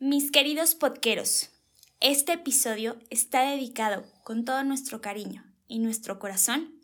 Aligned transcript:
Mis 0.00 0.32
queridos 0.32 0.74
podqueros, 0.74 1.50
este 2.00 2.32
episodio 2.32 2.96
está 3.10 3.48
dedicado 3.48 4.04
con 4.24 4.44
todo 4.44 4.64
nuestro 4.64 5.00
cariño 5.00 5.44
y 5.68 5.78
nuestro 5.78 6.18
corazón 6.18 6.74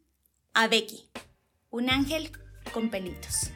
a 0.54 0.68
Becky, 0.68 1.10
un 1.70 1.90
ángel 1.90 2.30
con 2.72 2.88
pelitos. 2.88 3.50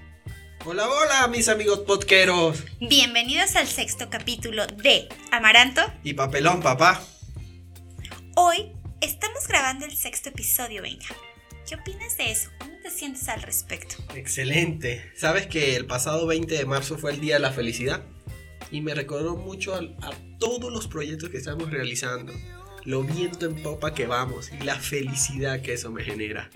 Hola, 0.64 0.88
hola, 0.88 1.28
mis 1.28 1.48
amigos 1.48 1.78
podqueros. 1.80 2.64
Bienvenidos 2.80 3.54
al 3.54 3.68
sexto 3.68 4.10
capítulo 4.10 4.66
de 4.66 5.08
Amaranto 5.30 5.82
Y 6.02 6.14
papelón, 6.14 6.60
papá. 6.60 7.00
Hoy 8.34 8.72
estamos 9.00 9.46
grabando 9.46 9.86
el 9.86 9.96
sexto 9.96 10.30
episodio, 10.30 10.82
venga. 10.82 11.06
¿Qué 11.68 11.76
opinas 11.76 12.16
de 12.16 12.32
eso? 12.32 12.50
¿Cómo 12.58 12.76
te 12.82 12.90
sientes 12.90 13.28
al 13.28 13.40
respecto? 13.40 13.94
Excelente. 14.16 15.12
¿Sabes 15.14 15.46
que 15.46 15.76
el 15.76 15.86
pasado 15.86 16.26
20 16.26 16.52
de 16.52 16.64
marzo 16.66 16.98
fue 16.98 17.12
el 17.12 17.20
Día 17.20 17.34
de 17.34 17.40
la 17.40 17.52
Felicidad? 17.52 18.02
Y 18.74 18.80
me 18.80 18.92
recordó 18.92 19.36
mucho 19.36 19.72
a, 19.72 19.78
a 19.78 20.10
todos 20.40 20.72
los 20.72 20.88
proyectos 20.88 21.30
que 21.30 21.36
estamos 21.36 21.70
realizando. 21.70 22.32
Lo 22.84 23.04
viento 23.04 23.46
en 23.46 23.62
popa 23.62 23.94
que 23.94 24.08
vamos 24.08 24.50
y 24.50 24.64
la 24.64 24.74
felicidad 24.74 25.62
que 25.62 25.74
eso 25.74 25.92
me 25.92 26.02
genera. 26.02 26.50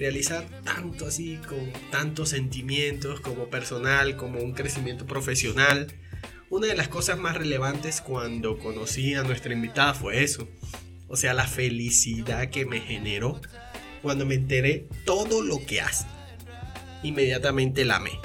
Realizar 0.00 0.48
tanto 0.64 1.06
así, 1.06 1.38
con 1.48 1.72
tantos 1.92 2.30
sentimientos 2.30 3.20
como 3.20 3.50
personal, 3.50 4.16
como 4.16 4.40
un 4.40 4.52
crecimiento 4.52 5.06
profesional. 5.06 5.86
Una 6.50 6.66
de 6.66 6.74
las 6.74 6.88
cosas 6.88 7.20
más 7.20 7.36
relevantes 7.36 8.00
cuando 8.00 8.58
conocí 8.58 9.14
a 9.14 9.22
nuestra 9.22 9.52
invitada 9.52 9.94
fue 9.94 10.24
eso. 10.24 10.48
O 11.06 11.14
sea, 11.14 11.34
la 11.34 11.46
felicidad 11.46 12.50
que 12.50 12.66
me 12.66 12.80
generó 12.80 13.40
cuando 14.02 14.26
me 14.26 14.34
enteré 14.34 14.88
todo 15.04 15.40
lo 15.40 15.64
que 15.64 15.82
hace. 15.82 16.04
Inmediatamente 17.04 17.84
la 17.84 17.98
amé. 17.98 18.18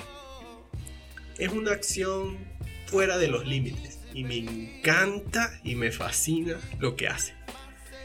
Es 1.37 1.51
una 1.51 1.73
acción 1.73 2.52
fuera 2.93 3.17
de 3.17 3.27
los 3.27 3.47
límites 3.47 3.97
y 4.13 4.23
me 4.23 4.37
encanta 4.37 5.59
y 5.63 5.73
me 5.73 5.91
fascina 5.91 6.59
lo 6.77 6.95
que 6.95 7.07
hace. 7.07 7.33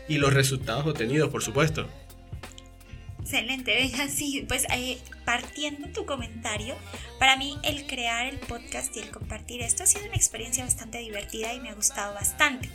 Y 0.08 0.16
los 0.16 0.32
resultados 0.32 0.86
obtenidos, 0.86 1.28
por 1.28 1.42
supuesto. 1.42 1.86
Excelente, 3.20 3.74
venga, 3.74 4.08
sí, 4.08 4.46
pues 4.48 4.64
eh, 4.74 4.96
partiendo 5.26 5.88
tu 5.88 6.06
comentario, 6.06 6.74
para 7.18 7.36
mí 7.36 7.58
el 7.64 7.86
crear 7.86 8.28
el 8.28 8.38
podcast 8.38 8.96
y 8.96 9.00
el 9.00 9.10
compartir 9.10 9.60
esto 9.60 9.82
ha 9.82 9.86
sido 9.86 10.06
una 10.06 10.14
experiencia 10.14 10.64
bastante 10.64 10.96
divertida 10.96 11.52
y 11.52 11.60
me 11.60 11.68
ha 11.68 11.74
gustado 11.74 12.14
bastante. 12.14 12.70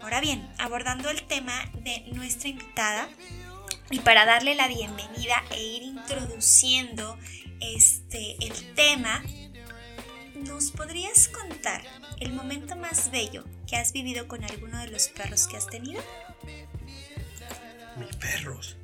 Ahora 0.00 0.22
bien, 0.22 0.48
abordando 0.56 1.10
el 1.10 1.24
tema 1.24 1.70
de 1.82 2.04
nuestra 2.14 2.48
invitada 2.48 3.06
y 3.90 3.98
para 3.98 4.24
darle 4.24 4.54
la 4.54 4.66
bienvenida 4.66 5.44
e 5.50 5.62
ir 5.62 5.82
introduciendo 5.82 7.18
este 7.60 8.36
el 8.40 8.74
tema, 8.74 9.22
¿nos 10.46 10.70
podrías 10.70 11.28
contar 11.28 11.82
el 12.20 12.32
momento 12.32 12.76
más 12.76 13.10
bello 13.10 13.44
que 13.66 13.76
has 13.76 13.92
vivido 13.92 14.26
con 14.28 14.44
alguno 14.44 14.78
de 14.78 14.88
los 14.88 15.08
perros 15.08 15.46
que 15.46 15.56
has 15.56 15.66
tenido? 15.66 16.02
Mis 17.98 18.16
perros. 18.16 18.76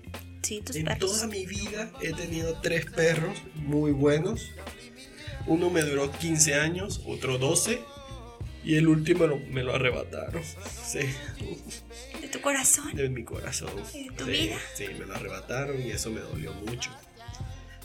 Sí, 0.42 0.62
tus 0.62 0.76
En 0.76 0.84
perros. 0.86 0.98
toda 1.12 1.26
mi 1.26 1.46
vida 1.46 1.92
he 2.00 2.12
tenido 2.12 2.60
tres 2.60 2.86
perros 2.86 3.38
muy 3.54 3.92
buenos. 3.92 4.50
Uno 5.46 5.70
me 5.70 5.82
duró 5.82 6.10
15 6.10 6.54
años, 6.54 7.02
otro 7.06 7.38
12 7.38 7.82
y 8.64 8.76
el 8.76 8.88
último 8.88 9.26
lo- 9.26 9.38
me 9.38 9.62
lo 9.62 9.74
arrebataron. 9.74 10.42
Sí, 10.84 11.00
De 12.20 12.28
tu 12.28 12.40
corazón. 12.40 12.94
de 12.94 13.08
mi 13.08 13.24
corazón. 13.24 13.70
¿Y 13.94 14.08
de 14.08 14.14
tu 14.16 14.24
sí, 14.26 14.30
vida? 14.30 14.58
Sí, 14.74 14.86
me 14.98 15.06
lo 15.06 15.14
arrebataron 15.14 15.80
y 15.80 15.90
eso 15.90 16.10
me 16.10 16.20
dolió 16.20 16.52
mucho. 16.54 16.90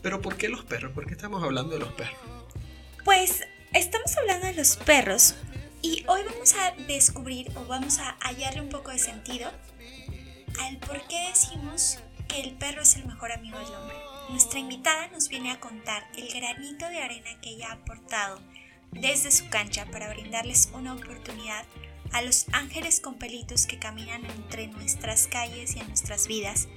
Pero 0.02 0.22
¿por 0.22 0.36
qué 0.38 0.50
los 0.50 0.64
perros? 0.66 0.92
¿Por 0.94 1.06
qué 1.08 1.14
estamos 1.14 1.44
hablando 1.44 1.74
de 1.74 1.80
los 1.80 1.94
perros? 1.94 2.18
Pues 3.04 3.44
estamos 3.76 4.16
hablando 4.16 4.48
de 4.48 4.54
los 4.54 4.78
perros 4.78 5.36
y 5.82 6.06
hoy 6.08 6.22
vamos 6.24 6.54
a 6.54 6.72
descubrir 6.88 7.52
o 7.56 7.66
vamos 7.66 8.00
a 8.00 8.16
hallarle 8.22 8.62
un 8.62 8.70
poco 8.70 8.92
de 8.92 9.00
sentido 9.00 9.52
al 10.62 10.78
por 10.78 11.06
qué 11.08 11.28
decimos 11.28 12.00
que 12.30 12.40
el 12.40 12.54
perro 12.54 12.84
es 12.84 12.96
el 12.96 13.06
mejor 13.06 13.34
amigo 13.34 13.60
del 13.60 13.76
hombre. 13.76 13.98
Nuestra 14.30 14.60
invitada 14.60 15.08
nos 15.10 15.28
viene 15.28 15.52
a 15.52 15.60
contar 15.60 16.08
el 16.16 16.30
granito 16.34 16.88
de 16.88 17.00
arena 17.00 17.30
que 17.42 17.50
ella 17.50 17.68
ha 17.70 17.74
aportado 17.74 18.42
desde 18.92 19.30
su 19.30 19.50
cancha 19.50 19.86
para 19.92 20.08
brindarles 20.08 20.70
una 20.74 20.94
oportunidad 20.94 21.66
a 22.14 22.22
los 22.22 22.46
ángeles 22.54 23.02
con 23.02 23.16
pelitos 23.16 23.66
que 23.66 23.78
caminan 23.78 24.24
entre 24.24 24.68
nuestras 24.68 25.28
calles 25.28 25.76
y 25.76 25.80
en 25.80 25.90
nuestras 25.90 26.28
vidas. 26.28 26.70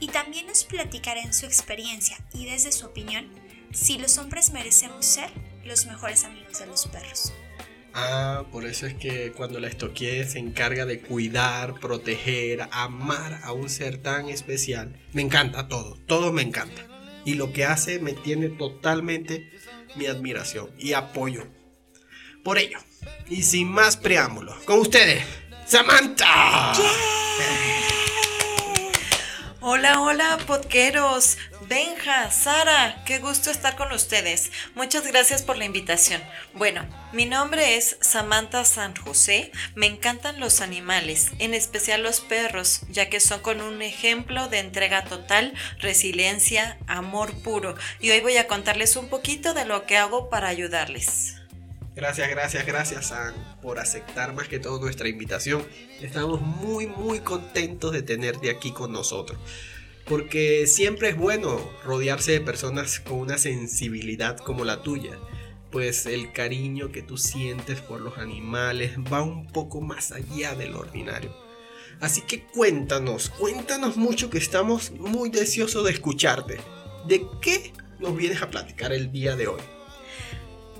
Y 0.00 0.08
también 0.08 0.46
nos 0.46 0.64
platicará 0.64 1.22
en 1.22 1.32
su 1.32 1.46
experiencia 1.46 2.18
y 2.34 2.44
desde 2.44 2.72
su 2.72 2.84
opinión 2.84 3.30
si 3.72 3.96
los 3.96 4.18
hombres 4.18 4.50
merecemos 4.50 5.06
ser 5.06 5.30
los 5.64 5.86
mejores 5.86 6.24
amigos 6.24 6.58
de 6.58 6.66
los 6.66 6.86
perros. 6.86 7.32
Ah, 7.94 8.44
por 8.50 8.64
eso 8.64 8.86
es 8.86 8.94
que 8.94 9.32
cuando 9.32 9.60
la 9.60 9.68
estoqué 9.68 10.24
se 10.24 10.38
encarga 10.38 10.86
de 10.86 11.00
cuidar, 11.00 11.78
proteger, 11.78 12.68
amar 12.70 13.40
a 13.42 13.52
un 13.52 13.68
ser 13.68 13.98
tan 13.98 14.28
especial. 14.28 14.98
Me 15.12 15.22
encanta 15.22 15.68
todo, 15.68 15.98
todo 16.06 16.32
me 16.32 16.42
encanta. 16.42 16.86
Y 17.24 17.34
lo 17.34 17.52
que 17.52 17.64
hace 17.64 17.98
me 17.98 18.14
tiene 18.14 18.48
totalmente 18.48 19.50
mi 19.94 20.06
admiración 20.06 20.70
y 20.78 20.94
apoyo. 20.94 21.46
Por 22.42 22.58
ello, 22.58 22.78
y 23.28 23.42
sin 23.42 23.68
más 23.68 23.96
preámbulos, 23.96 24.56
con 24.64 24.80
ustedes, 24.80 25.24
Samantha. 25.66 26.72
Hola, 29.64 30.00
hola, 30.00 30.38
podqueros. 30.44 31.38
Benja, 31.68 32.32
Sara, 32.32 33.00
qué 33.06 33.20
gusto 33.20 33.48
estar 33.48 33.76
con 33.76 33.92
ustedes. 33.92 34.50
Muchas 34.74 35.06
gracias 35.06 35.42
por 35.42 35.56
la 35.56 35.64
invitación. 35.64 36.20
Bueno, 36.52 36.84
mi 37.12 37.26
nombre 37.26 37.76
es 37.76 37.96
Samantha 38.00 38.64
San 38.64 38.96
José. 38.96 39.52
Me 39.76 39.86
encantan 39.86 40.40
los 40.40 40.60
animales, 40.60 41.30
en 41.38 41.54
especial 41.54 42.02
los 42.02 42.20
perros, 42.20 42.80
ya 42.88 43.08
que 43.08 43.20
son 43.20 43.38
con 43.38 43.60
un 43.60 43.82
ejemplo 43.82 44.48
de 44.48 44.58
entrega 44.58 45.04
total, 45.04 45.54
resiliencia, 45.78 46.76
amor 46.88 47.32
puro. 47.42 47.76
Y 48.00 48.10
hoy 48.10 48.20
voy 48.20 48.38
a 48.38 48.48
contarles 48.48 48.96
un 48.96 49.08
poquito 49.08 49.54
de 49.54 49.64
lo 49.64 49.86
que 49.86 49.96
hago 49.96 50.28
para 50.28 50.48
ayudarles. 50.48 51.41
Gracias, 51.94 52.30
gracias, 52.30 52.66
gracias, 52.66 53.06
San, 53.08 53.34
por 53.60 53.78
aceptar 53.78 54.34
más 54.34 54.48
que 54.48 54.58
todo 54.58 54.80
nuestra 54.80 55.08
invitación. 55.08 55.62
Estamos 56.00 56.40
muy, 56.40 56.86
muy 56.86 57.20
contentos 57.20 57.92
de 57.92 58.02
tenerte 58.02 58.48
aquí 58.48 58.72
con 58.72 58.92
nosotros. 58.92 59.38
Porque 60.06 60.66
siempre 60.66 61.10
es 61.10 61.16
bueno 61.18 61.60
rodearse 61.84 62.32
de 62.32 62.40
personas 62.40 62.98
con 62.98 63.18
una 63.18 63.36
sensibilidad 63.36 64.38
como 64.38 64.64
la 64.64 64.82
tuya. 64.82 65.18
Pues 65.70 66.06
el 66.06 66.32
cariño 66.32 66.90
que 66.92 67.02
tú 67.02 67.18
sientes 67.18 67.82
por 67.82 68.00
los 68.00 68.16
animales 68.16 68.92
va 69.12 69.20
un 69.20 69.46
poco 69.48 69.82
más 69.82 70.12
allá 70.12 70.54
del 70.54 70.74
ordinario. 70.74 71.36
Así 72.00 72.22
que 72.22 72.42
cuéntanos, 72.42 73.28
cuéntanos 73.28 73.98
mucho 73.98 74.30
que 74.30 74.38
estamos 74.38 74.92
muy 74.92 75.28
deseosos 75.28 75.84
de 75.84 75.90
escucharte. 75.90 76.58
¿De 77.06 77.26
qué 77.42 77.72
nos 78.00 78.16
vienes 78.16 78.40
a 78.40 78.50
platicar 78.50 78.92
el 78.94 79.12
día 79.12 79.36
de 79.36 79.48
hoy? 79.48 79.60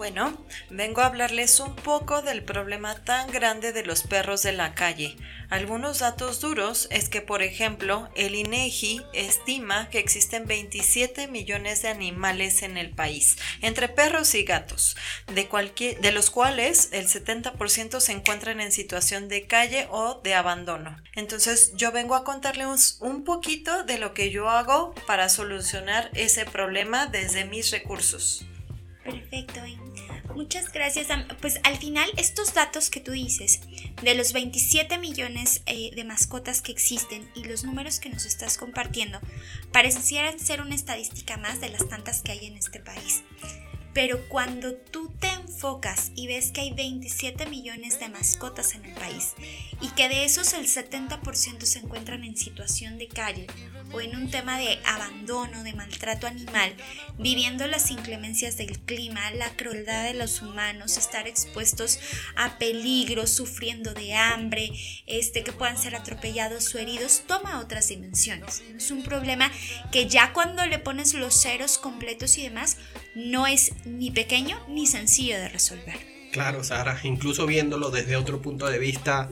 Bueno, 0.02 0.36
vengo 0.68 1.00
a 1.00 1.06
hablarles 1.06 1.60
un 1.60 1.76
poco 1.76 2.22
del 2.22 2.42
problema 2.42 3.04
tan 3.04 3.30
grande 3.30 3.72
de 3.72 3.84
los 3.84 4.02
perros 4.02 4.42
de 4.42 4.50
la 4.50 4.74
calle. 4.74 5.16
Algunos 5.48 6.00
datos 6.00 6.40
duros 6.40 6.88
es 6.90 7.08
que, 7.08 7.20
por 7.20 7.40
ejemplo, 7.40 8.10
el 8.16 8.34
INEGI 8.34 9.00
estima 9.12 9.88
que 9.90 10.00
existen 10.00 10.46
27 10.46 11.28
millones 11.28 11.82
de 11.82 11.90
animales 11.90 12.64
en 12.64 12.78
el 12.78 12.90
país, 12.90 13.36
entre 13.60 13.88
perros 13.88 14.34
y 14.34 14.42
gatos, 14.42 14.96
de, 15.28 16.10
los 16.10 16.30
cuales 16.30 16.88
el 16.90 17.06
70% 17.06 18.00
se 18.00 18.10
encuentran 18.10 18.60
en 18.60 18.72
situación 18.72 19.28
de 19.28 19.46
calle 19.46 19.86
o 19.88 20.20
de 20.24 20.34
abandono. 20.34 21.00
Entonces, 21.14 21.74
yo 21.76 21.92
vengo 21.92 22.16
a 22.16 22.24
contarles 22.24 22.96
un 22.98 23.22
poquito 23.22 23.84
de 23.84 23.98
lo 23.98 24.14
que 24.14 24.32
yo 24.32 24.48
hago 24.48 24.96
para 25.06 25.28
solucionar 25.28 26.10
ese 26.14 26.44
problema 26.44 27.06
desde 27.06 27.44
mis 27.44 27.70
recursos. 27.70 28.44
Perfecto. 29.04 29.51
Muchas 30.42 30.72
gracias. 30.72 31.06
Pues 31.40 31.60
al 31.62 31.76
final 31.76 32.10
estos 32.16 32.52
datos 32.52 32.90
que 32.90 32.98
tú 32.98 33.12
dices 33.12 33.60
de 34.02 34.16
los 34.16 34.32
27 34.32 34.98
millones 34.98 35.62
eh, 35.66 35.92
de 35.94 36.02
mascotas 36.02 36.62
que 36.62 36.72
existen 36.72 37.30
y 37.36 37.44
los 37.44 37.62
números 37.62 38.00
que 38.00 38.08
nos 38.08 38.26
estás 38.26 38.58
compartiendo 38.58 39.20
parecieran 39.70 40.40
ser 40.40 40.60
una 40.60 40.74
estadística 40.74 41.36
más 41.36 41.60
de 41.60 41.68
las 41.68 41.88
tantas 41.88 42.22
que 42.22 42.32
hay 42.32 42.46
en 42.46 42.56
este 42.56 42.80
país. 42.80 43.22
Pero 43.94 44.18
cuando 44.28 44.74
tú 44.74 45.12
te 45.20 45.28
enfocas 45.28 46.10
y 46.16 46.26
ves 46.26 46.50
que 46.50 46.62
hay 46.62 46.72
27 46.72 47.46
millones 47.46 48.00
de 48.00 48.08
mascotas 48.08 48.74
en 48.74 48.84
el 48.84 48.94
país 48.94 49.34
y 49.80 49.90
que 49.90 50.08
de 50.08 50.24
esos 50.24 50.54
el 50.54 50.66
70% 50.66 51.60
se 51.60 51.78
encuentran 51.78 52.24
en 52.24 52.36
situación 52.36 52.98
de 52.98 53.06
calle 53.06 53.46
o 53.92 54.00
en 54.00 54.16
un 54.16 54.30
tema 54.30 54.58
de 54.58 54.78
abandono, 54.84 55.62
de 55.62 55.72
maltrato 55.72 56.26
animal, 56.26 56.74
viviendo 57.18 57.66
las 57.66 57.90
inclemencias 57.90 58.56
del 58.56 58.78
clima, 58.80 59.30
la 59.32 59.50
crueldad 59.56 60.04
de 60.04 60.14
los 60.14 60.42
humanos, 60.42 60.96
estar 60.96 61.26
expuestos 61.26 61.98
a 62.36 62.58
peligro, 62.58 63.26
sufriendo 63.26 63.94
de 63.94 64.14
hambre, 64.14 64.70
este, 65.06 65.42
que 65.42 65.52
puedan 65.52 65.78
ser 65.78 65.94
atropellados 65.94 66.74
o 66.74 66.78
heridos, 66.78 67.22
toma 67.26 67.60
otras 67.60 67.88
dimensiones. 67.88 68.62
Es 68.76 68.90
un 68.90 69.02
problema 69.02 69.50
que 69.90 70.08
ya 70.08 70.32
cuando 70.32 70.64
le 70.66 70.78
pones 70.78 71.14
los 71.14 71.40
ceros 71.40 71.78
completos 71.78 72.38
y 72.38 72.42
demás, 72.42 72.78
no 73.14 73.46
es 73.46 73.72
ni 73.84 74.10
pequeño 74.10 74.58
ni 74.68 74.86
sencillo 74.86 75.36
de 75.36 75.48
resolver. 75.48 76.12
Claro, 76.32 76.64
Sara, 76.64 76.98
incluso 77.02 77.44
viéndolo 77.46 77.90
desde 77.90 78.16
otro 78.16 78.40
punto 78.40 78.66
de 78.66 78.78
vista, 78.78 79.28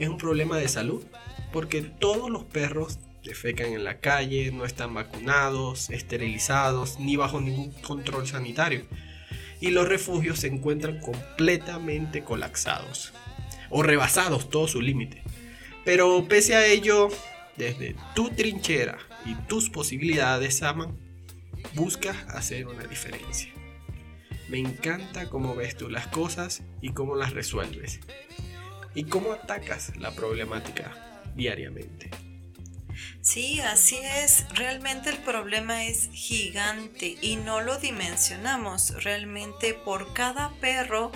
es 0.00 0.08
un 0.08 0.18
problema 0.18 0.58
de 0.58 0.66
salud, 0.66 1.04
porque 1.52 1.80
todos 1.82 2.28
los 2.28 2.42
perros 2.42 2.98
defecan 3.24 3.72
en 3.72 3.84
la 3.84 3.98
calle, 3.98 4.50
no 4.52 4.64
están 4.64 4.94
vacunados, 4.94 5.90
esterilizados, 5.90 6.98
ni 6.98 7.16
bajo 7.16 7.40
ningún 7.40 7.72
control 7.82 8.26
sanitario. 8.26 8.86
Y 9.60 9.70
los 9.70 9.88
refugios 9.88 10.40
se 10.40 10.46
encuentran 10.48 11.00
completamente 11.00 12.24
colapsados 12.24 13.12
o 13.68 13.82
rebasados 13.82 14.50
todo 14.50 14.68
su 14.68 14.80
límite. 14.80 15.22
Pero 15.84 16.26
pese 16.28 16.54
a 16.54 16.66
ello, 16.66 17.08
desde 17.56 17.94
tu 18.14 18.30
trinchera 18.30 18.98
y 19.24 19.34
tus 19.46 19.70
posibilidades, 19.70 20.58
Saman, 20.58 20.96
busca 21.74 22.10
hacer 22.28 22.66
una 22.66 22.84
diferencia. 22.84 23.52
Me 24.48 24.58
encanta 24.58 25.28
cómo 25.28 25.54
ves 25.54 25.76
tú 25.76 25.88
las 25.88 26.08
cosas 26.08 26.62
y 26.80 26.90
cómo 26.90 27.14
las 27.14 27.32
resuelves. 27.32 28.00
Y 28.94 29.04
cómo 29.04 29.32
atacas 29.32 29.96
la 29.96 30.10
problemática 30.10 31.22
diariamente. 31.36 32.10
Sí, 33.22 33.60
así 33.60 33.98
es. 33.98 34.46
Realmente 34.54 35.10
el 35.10 35.18
problema 35.18 35.84
es 35.84 36.08
gigante 36.12 37.18
y 37.20 37.36
no 37.36 37.60
lo 37.60 37.76
dimensionamos. 37.76 39.04
Realmente 39.04 39.74
por 39.74 40.14
cada 40.14 40.50
perro 40.60 41.12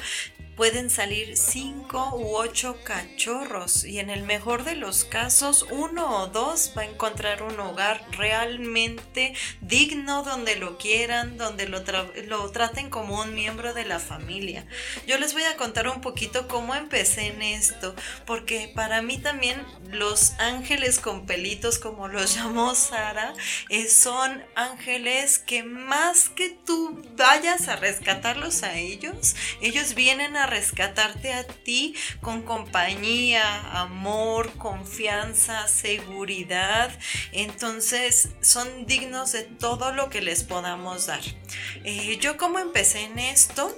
pueden 0.57 0.91
salir 0.91 1.37
cinco 1.37 2.17
u 2.17 2.37
ocho 2.37 2.79
cachorros 2.85 3.85
y 3.85 3.99
en 3.99 4.11
el 4.11 4.23
mejor 4.23 4.65
de 4.65 4.77
los 4.77 5.05
casos 5.05 5.67
uno 5.71 6.23
o 6.23 6.27
dos 6.29 6.73
va 6.77 6.83
a 6.83 6.87
encontrar 6.87 7.43
un 7.43 7.59
hogar 7.61 8.05
realmente 8.13 9.35
digno 9.61 10.23
donde 10.23 10.57
lo 10.57 10.79
quieran, 10.79 11.37
donde 11.37 11.69
lo, 11.69 11.83
lo 12.27 12.51
traten 12.51 12.91
como 12.91 13.21
un 13.21 13.35
miembro 13.35 13.75
de 13.75 13.85
la 13.85 13.99
familia. 13.99 14.67
Yo 15.07 15.19
les 15.19 15.33
voy 15.33 15.45
a 15.45 15.57
contar 15.57 15.89
un 15.89 16.01
poquito 16.01 16.49
cómo 16.49 16.75
empecé 16.75 17.27
en 17.27 17.43
esto, 17.43 17.95
porque 18.27 18.71
para 18.75 19.03
mí 19.03 19.19
también 19.19 19.65
los 19.91 20.33
ángeles 20.39 20.99
con 20.99 21.27
pelitos, 21.27 21.79
como 21.79 22.09
los 22.09 22.35
llamó 22.37 22.75
Sara, 22.75 23.35
eh, 23.69 23.89
son 23.89 24.45
ángeles 24.55 25.39
que 25.39 25.63
más 25.63 26.29
que 26.29 26.51
tú 26.51 27.03
vayas 27.17 27.69
a 27.69 27.77
rescatarlos 27.77 28.63
a 28.63 28.79
ellos, 28.79 29.35
ellos 29.61 29.95
vienen 29.95 30.37
a 30.37 30.44
rescatarte 30.47 31.33
a 31.33 31.45
ti 31.45 31.95
con 32.21 32.43
compañía, 32.43 33.45
amor, 33.81 34.53
confianza, 34.59 35.69
seguridad. 35.69 36.91
Entonces 37.33 38.31
son 38.41 38.87
dignos 38.87 39.33
de 39.33 39.43
todo 39.43 39.93
lo 39.93 40.11
que 40.11 40.21
les 40.21 40.43
podamos 40.43 41.07
dar. 41.07 41.23
Eh, 41.85 42.19
yo 42.21 42.37
como 42.37 42.59
empecé 42.59 43.03
en 43.03 43.19
esto, 43.19 43.77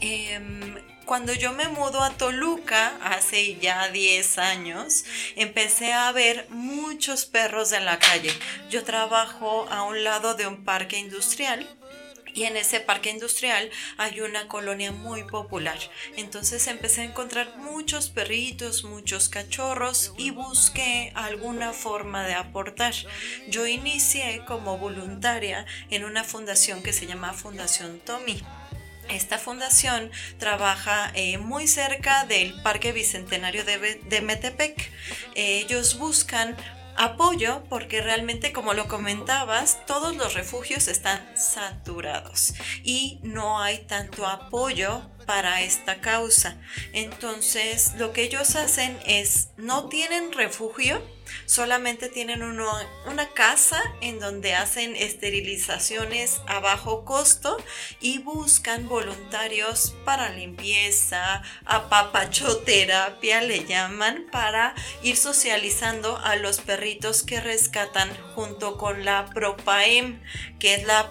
em, 0.00 0.76
cuando 1.06 1.32
yo 1.32 1.52
me 1.52 1.68
mudo 1.68 2.02
a 2.02 2.10
Toluca 2.10 2.98
hace 3.00 3.54
ya 3.56 3.88
10 3.90 4.38
años, 4.38 5.04
empecé 5.36 5.92
a 5.92 6.10
ver 6.10 6.48
muchos 6.50 7.26
perros 7.26 7.70
en 7.70 7.84
la 7.84 8.00
calle. 8.00 8.32
Yo 8.70 8.82
trabajo 8.82 9.68
a 9.70 9.84
un 9.84 10.02
lado 10.02 10.34
de 10.34 10.48
un 10.48 10.64
parque 10.64 10.98
industrial 10.98 11.68
y 12.36 12.44
en 12.44 12.56
ese 12.56 12.78
parque 12.80 13.10
industrial 13.10 13.70
hay 13.96 14.20
una 14.20 14.46
colonia 14.46 14.92
muy 14.92 15.24
popular. 15.24 15.78
Entonces 16.16 16.66
empecé 16.68 17.00
a 17.00 17.04
encontrar 17.04 17.56
muchos 17.56 18.10
perritos, 18.10 18.84
muchos 18.84 19.28
cachorros 19.28 20.12
y 20.18 20.30
busqué 20.30 21.10
alguna 21.14 21.72
forma 21.72 22.24
de 22.26 22.34
aportar. 22.34 22.94
Yo 23.48 23.66
inicié 23.66 24.42
como 24.46 24.78
voluntaria 24.78 25.66
en 25.90 26.04
una 26.04 26.22
fundación 26.22 26.82
que 26.82 26.92
se 26.92 27.06
llama 27.06 27.32
Fundación 27.32 27.98
Tommy. 28.00 28.42
Esta 29.08 29.38
fundación 29.38 30.10
trabaja 30.38 31.12
eh, 31.14 31.38
muy 31.38 31.68
cerca 31.68 32.26
del 32.26 32.60
Parque 32.62 32.92
Bicentenario 32.92 33.64
de, 33.64 34.20
Metepec. 34.20 34.90
ellos 35.34 35.96
buscan 35.98 36.56
apoyo 36.96 37.62
porque 37.68 38.02
realmente 38.02 38.52
como 38.52 38.74
lo 38.74 38.88
comentabas, 38.88 39.84
todos 39.86 40.16
los 40.16 40.34
refugios 40.34 40.88
están 40.88 41.20
saturados 41.36 42.54
y 42.82 43.20
no 43.22 43.60
hay 43.60 43.78
tanto 43.86 44.26
apoyo 44.26 45.02
para 45.26 45.62
esta 45.62 46.00
causa. 46.00 46.56
Entonces, 46.92 47.92
lo 47.98 48.12
que 48.12 48.22
ellos 48.22 48.56
hacen 48.56 48.98
es, 49.06 49.48
no 49.56 49.88
tienen 49.88 50.32
refugio, 50.32 51.02
solamente 51.46 52.08
tienen 52.08 52.42
una 52.42 53.28
casa 53.34 53.82
en 54.00 54.20
donde 54.20 54.54
hacen 54.54 54.94
esterilizaciones 54.96 56.40
a 56.46 56.60
bajo 56.60 57.04
costo 57.04 57.56
y 58.00 58.18
buscan 58.18 58.88
voluntarios 58.88 59.94
para 60.04 60.30
limpieza, 60.30 61.42
apapachoterapia 61.64 63.42
le 63.42 63.64
llaman, 63.64 64.26
para 64.30 64.74
ir 65.02 65.16
socializando 65.16 66.16
a 66.18 66.36
los 66.36 66.60
perritos 66.60 67.22
que 67.22 67.40
rescatan 67.40 68.08
junto 68.34 68.78
con 68.78 69.04
la 69.04 69.26
PROPAEM, 69.26 70.22
que 70.58 70.74
es 70.74 70.84
la 70.84 71.08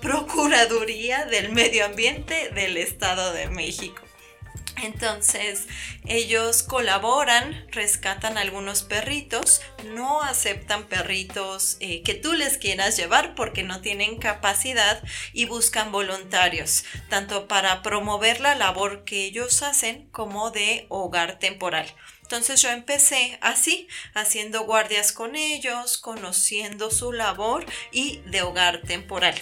Procuraduría 0.00 1.26
del 1.26 1.52
Medio 1.52 1.84
Ambiente 1.84 2.50
del 2.50 2.76
Estado 2.76 3.33
de 3.34 3.48
México. 3.48 4.02
Entonces, 4.82 5.66
ellos 6.04 6.62
colaboran, 6.62 7.66
rescatan 7.70 8.36
algunos 8.38 8.82
perritos, 8.82 9.60
no 9.94 10.20
aceptan 10.22 10.84
perritos 10.84 11.76
eh, 11.80 12.02
que 12.02 12.14
tú 12.14 12.32
les 12.32 12.58
quieras 12.58 12.96
llevar 12.96 13.34
porque 13.34 13.62
no 13.62 13.80
tienen 13.80 14.18
capacidad 14.18 15.02
y 15.32 15.46
buscan 15.46 15.92
voluntarios, 15.92 16.84
tanto 17.08 17.46
para 17.46 17.82
promover 17.82 18.40
la 18.40 18.56
labor 18.56 19.04
que 19.04 19.24
ellos 19.24 19.62
hacen 19.62 20.08
como 20.10 20.50
de 20.50 20.86
hogar 20.88 21.38
temporal. 21.38 21.86
Entonces 22.22 22.60
yo 22.60 22.70
empecé 22.70 23.38
así, 23.42 23.86
haciendo 24.12 24.64
guardias 24.64 25.12
con 25.12 25.36
ellos, 25.36 25.98
conociendo 25.98 26.90
su 26.90 27.12
labor 27.12 27.64
y 27.92 28.18
de 28.26 28.42
hogar 28.42 28.82
temporal. 28.82 29.34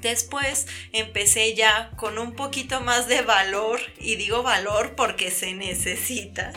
Después 0.00 0.66
empecé 0.92 1.54
ya 1.54 1.90
con 1.96 2.18
un 2.18 2.34
poquito 2.34 2.80
más 2.80 3.06
de 3.06 3.22
valor, 3.22 3.80
y 3.98 4.16
digo 4.16 4.42
valor 4.42 4.94
porque 4.96 5.30
se 5.30 5.52
necesita, 5.54 6.52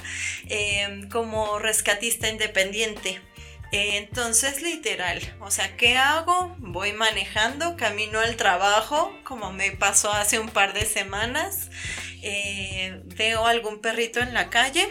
em, 0.49 1.09
como 1.09 1.59
rescatista 1.59 2.29
independiente. 2.29 3.21
Entonces, 3.75 4.61
literal, 4.61 5.19
o 5.39 5.49
sea, 5.49 5.75
¿qué 5.75 5.97
hago? 5.97 6.55
Voy 6.59 6.93
manejando, 6.93 7.75
camino 7.75 8.19
al 8.19 8.35
trabajo, 8.35 9.11
como 9.23 9.51
me 9.51 9.71
pasó 9.71 10.13
hace 10.13 10.37
un 10.37 10.49
par 10.49 10.73
de 10.73 10.85
semanas. 10.85 11.71
Eh, 12.21 13.01
veo 13.05 13.47
algún 13.47 13.81
perrito 13.81 14.19
en 14.19 14.35
la 14.35 14.51
calle, 14.51 14.87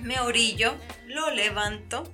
me 0.00 0.18
orillo, 0.20 0.76
lo 1.06 1.30
levanto 1.30 2.10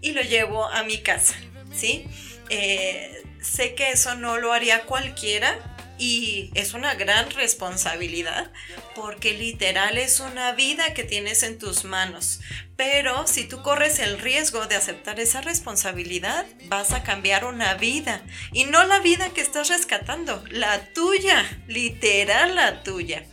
y 0.00 0.10
lo 0.12 0.22
llevo 0.22 0.66
a 0.66 0.82
mi 0.82 0.98
casa, 1.02 1.34
¿sí? 1.72 2.06
Eh, 2.50 3.23
sé 3.44 3.74
que 3.74 3.90
eso 3.90 4.14
no 4.14 4.38
lo 4.38 4.52
haría 4.52 4.86
cualquiera 4.86 5.58
y 5.96 6.50
es 6.54 6.74
una 6.74 6.94
gran 6.94 7.30
responsabilidad 7.30 8.50
porque 8.96 9.32
literal 9.34 9.96
es 9.96 10.18
una 10.18 10.52
vida 10.52 10.92
que 10.92 11.04
tienes 11.04 11.42
en 11.42 11.58
tus 11.58 11.84
manos. 11.84 12.40
Pero 12.76 13.26
si 13.26 13.44
tú 13.44 13.62
corres 13.62 14.00
el 14.00 14.18
riesgo 14.18 14.66
de 14.66 14.74
aceptar 14.74 15.20
esa 15.20 15.40
responsabilidad, 15.40 16.46
vas 16.66 16.92
a 16.92 17.04
cambiar 17.04 17.44
una 17.44 17.74
vida. 17.74 18.22
Y 18.52 18.64
no 18.64 18.84
la 18.84 18.98
vida 19.00 19.30
que 19.30 19.40
estás 19.40 19.68
rescatando, 19.68 20.42
la 20.50 20.92
tuya, 20.92 21.44
literal 21.68 22.56
la 22.56 22.82
tuya. 22.82 23.24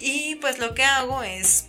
Y 0.00 0.36
pues 0.36 0.58
lo 0.58 0.74
que 0.74 0.84
hago 0.84 1.22
es, 1.22 1.66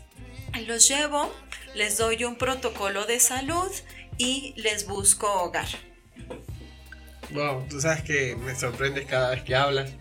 los 0.65 0.87
llevo, 0.87 1.31
les 1.75 1.97
doy 1.97 2.23
un 2.23 2.35
protocolo 2.35 3.05
de 3.05 3.19
salud 3.19 3.71
y 4.17 4.53
les 4.57 4.87
busco 4.87 5.31
hogar. 5.31 5.90
Wow, 7.33 7.65
tú 7.69 7.79
sabes 7.79 8.03
que 8.03 8.35
me 8.35 8.55
sorprendes 8.55 9.05
cada 9.05 9.31
vez 9.31 9.43
que 9.43 9.55
hablas. 9.55 9.91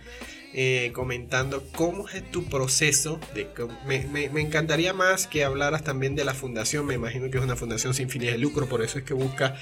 Eh, 0.53 0.91
comentando 0.93 1.63
cómo 1.77 2.09
es 2.09 2.29
tu 2.29 2.45
proceso. 2.47 3.21
De, 3.35 3.49
me, 3.87 4.29
me, 4.29 4.41
encantaría 4.41 4.93
más 4.93 5.29
que 5.29 5.45
hablaras 5.45 5.85
también 5.85 6.17
de 6.17 6.25
la 6.25 6.35
fundación. 6.35 6.87
Me 6.87 6.95
imagino 6.95 7.31
que 7.31 7.39
es 7.39 7.45
una 7.45 7.55
fundación 7.55 7.95
sin 7.95 8.11
fines 8.11 8.33
de 8.33 8.39
lucro, 8.39 8.69
por 8.69 8.83
eso 8.83 8.99
es 8.99 9.05
que 9.05 9.15
busca 9.15 9.55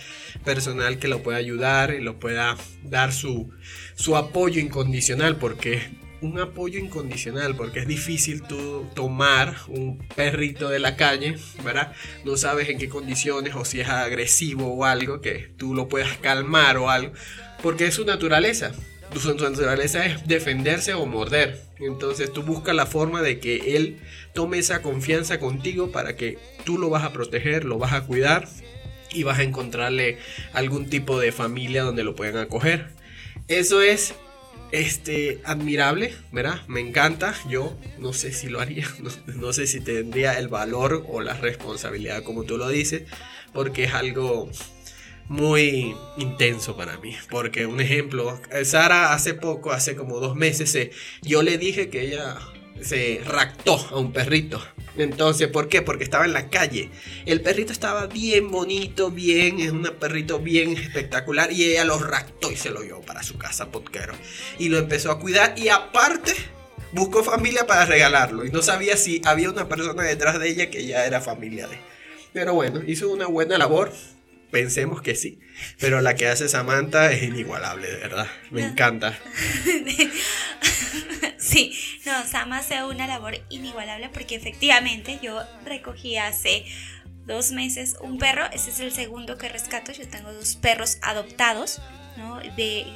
personal 0.44 0.98
que 0.98 1.08
lo 1.08 1.22
pueda 1.22 1.36
ayudar 1.36 1.92
y 1.92 2.00
lo 2.00 2.18
pueda 2.18 2.56
dar 2.84 3.12
su, 3.12 3.50
su 3.96 4.16
apoyo 4.16 4.62
incondicional, 4.62 5.36
porque 5.36 5.90
un 6.22 6.40
apoyo 6.40 6.78
incondicional, 6.78 7.54
porque 7.54 7.80
es 7.80 7.86
difícil 7.86 8.42
tú 8.42 8.86
tomar 8.94 9.56
un 9.68 9.98
perrito 10.16 10.70
de 10.70 10.78
la 10.78 10.96
calle, 10.96 11.36
¿verdad? 11.62 11.92
No 12.24 12.38
sabes 12.38 12.70
en 12.70 12.78
qué 12.78 12.88
condiciones 12.88 13.54
o 13.54 13.66
si 13.66 13.80
es 13.80 13.88
agresivo 13.90 14.72
o 14.74 14.86
algo, 14.86 15.20
que 15.20 15.50
tú 15.58 15.74
lo 15.74 15.86
puedas 15.86 16.16
calmar 16.16 16.78
o 16.78 16.88
algo 16.88 17.12
porque 17.62 17.86
es 17.86 17.94
su 17.94 18.04
naturaleza. 18.04 18.72
Su 19.18 19.34
naturaleza 19.34 20.04
es 20.04 20.26
defenderse 20.28 20.94
o 20.94 21.06
morder. 21.06 21.62
Entonces 21.78 22.32
tú 22.32 22.42
buscas 22.42 22.74
la 22.74 22.86
forma 22.86 23.22
de 23.22 23.38
que 23.40 23.76
él 23.76 23.98
tome 24.34 24.58
esa 24.58 24.82
confianza 24.82 25.40
contigo 25.40 25.90
para 25.90 26.16
que 26.16 26.38
tú 26.64 26.78
lo 26.78 26.90
vas 26.90 27.04
a 27.04 27.12
proteger, 27.12 27.64
lo 27.64 27.78
vas 27.78 27.92
a 27.92 28.02
cuidar 28.02 28.48
y 29.10 29.22
vas 29.22 29.38
a 29.38 29.42
encontrarle 29.42 30.18
algún 30.52 30.90
tipo 30.90 31.18
de 31.18 31.32
familia 31.32 31.82
donde 31.82 32.04
lo 32.04 32.14
puedan 32.14 32.36
acoger. 32.36 32.88
Eso 33.48 33.80
es 33.80 34.14
este, 34.72 35.40
admirable, 35.44 36.14
¿verdad? 36.32 36.60
Me 36.66 36.80
encanta. 36.80 37.34
Yo 37.48 37.76
no 37.98 38.12
sé 38.12 38.32
si 38.32 38.48
lo 38.48 38.60
haría, 38.60 38.86
no, 39.00 39.10
no, 39.34 39.52
sé 39.52 39.66
si 39.66 39.80
tendría 39.80 40.38
el 40.38 40.48
valor 40.48 41.04
o 41.08 41.20
la 41.20 41.34
responsabilidad, 41.34 42.22
como 42.22 42.44
tú 42.44 42.58
lo 42.58 42.68
dices, 42.68 43.04
porque 43.52 43.84
es 43.84 43.94
algo 43.94 44.50
muy 45.28 45.94
intenso 46.16 46.76
para 46.76 46.98
mí. 46.98 47.14
Porque, 47.30 47.66
un 47.66 47.80
ejemplo, 47.80 48.40
Sara 48.64 49.12
hace 49.12 49.34
poco, 49.34 49.72
hace 49.72 49.94
como 49.94 50.18
dos 50.20 50.36
meses, 50.36 50.74
eh, 50.74 50.90
yo 51.22 51.42
le 51.42 51.58
dije 51.58 51.88
que 51.90 52.02
ella 52.02 52.38
se 52.82 53.20
raptó 53.24 53.74
a 53.90 53.98
un 53.98 54.12
perrito. 54.12 54.62
Entonces, 54.96 55.48
¿por 55.48 55.68
qué? 55.68 55.82
Porque 55.82 56.04
estaba 56.04 56.24
en 56.24 56.32
la 56.32 56.48
calle. 56.48 56.90
El 57.24 57.40
perrito 57.40 57.72
estaba 57.72 58.06
bien 58.06 58.50
bonito, 58.50 59.10
bien, 59.10 59.60
es 59.60 59.70
un 59.70 59.84
perrito 59.98 60.40
bien 60.40 60.72
espectacular 60.72 61.52
y 61.52 61.64
ella 61.64 61.84
lo 61.84 61.98
raptó 61.98 62.50
y 62.50 62.56
se 62.56 62.70
lo 62.70 62.82
llevó 62.82 63.02
para 63.02 63.22
su 63.22 63.38
casa, 63.38 63.70
potquero. 63.70 64.14
Y 64.58 64.68
lo 64.68 64.78
empezó 64.78 65.12
a 65.12 65.20
cuidar 65.20 65.54
y 65.56 65.68
aparte 65.68 66.34
buscó 66.92 67.22
familia 67.22 67.66
para 67.66 67.84
regalarlo 67.84 68.46
y 68.46 68.50
no 68.50 68.62
sabía 68.62 68.96
si 68.96 69.20
había 69.24 69.50
una 69.50 69.68
persona 69.68 70.02
detrás 70.02 70.38
de 70.40 70.48
ella 70.48 70.70
que 70.70 70.86
ya 70.86 71.06
era 71.06 71.20
familia 71.20 71.68
de. 71.68 71.78
Pero 72.32 72.54
bueno, 72.54 72.82
hizo 72.86 73.08
una 73.10 73.26
buena 73.26 73.56
labor. 73.56 73.92
Pensemos 74.50 75.02
que 75.02 75.14
sí, 75.14 75.40
pero 75.78 76.00
la 76.00 76.14
que 76.14 76.26
hace 76.26 76.48
Samantha 76.48 77.12
es 77.12 77.22
inigualable, 77.22 77.88
de 77.88 77.96
verdad. 77.96 78.28
Me 78.50 78.62
encanta. 78.62 79.18
Sí, 81.38 81.72
no, 82.04 82.26
Sam 82.26 82.52
hace 82.52 82.84
una 82.84 83.06
labor 83.06 83.40
inigualable 83.48 84.10
porque 84.10 84.34
efectivamente 84.34 85.20
yo 85.22 85.40
recogí 85.64 86.16
hace 86.16 86.64
dos 87.26 87.52
meses 87.52 87.96
un 88.00 88.18
perro, 88.18 88.44
ese 88.52 88.70
es 88.70 88.80
el 88.80 88.92
segundo 88.92 89.38
que 89.38 89.48
rescato, 89.48 89.92
yo 89.92 90.08
tengo 90.08 90.32
dos 90.32 90.56
perros 90.56 90.98
adoptados, 91.00 91.80
¿no? 92.16 92.40
De, 92.56 92.86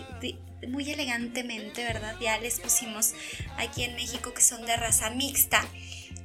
muy 0.68 0.90
elegantemente, 0.90 1.84
¿verdad? 1.84 2.16
Ya 2.20 2.38
les 2.38 2.60
pusimos 2.60 3.14
aquí 3.58 3.84
en 3.84 3.94
México 3.94 4.34
que 4.34 4.42
son 4.42 4.66
de 4.66 4.76
raza 4.76 5.10
mixta. 5.10 5.64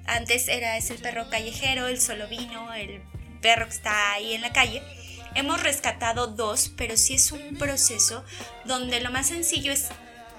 Antes 0.05 0.48
era 0.48 0.77
ese 0.77 0.93
el 0.93 1.01
perro 1.01 1.29
callejero, 1.29 1.88
el 1.88 2.00
solo 2.00 2.27
vino, 2.27 2.74
el 2.74 3.01
perro 3.41 3.65
que 3.67 3.74
está 3.74 4.13
ahí 4.13 4.34
en 4.34 4.41
la 4.41 4.53
calle. 4.53 4.81
Hemos 5.36 5.62
rescatado 5.62 6.27
dos, 6.27 6.72
pero 6.75 6.98
sí 6.98 7.15
es 7.15 7.31
un 7.31 7.55
proceso 7.57 8.24
donde 8.65 9.01
lo 9.01 9.12
más 9.12 9.27
sencillo 9.27 9.72
es 9.72 9.89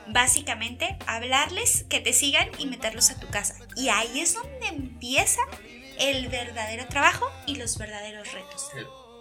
básicamente 0.09 0.97
hablarles, 1.07 1.85
que 1.89 2.01
te 2.01 2.13
sigan 2.13 2.49
y 2.59 2.67
meterlos 2.67 3.11
a 3.11 3.21
tu 3.21 3.29
casa. 3.29 3.57
Y 3.77 3.89
ahí 3.89 4.21
es 4.21 4.35
donde 4.35 4.67
empieza 4.67 5.41
el 5.99 6.29
verdadero 6.29 6.87
trabajo 6.87 7.31
y 7.47 7.57
los 7.57 7.77
verdaderos 7.79 8.33
retos. 8.33 8.71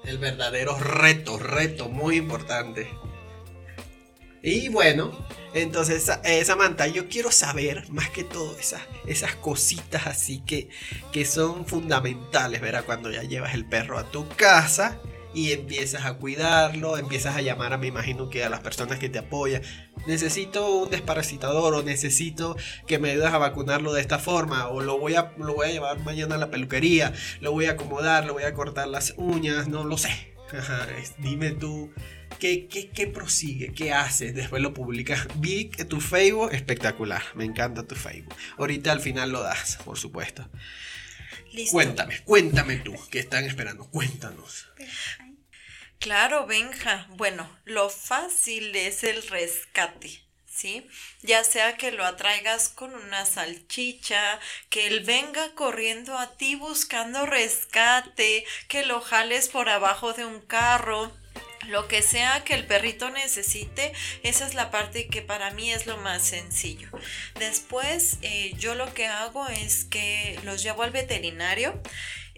El, 0.06 0.18
verdadero 0.18 0.78
reto, 0.78 1.38
reto 1.38 1.90
muy 1.90 2.18
importante. 2.18 2.90
Y 4.42 4.70
bueno, 4.70 5.28
entonces 5.54 6.10
eh, 6.24 6.46
Samantha, 6.46 6.88
yo 6.88 7.10
quiero 7.10 7.32
saber 7.32 7.90
más 7.90 8.10
que 8.12 8.24
todo 8.24 8.56
esas, 8.58 9.36
cositas 9.42 10.08
así 10.08 10.40
que, 10.42 10.70
que 11.12 11.26
son 11.26 11.66
fundamentales, 11.66 12.62
¿verdad? 12.62 12.86
Cuando 12.86 13.12
ya 13.12 13.24
llevas 13.24 13.54
el 13.56 13.66
perro 13.66 13.98
a 13.98 14.10
tu 14.10 14.30
casa 14.30 15.02
y 15.34 15.52
empiezas 15.52 16.06
a 16.06 16.14
cuidarlo, 16.14 16.98
empiezas 16.98 17.36
a 17.36 17.42
llamar 17.42 17.74
a, 17.74 17.78
me 17.78 17.88
imagino 17.88 18.30
que 18.30 18.44
a 18.44 18.50
las 18.50 18.62
personas 18.62 19.00
que 19.00 19.10
te 19.10 19.20
apoyan, 19.20 19.62
necesito 20.08 20.70
un 20.84 20.90
desparasitador 20.90 21.74
o 21.74 21.84
necesito 21.84 22.56
que 22.86 23.00
me 23.00 23.12
ayudes 23.12 23.34
a 23.34 23.38
vacunarlo 23.38 23.94
de 23.94 24.02
esta 24.02 24.20
forma 24.20 24.68
o 24.68 24.82
lo 24.82 25.00
voy 25.00 25.16
a, 25.16 25.34
lo 25.38 25.56
voy 25.56 25.68
a 25.68 25.72
llevar 25.72 26.00
mañana 26.00 26.36
a 26.36 26.38
la 26.38 26.50
peluquería, 26.50 27.14
lo 27.42 27.52
voy 27.52 27.66
a 27.66 27.72
acomodar, 27.72 28.26
lo 28.26 28.34
voy 28.34 28.44
a 28.44 28.54
cortar 28.54 28.88
las 28.88 29.14
uñas, 29.18 29.68
no 29.68 29.84
lo 29.84 29.98
sé. 29.98 30.34
dime 31.20 31.52
tú. 31.52 31.92
¿Qué, 32.40 32.68
qué, 32.68 33.08
prosigue? 33.08 33.74
¿Qué 33.74 33.94
haces? 33.94 34.36
Después 34.36 34.62
lo 34.62 34.74
publicas. 34.74 35.28
Vi 35.38 35.70
que 35.70 35.86
tu 35.86 36.00
Facebook, 36.00 36.54
espectacular. 36.54 37.24
Me 37.36 37.46
encanta 37.46 37.84
tu 37.84 37.96
Facebook. 37.96 38.36
Ahorita 38.58 38.92
al 38.92 39.00
final 39.00 39.32
lo 39.32 39.42
das, 39.42 39.80
por 39.84 39.98
supuesto. 39.98 40.48
Cuéntame, 41.72 42.22
cuéntame 42.24 42.78
tú, 42.78 42.94
¿qué 43.10 43.20
están 43.20 43.46
esperando? 43.46 43.86
Cuéntanos. 43.86 44.68
Claro, 46.00 46.46
Benja. 46.46 47.08
Bueno, 47.10 47.50
lo 47.66 47.90
fácil 47.90 48.76
es 48.76 49.04
el 49.04 49.28
rescate. 49.28 50.22
¿Sí? 50.46 50.88
Ya 51.22 51.44
sea 51.44 51.78
que 51.78 51.92
lo 51.92 52.04
atraigas 52.04 52.70
con 52.70 52.96
una 52.96 53.26
salchicha, 53.26 54.40
que 54.70 54.88
él 54.88 55.02
venga 55.02 55.54
corriendo 55.54 56.18
a 56.18 56.36
ti 56.36 56.56
buscando 56.56 57.28
rescate, 57.28 58.44
que 58.68 58.84
lo 58.84 59.00
jales 59.00 59.50
por 59.50 59.70
abajo 59.70 60.14
de 60.14 60.26
un 60.26 60.42
carro, 60.42 61.12
lo 61.68 61.88
que 61.88 62.02
sea 62.02 62.44
que 62.44 62.56
el 62.56 62.66
perrito 62.66 63.10
necesite, 63.12 63.94
esa 64.24 64.48
es 64.48 64.56
la 64.56 64.72
parte 64.72 65.08
que 65.08 65.22
para 65.22 65.52
mí 65.52 65.72
es 65.72 65.86
lo 65.86 65.98
más 65.98 66.24
sencillo. 66.24 66.90
Después, 67.36 68.18
eh, 68.22 68.54
yo 68.58 68.74
lo 68.74 68.94
que 68.94 69.06
hago 69.06 69.48
es 69.48 69.86
que 69.86 70.40
los 70.44 70.64
llevo 70.64 70.84
al 70.84 70.92
veterinario. 70.92 71.80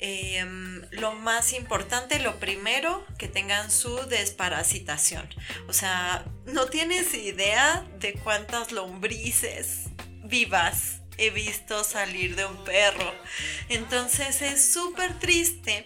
Em, 0.01 0.81
lo 0.91 1.13
más 1.13 1.51
importante, 1.51 2.19
lo 2.19 2.39
primero, 2.39 3.05
que 3.17 3.27
tengan 3.27 3.69
su 3.69 3.97
desparasitación. 4.07 5.27
O 5.67 5.73
sea, 5.73 6.25
no 6.45 6.67
tienes 6.67 7.13
idea 7.13 7.85
de 7.99 8.13
cuántas 8.13 8.71
lombrices 8.71 9.89
vivas 10.23 11.01
he 11.17 11.31
visto 11.31 11.83
salir 11.83 12.35
de 12.37 12.45
un 12.45 12.63
perro. 12.63 13.13
Entonces 13.67 14.41
es 14.41 14.71
súper 14.71 15.19
triste 15.19 15.83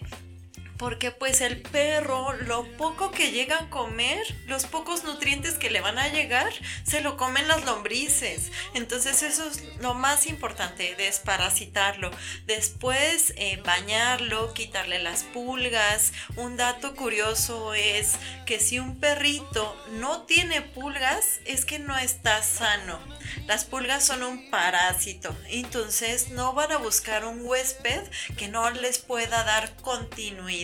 porque 0.78 1.10
pues 1.10 1.40
el 1.40 1.62
perro, 1.62 2.32
lo 2.32 2.64
poco 2.76 3.10
que 3.10 3.30
llega 3.30 3.58
a 3.58 3.70
comer, 3.70 4.20
los 4.46 4.66
pocos 4.66 5.04
nutrientes 5.04 5.54
que 5.54 5.70
le 5.70 5.80
van 5.80 5.98
a 5.98 6.08
llegar, 6.08 6.52
se 6.84 7.00
lo 7.00 7.16
comen 7.16 7.48
las 7.48 7.64
lombrices. 7.64 8.50
Entonces 8.74 9.22
eso 9.22 9.48
es 9.48 9.62
lo 9.78 9.94
más 9.94 10.26
importante, 10.26 10.94
desparasitarlo. 10.96 12.10
Después 12.46 13.32
eh, 13.36 13.60
bañarlo, 13.64 14.52
quitarle 14.54 14.98
las 14.98 15.22
pulgas. 15.22 16.12
Un 16.36 16.56
dato 16.56 16.94
curioso 16.94 17.74
es 17.74 18.14
que 18.46 18.58
si 18.58 18.78
un 18.78 18.98
perrito 18.98 19.76
no 19.92 20.22
tiene 20.22 20.60
pulgas, 20.62 21.40
es 21.44 21.64
que 21.64 21.78
no 21.78 21.96
está 21.96 22.42
sano. 22.42 22.98
Las 23.46 23.64
pulgas 23.64 24.04
son 24.04 24.22
un 24.22 24.50
parásito, 24.50 25.34
entonces 25.48 26.30
no 26.30 26.52
van 26.52 26.72
a 26.72 26.78
buscar 26.78 27.24
un 27.24 27.44
huésped 27.44 28.02
que 28.36 28.48
no 28.48 28.70
les 28.70 28.98
pueda 28.98 29.44
dar 29.44 29.74
continuidad. 29.76 30.63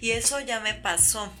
Y 0.00 0.12
eso 0.12 0.40
ya 0.40 0.60
me 0.60 0.74
pasó 0.74 1.32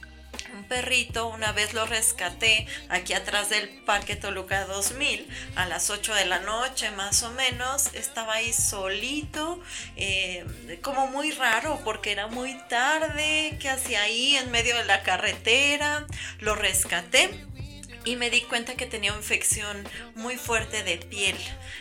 un 0.54 0.64
perrito, 0.64 1.28
una 1.28 1.52
vez 1.52 1.74
lo 1.74 1.86
rescaté 1.86 2.66
aquí 2.88 3.12
atrás 3.12 3.48
del 3.48 3.68
Parque 3.84 4.16
Toluca 4.16 4.64
2000 4.66 5.26
a 5.54 5.66
las 5.66 5.90
8 5.90 6.14
de 6.14 6.26
la 6.26 6.40
noche 6.40 6.90
más 6.90 7.22
o 7.22 7.30
menos, 7.32 7.90
estaba 7.94 8.34
ahí 8.34 8.52
solito, 8.52 9.60
eh, 9.96 10.44
como 10.82 11.06
muy 11.08 11.30
raro 11.32 11.80
porque 11.84 12.12
era 12.12 12.26
muy 12.26 12.56
tarde, 12.68 13.56
que 13.60 13.70
hacía 13.70 14.02
ahí 14.02 14.36
en 14.36 14.50
medio 14.50 14.76
de 14.76 14.84
la 14.84 15.02
carretera? 15.02 16.06
Lo 16.40 16.54
rescaté 16.54 17.30
y 18.04 18.16
me 18.16 18.30
di 18.30 18.40
cuenta 18.42 18.76
que 18.76 18.86
tenía 18.86 19.14
infección 19.14 19.86
muy 20.14 20.36
fuerte 20.36 20.84
de 20.84 20.96
piel. 20.98 21.36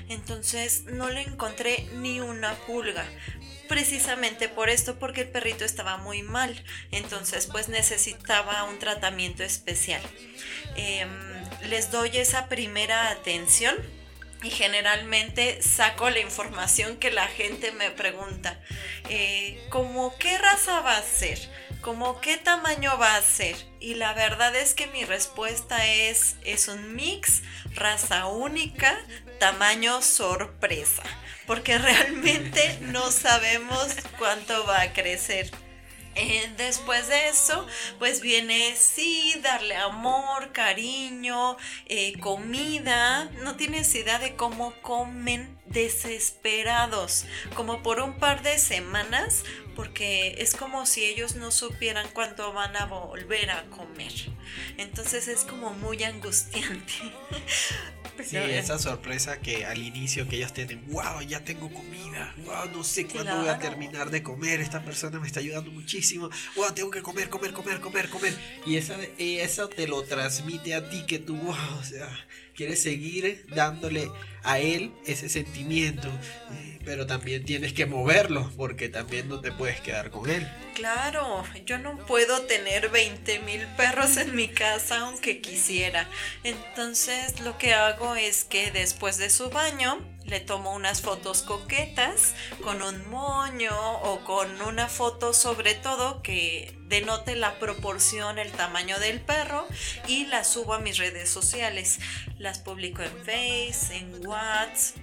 Entonces 0.10 0.84
no 0.86 1.10
le 1.10 1.22
encontré 1.22 1.88
ni 1.94 2.20
una 2.20 2.56
pulga. 2.66 3.06
Precisamente 3.68 4.50
por 4.50 4.70
esto, 4.70 5.00
porque 5.00 5.22
el 5.22 5.30
perrito 5.30 5.66
estaba 5.66 5.98
muy 5.98 6.22
mal. 6.22 6.64
Entonces 6.92 7.48
pues 7.48 7.70
necesitaba 7.70 8.64
un 8.64 8.80
tratamiento 8.80 9.44
especial. 9.44 10.02
Em, 10.76 11.10
les 11.70 11.92
doy 11.92 12.18
esa 12.18 12.48
primera 12.48 13.10
atención 13.10 13.76
y 14.44 14.52
generalmente 14.52 15.62
saco 15.64 16.10
la 16.10 16.20
información 16.20 16.98
que 16.98 17.10
la 17.10 17.28
gente 17.28 17.72
me 17.72 17.90
pregunta. 17.90 18.60
Eh, 19.10 19.66
¿Cómo 19.70 20.16
qué 20.20 20.38
raza 20.38 20.82
va 20.82 20.98
a 20.98 21.02
ser? 21.02 21.40
¿Cómo 21.82 22.20
qué 22.22 22.38
tamaño 22.38 22.98
va 22.98 23.16
a 23.16 23.22
ser? 23.22 23.56
Y 23.80 23.96
la 23.96 24.14
verdad 24.14 24.56
es 24.56 24.74
que 24.74 24.88
mi 24.88 25.04
respuesta 25.06 25.86
es, 25.88 26.36
es 26.44 26.68
un 26.68 26.96
mix, 26.96 27.42
raza 27.74 28.28
única, 28.28 28.98
tamaño 29.40 30.02
sorpresa, 30.02 31.04
porque 31.48 31.78
realmente 31.80 32.80
no 32.82 33.12
sabemos 33.12 33.96
cuánto 34.18 34.66
va 34.66 34.82
a 34.82 34.94
crecer. 34.94 35.52
Eh, 36.18 36.50
después 36.56 37.10
de 37.10 37.28
eso, 37.28 37.68
pues 38.00 38.22
viene 38.22 38.74
sí, 38.78 39.36
darle 39.44 39.76
amor, 39.76 40.54
cariño, 40.54 41.58
eh, 41.88 42.18
comida. 42.20 43.26
No 43.44 43.58
tienes 43.58 43.94
idea 43.96 44.18
de 44.18 44.38
cómo 44.38 44.74
comen 44.82 45.60
desesperados, 45.66 47.26
como 47.54 47.84
por 47.84 48.00
un 48.00 48.18
par 48.18 48.44
de 48.44 48.58
semanas, 48.60 49.44
porque 49.76 50.36
es 50.40 50.56
como 50.56 50.86
si 50.86 51.04
ellos 51.04 51.36
no 51.36 51.52
supieran 51.52 52.08
cuándo 52.14 52.54
van 52.54 52.76
a 52.76 52.86
volver 52.86 53.52
a 53.52 53.64
comer. 53.70 54.14
Entonces 54.78 55.28
es 55.28 55.44
como 55.44 55.72
muy 55.72 56.04
angustiante. 56.04 56.94
Sí, 58.24 58.38
esa 58.38 58.80
sorpresa 58.80 59.40
que 59.42 59.66
al 59.66 59.80
inicio 59.80 60.28
que 60.28 60.38
ellos 60.38 60.54
tienen, 60.54 60.82
wow, 60.88 61.22
ya 61.28 61.44
tengo 61.44 61.70
comida, 61.72 62.34
wow, 62.46 62.72
no 62.74 62.84
sé 62.84 63.06
cuándo 63.08 63.36
voy 63.38 63.50
a 63.50 63.60
terminar 63.60 64.10
de 64.10 64.24
comer, 64.24 64.62
esta 64.62 64.84
persona 64.84 65.20
me 65.20 65.28
está 65.28 65.42
ayudando 65.42 65.70
muchísimo, 65.72 66.30
wow, 66.56 66.74
tengo 66.74 66.90
que 66.92 67.02
comer, 67.02 67.30
comer, 67.30 67.52
comer, 67.52 67.82
comer, 67.82 68.10
comer. 68.10 68.34
Y 68.66 68.78
esa, 68.78 68.96
eso 69.18 69.68
te 69.68 69.88
lo 69.88 70.04
transmite 70.04 70.76
a 70.76 70.90
ti 70.90 71.06
que 71.06 71.20
tú, 71.20 71.36
wow, 71.36 71.78
o 71.78 71.84
sea, 71.84 72.10
quieres 72.56 72.82
seguir 72.82 73.46
dándole 73.54 74.10
a 74.44 74.60
él 74.60 74.94
ese 75.06 75.28
sentimiento, 75.28 76.08
eh, 76.08 76.75
pero 76.86 77.08
también 77.08 77.44
tienes 77.44 77.74
que 77.74 77.86
moverlo 77.86 78.50
porque 78.56 78.88
también 78.88 79.28
no 79.28 79.42
te 79.42 79.52
puedes 79.52 79.82
quedar 79.82 80.12
con 80.12 80.30
él. 80.30 80.48
Claro, 80.76 81.44
yo 81.66 81.80
no 81.80 81.98
puedo 82.06 82.44
tener 82.44 82.90
20 82.90 83.40
mil 83.40 83.66
perros 83.76 84.18
en 84.18 84.36
mi 84.36 84.48
casa 84.48 85.00
aunque 85.00 85.42
quisiera. 85.42 86.08
Entonces 86.44 87.40
lo 87.42 87.58
que 87.58 87.74
hago 87.74 88.16
es 88.16 88.44
que 88.44 88.72
después 88.72 89.18
de 89.18 89.30
su 89.30 89.50
baño 89.50 90.00
le 90.26 90.40
tomo 90.40 90.74
unas 90.74 91.02
fotos 91.02 91.44
coquetas 91.44 92.34
con 92.62 92.82
un 92.82 93.10
moño 93.10 93.74
o 94.02 94.24
con 94.24 94.62
una 94.62 94.88
foto 94.88 95.34
sobre 95.34 95.76
todo 95.76 96.22
que 96.22 96.76
denote 96.88 97.36
la 97.36 97.58
proporción, 97.60 98.40
el 98.40 98.52
tamaño 98.52 99.00
del 99.00 99.22
perro 99.22 99.68
y 100.08 100.26
las 100.26 100.48
subo 100.48 100.74
a 100.74 100.80
mis 100.80 100.98
redes 100.98 101.30
sociales. 101.30 102.00
Las 102.38 102.60
publico 102.60 103.02
en 103.02 103.18
Face, 103.26 103.96
en 103.96 104.26
WhatsApp 104.26 104.98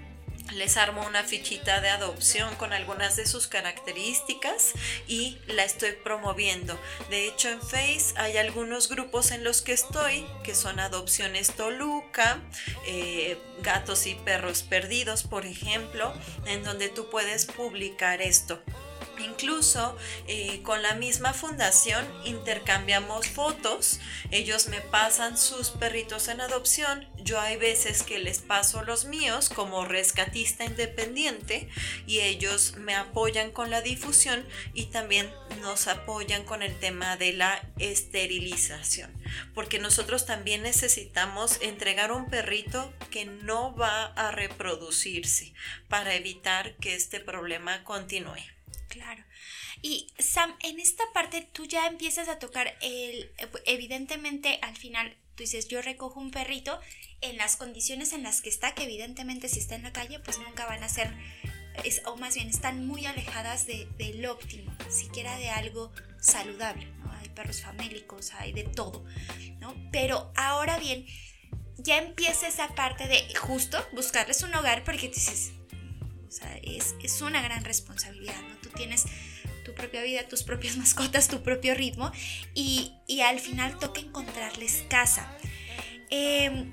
les 0.55 0.77
armo 0.77 1.07
una 1.07 1.23
fichita 1.25 1.81
de 1.81 1.89
adopción 1.89 2.55
con 2.57 2.73
algunas 2.73 3.17
de 3.17 3.27
sus 3.27 3.47
características 3.47 4.73
y 5.07 5.39
la 5.47 5.65
estoy 5.65 5.93
promoviendo. 5.93 6.79
De 7.11 7.27
hecho, 7.27 7.49
en 7.49 7.61
Face 7.61 8.15
hay 8.17 8.37
algunos 8.37 8.89
grupos 8.89 9.31
en 9.31 9.45
los 9.45 9.63
que 9.63 9.73
estoy, 9.73 10.27
que 10.45 10.55
son 10.55 10.81
Adopciones 10.81 11.55
Toluca, 11.55 12.41
eh, 12.87 13.39
Gatos 13.63 14.07
y 14.07 14.15
Perros 14.15 14.63
Perdidos, 14.63 15.23
por 15.23 15.47
ejemplo, 15.47 16.13
en 16.47 16.65
donde 16.65 16.89
tú 16.89 17.09
puedes 17.11 17.47
publicar 17.47 18.21
esto. 18.21 18.63
Incluso 19.25 19.97
eh, 20.27 20.61
con 20.63 20.83
la 20.83 20.95
misma 20.95 21.33
fundación 21.33 22.07
intercambiamos 22.25 23.29
fotos, 23.29 24.01
ellos 24.31 24.69
me 24.69 24.81
pasan 24.81 25.39
sus 25.39 25.71
perritos 25.71 26.29
en 26.29 26.41
adopción, 26.41 27.09
yo 27.17 27.41
hay 27.41 27.57
veces 27.57 28.03
que 28.03 28.19
les 28.19 28.41
paso 28.41 28.83
los 28.83 29.05
míos 29.05 29.49
como 29.49 29.85
rescatista 29.85 30.65
independiente 30.65 31.69
y 32.07 32.21
ellos 32.21 32.75
me 32.77 32.95
apoyan 32.95 33.53
con 33.53 33.71
la 33.71 33.81
difusión 33.81 34.45
y 34.75 34.87
también 34.87 35.31
nos 35.61 35.87
apoyan 35.87 36.45
con 36.45 36.63
el 36.63 36.79
tema 36.79 37.17
de 37.17 37.33
la 37.33 37.65
esterilización, 37.79 39.13
porque 39.55 39.79
nosotros 39.79 40.27
también 40.27 40.63
necesitamos 40.63 41.59
entregar 41.61 42.13
un 42.13 42.29
perrito 42.29 42.93
que 43.11 43.25
no 43.25 43.75
va 43.77 44.07
a 44.07 44.33
reproducirse 44.33 45.53
para 45.89 46.15
evitar 46.15 46.77
que 46.77 46.95
este 46.95 47.21
problema 47.21 47.85
continúe. 47.85 48.62
Claro. 48.93 49.25
Y 49.81 50.13
Sam, 50.19 50.55
en 50.61 50.79
esta 50.79 51.03
parte 51.15 51.49
tú 51.53 51.65
ya 51.65 51.87
empiezas 51.87 52.29
a 52.29 52.39
tocar 52.39 52.77
el, 52.83 53.33
evidentemente 53.65 54.59
al 54.61 54.77
final 54.77 55.17
tú 55.35 55.45
dices, 55.45 55.67
yo 55.69 55.81
recojo 55.81 56.21
un 56.21 56.31
perrito 56.31 56.79
en 57.23 57.39
las 57.39 57.57
condiciones 57.57 58.13
en 58.13 58.23
las 58.23 58.43
que 58.43 58.51
está, 58.51 58.75
que 58.75 58.85
evidentemente 58.85 59.49
si 59.49 59.61
está 59.61 59.75
en 59.75 59.83
la 59.83 59.93
calle, 59.93 60.19
pues 60.21 60.39
nunca 60.41 60.67
van 60.67 60.85
a 60.85 60.91
ser, 60.91 61.11
o 62.05 62.17
más 62.17 62.35
bien 62.35 62.49
están 62.49 62.87
muy 62.87 63.07
alejadas 63.07 63.67
de, 63.67 63.89
del 63.97 64.27
óptimo, 64.27 64.77
siquiera 64.91 65.39
de 65.39 65.49
algo 65.49 65.91
saludable, 66.21 66.85
¿no? 66.99 67.11
Hay 67.13 67.31
perros 67.31 67.63
famélicos, 67.63 68.35
hay 68.35 68.53
de 68.53 68.65
todo, 68.65 69.07
¿no? 69.59 69.75
Pero 69.91 70.31
ahora 70.37 70.79
bien, 70.79 71.07
ya 71.79 71.97
empieza 71.97 72.47
esa 72.47 72.75
parte 72.75 73.09
de 73.09 73.35
justo 73.37 73.83
buscarles 73.95 74.43
un 74.43 74.55
hogar 74.55 74.85
porque 74.85 75.09
tú 75.09 75.15
dices, 75.15 75.53
o 76.29 76.31
sea, 76.31 76.59
es, 76.59 76.95
es 77.03 77.23
una 77.23 77.41
gran 77.41 77.65
responsabilidad, 77.65 78.41
¿no? 78.43 78.62
Tienes 78.75 79.05
tu 79.65 79.75
propia 79.75 80.03
vida, 80.03 80.27
tus 80.29 80.43
propias 80.43 80.77
mascotas, 80.79 81.29
tu 81.29 81.43
propio 81.43 81.75
ritmo 81.75 82.13
y, 82.55 82.93
y 83.07 83.21
al 83.21 83.41
final 83.41 83.79
toca 83.79 84.01
encontrarles 84.01 84.85
casa. 84.89 85.31
Eh, 86.11 86.67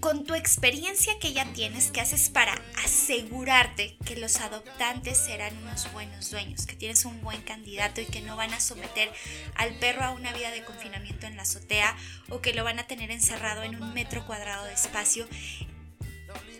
con 0.00 0.24
tu 0.24 0.34
experiencia 0.34 1.18
que 1.18 1.32
ya 1.32 1.44
tienes, 1.52 1.90
¿qué 1.90 2.00
haces 2.00 2.30
para 2.30 2.54
asegurarte 2.84 3.96
que 4.04 4.16
los 4.16 4.36
adoptantes 4.40 5.18
serán 5.18 5.56
unos 5.58 5.92
buenos 5.92 6.30
dueños, 6.30 6.66
que 6.66 6.76
tienes 6.76 7.04
un 7.04 7.20
buen 7.20 7.42
candidato 7.42 8.00
y 8.00 8.06
que 8.06 8.20
no 8.20 8.36
van 8.36 8.52
a 8.54 8.60
someter 8.60 9.10
al 9.56 9.74
perro 9.78 10.04
a 10.04 10.10
una 10.10 10.32
vida 10.32 10.50
de 10.50 10.64
confinamiento 10.64 11.26
en 11.26 11.36
la 11.36 11.42
azotea 11.42 11.96
o 12.28 12.40
que 12.40 12.54
lo 12.54 12.64
van 12.64 12.78
a 12.78 12.86
tener 12.86 13.10
encerrado 13.10 13.62
en 13.62 13.80
un 13.82 13.92
metro 13.92 14.24
cuadrado 14.26 14.64
de 14.66 14.74
espacio? 14.74 15.28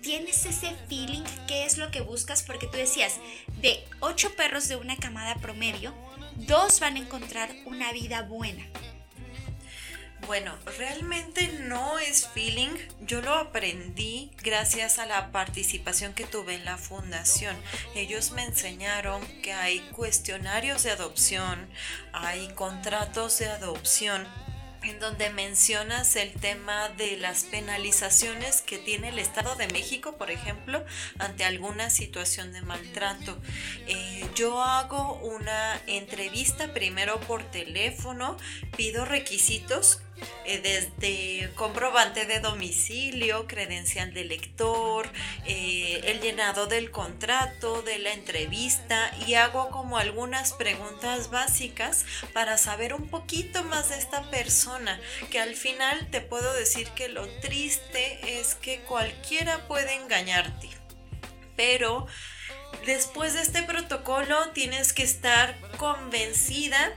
Tienes 0.02 0.46
ese 0.46 0.74
feeling, 0.88 1.24
qué 1.46 1.64
es 1.64 1.78
lo 1.78 1.90
que 1.90 2.00
buscas, 2.00 2.42
porque 2.42 2.66
tú 2.66 2.76
decías, 2.76 3.18
de 3.60 3.84
ocho 4.00 4.34
perros 4.34 4.68
de 4.68 4.76
una 4.76 4.96
camada 4.96 5.34
promedio, 5.36 5.94
dos 6.36 6.80
van 6.80 6.96
a 6.96 7.00
encontrar 7.00 7.50
una 7.66 7.92
vida 7.92 8.22
buena. 8.22 8.64
Bueno, 10.26 10.54
realmente 10.76 11.48
no 11.68 11.98
es 11.98 12.28
feeling. 12.28 12.76
Yo 13.00 13.22
lo 13.22 13.34
aprendí 13.34 14.30
gracias 14.42 14.98
a 14.98 15.06
la 15.06 15.32
participación 15.32 16.12
que 16.12 16.26
tuve 16.26 16.54
en 16.54 16.66
la 16.66 16.76
fundación. 16.76 17.56
Ellos 17.94 18.32
me 18.32 18.44
enseñaron 18.44 19.26
que 19.42 19.54
hay 19.54 19.80
cuestionarios 19.92 20.82
de 20.82 20.90
adopción, 20.90 21.66
hay 22.12 22.48
contratos 22.48 23.38
de 23.38 23.46
adopción 23.46 24.26
en 24.88 25.00
donde 25.00 25.30
mencionas 25.30 26.16
el 26.16 26.32
tema 26.32 26.88
de 26.90 27.16
las 27.16 27.44
penalizaciones 27.44 28.62
que 28.62 28.78
tiene 28.78 29.10
el 29.10 29.18
Estado 29.18 29.54
de 29.56 29.68
México, 29.68 30.16
por 30.16 30.30
ejemplo, 30.30 30.84
ante 31.18 31.44
alguna 31.44 31.90
situación 31.90 32.52
de 32.52 32.62
maltrato. 32.62 33.38
Eh, 33.86 34.24
yo 34.34 34.62
hago 34.62 35.14
una 35.22 35.80
entrevista 35.86 36.72
primero 36.72 37.20
por 37.20 37.42
teléfono, 37.44 38.36
pido 38.76 39.04
requisitos 39.04 40.00
eh, 40.44 40.60
desde 40.62 41.52
comprobante 41.54 42.24
de 42.24 42.40
domicilio, 42.40 43.46
credencial 43.46 44.14
de 44.14 44.24
lector, 44.24 45.10
eh, 45.46 46.00
el 46.04 46.20
llenado 46.20 46.66
del 46.66 46.90
contrato, 46.90 47.82
de 47.82 47.98
la 47.98 48.12
entrevista 48.12 49.12
y 49.26 49.34
hago 49.34 49.70
como 49.70 49.98
algunas 49.98 50.52
preguntas 50.52 51.30
básicas 51.30 52.04
para 52.32 52.58
saber 52.58 52.94
un 52.94 53.08
poquito 53.08 53.64
más 53.64 53.90
de 53.90 53.98
esta 53.98 54.30
persona, 54.30 55.00
que 55.30 55.40
al 55.40 55.54
final 55.54 56.08
te 56.10 56.20
puedo 56.20 56.52
decir 56.54 56.88
que 56.90 57.08
lo 57.08 57.26
triste 57.40 58.40
es 58.40 58.54
que 58.54 58.80
cualquiera 58.80 59.66
puede 59.68 59.94
engañarte, 59.94 60.68
pero 61.56 62.06
después 62.86 63.34
de 63.34 63.42
este 63.42 63.62
protocolo 63.62 64.50
tienes 64.50 64.92
que 64.92 65.02
estar 65.02 65.58
convencida 65.76 66.94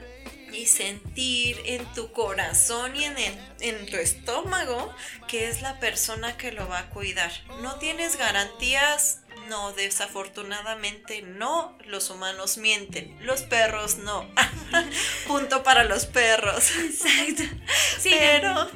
y 0.52 0.66
sentir 0.66 1.60
en 1.64 1.84
tu 1.94 2.12
corazón 2.12 2.96
y 2.96 3.04
en, 3.04 3.16
en, 3.60 3.86
tu 3.86 3.96
estómago 3.96 4.94
que 5.28 5.48
es 5.48 5.62
la 5.62 5.78
persona 5.80 6.36
que 6.36 6.52
lo 6.52 6.68
va 6.68 6.80
a 6.80 6.90
cuidar. 6.90 7.32
No 7.60 7.76
tienes 7.76 8.16
garantías, 8.16 9.20
no, 9.48 9.72
desafortunadamente 9.72 11.22
no, 11.22 11.76
los 11.86 12.10
humanos 12.10 12.58
mienten, 12.58 13.16
los 13.20 13.42
perros 13.42 13.96
no. 13.96 14.28
Punto 15.26 15.62
para 15.62 15.84
los 15.84 16.06
perros. 16.06 16.70
Exacto. 16.76 17.42
Sí, 17.98 18.10
Pero 18.18 18.70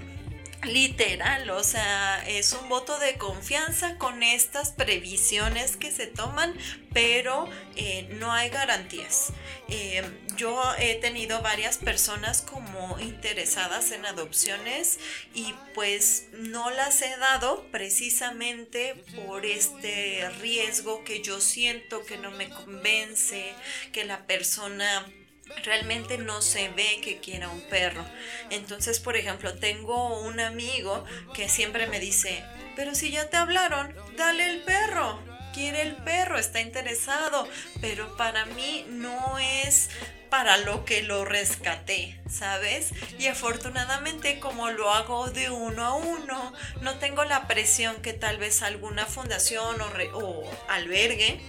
literal, 0.67 1.49
o 1.51 1.63
sea, 1.63 2.23
es 2.27 2.53
un 2.53 2.69
voto 2.69 2.99
de 2.99 3.17
confianza 3.17 3.97
con 3.99 4.23
estas 4.23 4.71
previsiones 4.71 5.77
que 5.77 5.93
se 5.93 6.07
toman, 6.07 6.55
pero 6.93 7.49
eh, 7.77 8.09
no 8.19 8.33
hay 8.33 8.51
garantías. 8.51 9.33
Eh, 9.69 10.03
yo 10.37 10.63
he 10.79 10.95
tenido 10.97 11.43
varias 11.43 11.79
personas 11.79 12.41
como 12.43 13.01
interesadas 13.01 13.91
en 13.91 14.07
adopciones 14.07 15.01
y 15.35 15.55
pues 15.75 16.29
no 16.33 16.71
las 16.71 17.03
he 17.03 17.17
dado 17.17 17.67
precisamente 17.73 18.95
por 19.17 19.45
este 19.45 20.29
riesgo 20.41 21.03
que 21.05 21.21
yo 21.23 21.41
siento 21.41 22.05
que 22.05 22.17
no 22.17 22.31
me 22.31 22.49
convence, 22.49 23.55
que 23.93 24.05
la 24.05 24.27
persona 24.27 25.05
realmente 25.65 26.19
no 26.19 26.43
se 26.43 26.69
ve 26.71 27.01
que 27.03 27.19
quiera 27.19 27.49
un 27.49 27.61
perro. 27.63 28.05
Entonces, 28.51 29.01
por 29.01 29.17
ejemplo, 29.17 29.55
tengo 29.55 30.21
un 30.21 30.39
amigo 30.41 31.05
que 31.35 31.49
siempre 31.49 31.87
me 31.87 31.99
dice, 31.99 32.45
pero 32.75 32.95
si 32.95 33.11
ya 33.11 33.31
te 33.31 33.37
hablaron, 33.37 33.95
dale 34.17 34.51
el 34.51 34.63
perro. 34.63 35.36
Quiere 35.57 35.81
el 35.81 35.97
perro, 35.97 36.37
está 36.37 36.61
interesado, 36.61 37.49
pero 37.81 38.15
para 38.19 38.45
mí 38.45 38.85
no 38.91 39.39
es 39.39 39.89
para 40.29 40.59
lo 40.59 40.85
que 40.85 41.03
lo 41.03 41.25
rescaté, 41.25 42.21
¿sabes? 42.29 42.91
Y 43.19 43.29
afortunadamente 43.29 44.39
como 44.39 44.69
lo 44.69 44.93
hago 44.93 45.31
de 45.31 45.49
uno 45.49 45.83
a 45.83 45.95
uno, 45.95 46.53
no 46.83 46.99
tengo 46.99 47.25
la 47.25 47.49
presión 47.49 47.97
que 48.03 48.13
tal 48.13 48.37
vez 48.37 48.61
alguna 48.61 49.07
fundación 49.07 49.81
o, 49.81 49.87
o 50.19 50.51
albergue 50.69 51.41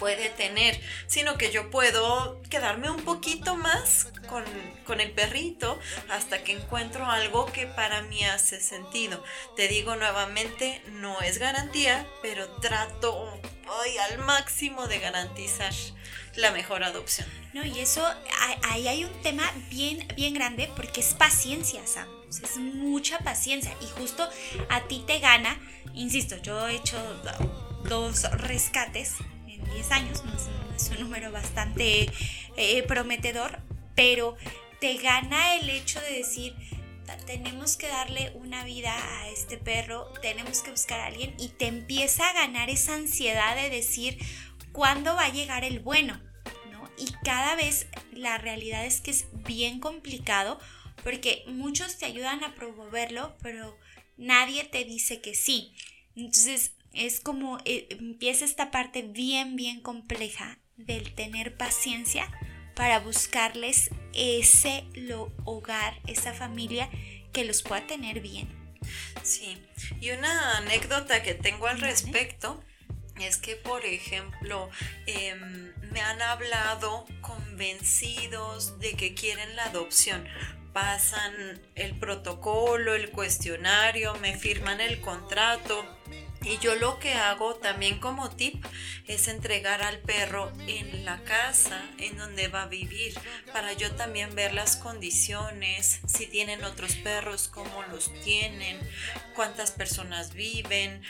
puede 0.00 0.30
tener, 0.30 0.80
sino 1.06 1.38
que 1.38 1.52
yo 1.52 1.70
puedo 1.70 2.42
quedarme 2.50 2.90
un 2.90 3.04
poquito 3.04 3.54
más 3.54 4.08
con, 4.28 4.44
con, 4.84 5.00
el 5.00 5.12
perrito 5.12 5.78
hasta 6.08 6.42
que 6.42 6.52
encuentro 6.52 7.06
algo 7.06 7.46
que 7.46 7.66
para 7.66 8.02
mí 8.02 8.24
hace 8.24 8.60
sentido. 8.60 9.22
Te 9.54 9.68
digo 9.68 9.94
nuevamente, 9.94 10.82
no 10.88 11.20
es 11.20 11.38
garantía, 11.38 12.06
pero 12.22 12.48
trato 12.60 13.40
ay, 13.84 13.98
al 13.98 14.18
máximo 14.18 14.88
de 14.88 14.98
garantizar 14.98 15.72
la 16.36 16.50
mejor 16.50 16.82
adopción. 16.82 17.28
No, 17.52 17.64
y 17.64 17.80
eso, 17.80 18.06
ahí 18.62 18.88
hay 18.88 19.04
un 19.04 19.22
tema 19.22 19.44
bien, 19.68 20.06
bien 20.16 20.34
grande 20.34 20.70
porque 20.76 21.00
es 21.00 21.14
paciencia, 21.14 21.86
Sam 21.86 22.08
Es 22.28 22.56
mucha 22.56 23.18
paciencia 23.18 23.74
y 23.80 23.86
justo 24.00 24.28
a 24.68 24.80
ti 24.82 25.04
te 25.06 25.18
gana, 25.18 25.58
insisto, 25.94 26.36
yo 26.36 26.68
he 26.68 26.76
hecho 26.76 26.96
dos 27.84 28.22
rescates 28.32 29.16
10 29.74 29.90
años, 29.92 30.24
no 30.24 30.32
es, 30.34 30.90
un 30.90 31.00
número 31.00 31.30
bastante 31.30 32.10
eh, 32.56 32.82
prometedor, 32.84 33.60
pero 33.94 34.36
te 34.80 34.96
gana 34.96 35.56
el 35.56 35.68
hecho 35.68 36.00
de 36.00 36.18
decir, 36.18 36.54
tenemos 37.26 37.76
que 37.76 37.88
darle 37.88 38.32
una 38.34 38.64
vida 38.64 38.94
a 38.94 39.28
este 39.28 39.56
perro, 39.58 40.12
tenemos 40.22 40.62
que 40.62 40.70
buscar 40.70 41.00
a 41.00 41.06
alguien 41.06 41.34
y 41.38 41.48
te 41.48 41.66
empieza 41.66 42.28
a 42.28 42.32
ganar 42.32 42.70
esa 42.70 42.94
ansiedad 42.94 43.56
de 43.56 43.70
decir 43.70 44.18
cuándo 44.72 45.14
va 45.14 45.24
a 45.24 45.32
llegar 45.32 45.64
el 45.64 45.80
bueno, 45.80 46.20
¿no? 46.70 46.88
Y 46.98 47.12
cada 47.24 47.56
vez 47.56 47.86
la 48.12 48.38
realidad 48.38 48.86
es 48.86 49.00
que 49.00 49.10
es 49.10 49.26
bien 49.32 49.80
complicado 49.80 50.58
porque 51.02 51.44
muchos 51.46 51.98
te 51.98 52.06
ayudan 52.06 52.44
a 52.44 52.54
promoverlo, 52.54 53.36
pero 53.42 53.76
nadie 54.16 54.64
te 54.64 54.84
dice 54.84 55.20
que 55.20 55.34
sí. 55.34 55.74
Entonces 56.14 56.72
es 56.92 57.20
como 57.20 57.58
eh, 57.64 57.86
empieza 57.90 58.44
esta 58.44 58.70
parte 58.70 59.02
bien, 59.02 59.56
bien 59.56 59.80
compleja 59.80 60.58
del 60.76 61.14
tener 61.14 61.56
paciencia 61.56 62.30
para 62.74 63.00
buscarles 63.00 63.90
ese 64.14 64.84
hogar, 65.44 66.00
esa 66.06 66.32
familia 66.32 66.88
que 67.32 67.44
los 67.44 67.62
pueda 67.62 67.86
tener 67.86 68.20
bien. 68.20 68.48
Sí, 69.22 69.58
y 70.00 70.10
una 70.10 70.56
anécdota 70.56 71.22
que 71.22 71.34
tengo 71.34 71.66
al 71.66 71.80
respecto 71.80 72.62
es 73.20 73.36
que, 73.36 73.56
por 73.56 73.84
ejemplo, 73.84 74.70
em, 75.06 75.72
me 75.92 76.00
han 76.00 76.22
hablado 76.22 77.04
convencidos 77.20 78.78
de 78.78 78.94
que 78.94 79.14
quieren 79.14 79.56
la 79.56 79.66
adopción. 79.66 80.26
Pasan 80.72 81.60
el 81.74 81.98
protocolo, 81.98 82.94
el 82.94 83.10
cuestionario, 83.10 84.14
me 84.16 84.38
firman 84.38 84.80
el 84.80 85.00
contrato, 85.00 85.84
y 86.42 86.58
yo 86.58 86.74
lo 86.74 86.98
que 86.98 87.12
hago 87.12 87.56
también 87.56 87.98
como 87.98 88.30
tip 88.30 88.64
es 89.06 89.28
entregar 89.28 89.82
al 89.82 89.98
perro 89.98 90.50
en 90.66 91.04
la 91.04 91.18
casa 91.24 91.84
en 91.98 92.16
donde 92.16 92.48
va 92.48 92.62
a 92.62 92.66
vivir 92.66 93.14
para 93.52 93.72
yo 93.74 93.90
también 93.92 94.34
ver 94.34 94.54
las 94.54 94.76
condiciones, 94.76 96.00
si 96.06 96.26
tienen 96.26 96.64
otros 96.64 96.94
perros, 96.96 97.48
cómo 97.48 97.82
los 97.90 98.12
tienen, 98.22 98.78
cuántas 99.34 99.70
personas 99.72 100.32
viven, 100.32 101.02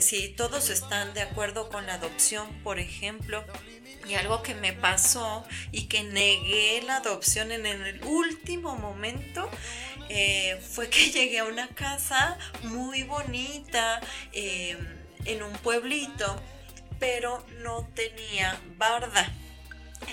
si 0.00 0.28
todos 0.28 0.70
están 0.70 1.14
de 1.14 1.22
acuerdo 1.22 1.68
con 1.68 1.86
la 1.86 1.94
adopción, 1.94 2.48
por 2.62 2.78
ejemplo. 2.78 3.44
Y 4.08 4.14
algo 4.14 4.42
que 4.42 4.54
me 4.54 4.72
pasó 4.72 5.44
y 5.70 5.82
que 5.84 6.02
negué 6.02 6.80
la 6.82 6.96
adopción 6.96 7.52
en 7.52 7.66
el 7.66 8.02
último 8.04 8.74
momento 8.76 9.50
eh, 10.08 10.60
fue 10.62 10.88
que 10.88 11.10
llegué 11.12 11.38
a 11.40 11.44
una 11.44 11.68
casa 11.68 12.38
muy 12.62 13.02
bonita 13.02 14.00
em, 14.32 14.78
en 15.24 15.42
un 15.42 15.52
pueblito, 15.58 16.40
pero 16.98 17.44
no 17.62 17.86
tenía 17.94 18.58
barda. 18.76 19.32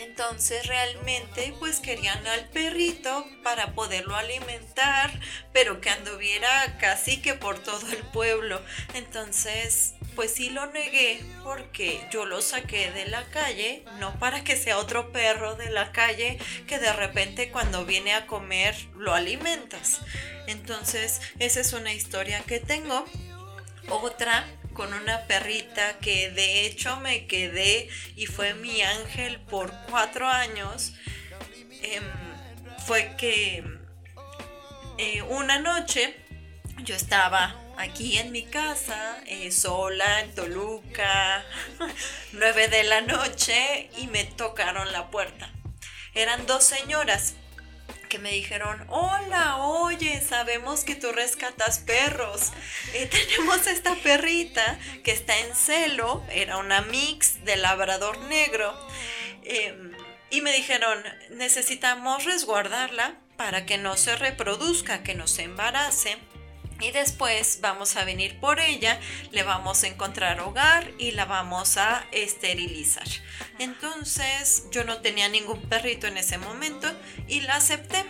Entonces 0.01 0.67
realmente 0.67 1.53
pues 1.59 1.79
querían 1.79 2.25
al 2.27 2.49
perrito 2.49 3.25
para 3.43 3.73
poderlo 3.73 4.15
alimentar, 4.15 5.11
pero 5.53 5.81
que 5.81 5.89
anduviera 5.89 6.77
casi 6.79 7.21
que 7.21 7.33
por 7.33 7.59
todo 7.59 7.87
el 7.91 8.03
pueblo. 8.11 8.61
Entonces 8.93 9.93
pues 10.15 10.33
sí 10.33 10.49
lo 10.49 10.65
negué 10.67 11.23
porque 11.43 12.07
yo 12.11 12.25
lo 12.25 12.41
saqué 12.41 12.91
de 12.91 13.05
la 13.07 13.25
calle, 13.25 13.83
no 13.99 14.17
para 14.17 14.43
que 14.43 14.55
sea 14.55 14.77
otro 14.77 15.11
perro 15.11 15.55
de 15.55 15.69
la 15.69 15.91
calle 15.91 16.39
que 16.67 16.79
de 16.79 16.93
repente 16.93 17.51
cuando 17.51 17.85
viene 17.85 18.13
a 18.13 18.25
comer 18.25 18.75
lo 18.95 19.13
alimentas. 19.13 20.01
Entonces 20.47 21.21
esa 21.39 21.59
es 21.59 21.73
una 21.73 21.93
historia 21.93 22.41
que 22.41 22.59
tengo. 22.59 23.05
Otra 23.87 24.47
con 24.75 24.93
una 24.93 25.21
perrita 25.21 25.97
que 25.99 26.29
de 26.29 26.65
hecho 26.65 26.97
me 26.97 27.25
quedé 27.25 27.89
y 28.15 28.27
fue 28.27 28.53
mi 28.53 28.83
ángel 28.83 29.39
por 29.39 29.73
cuatro 29.89 30.27
años, 30.27 30.93
em, 31.81 32.03
fue 32.85 33.15
que 33.17 33.63
eh, 34.99 35.21
una 35.23 35.57
noche 35.59 36.15
yo 36.83 36.93
estaba 36.93 37.55
aquí 37.77 38.17
en 38.17 38.31
mi 38.31 38.43
casa, 38.43 39.17
eh, 39.25 39.51
sola, 39.51 40.21
en 40.21 40.35
Toluca, 40.35 41.43
nueve 42.33 42.67
de 42.67 42.83
la 42.83 43.01
noche 43.01 43.89
y 43.97 44.07
me 44.07 44.25
tocaron 44.25 44.91
la 44.91 45.09
puerta. 45.09 45.49
Eran 46.13 46.45
dos 46.45 46.63
señoras 46.65 47.35
que 48.07 48.19
me 48.19 48.31
dijeron, 48.31 48.85
hola, 48.89 49.57
oye, 49.57 50.21
sabemos 50.21 50.83
que 50.83 50.95
tú 50.95 51.11
rescatas 51.11 51.79
perros. 51.79 52.51
Eh, 52.93 53.07
tenemos 53.11 53.67
esta 53.67 53.95
perrita 53.95 54.79
que 55.03 55.11
está 55.11 55.37
en 55.39 55.55
celo, 55.55 56.23
era 56.29 56.57
una 56.57 56.81
mix 56.81 57.43
de 57.45 57.57
labrador 57.57 58.19
negro. 58.21 58.73
Em, 59.43 59.91
y 60.29 60.41
me 60.41 60.51
dijeron, 60.51 61.03
necesitamos 61.31 62.25
resguardarla 62.25 63.15
para 63.37 63.65
que 63.65 63.77
no 63.77 63.97
se 63.97 64.15
reproduzca, 64.15 65.03
que 65.03 65.15
no 65.15 65.27
se 65.27 65.43
embarace. 65.43 66.17
Y 66.79 66.91
después 66.91 67.59
vamos 67.61 67.95
a 67.95 68.03
venir 68.03 68.39
por 68.39 68.59
ella, 68.59 68.99
le 69.31 69.43
vamos 69.43 69.83
a 69.83 69.87
encontrar 69.87 70.41
hogar 70.41 70.91
y 70.97 71.11
la 71.11 71.25
vamos 71.25 71.77
a 71.77 72.05
esterilizar. 72.11 73.07
Entonces 73.59 74.63
yo 74.71 74.83
no 74.83 75.01
tenía 75.01 75.29
ningún 75.29 75.61
perrito 75.61 76.07
en 76.07 76.17
ese 76.17 76.37
momento 76.37 76.91
y 77.27 77.41
la 77.41 77.55
acepté. 77.55 78.03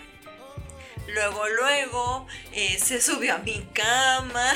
Luego, 1.08 1.47
luego 1.47 2.28
eh, 2.51 2.80
se 2.84 2.99
subió 2.99 3.36
a 3.36 3.38
mi 3.38 3.63
cama 3.73 4.54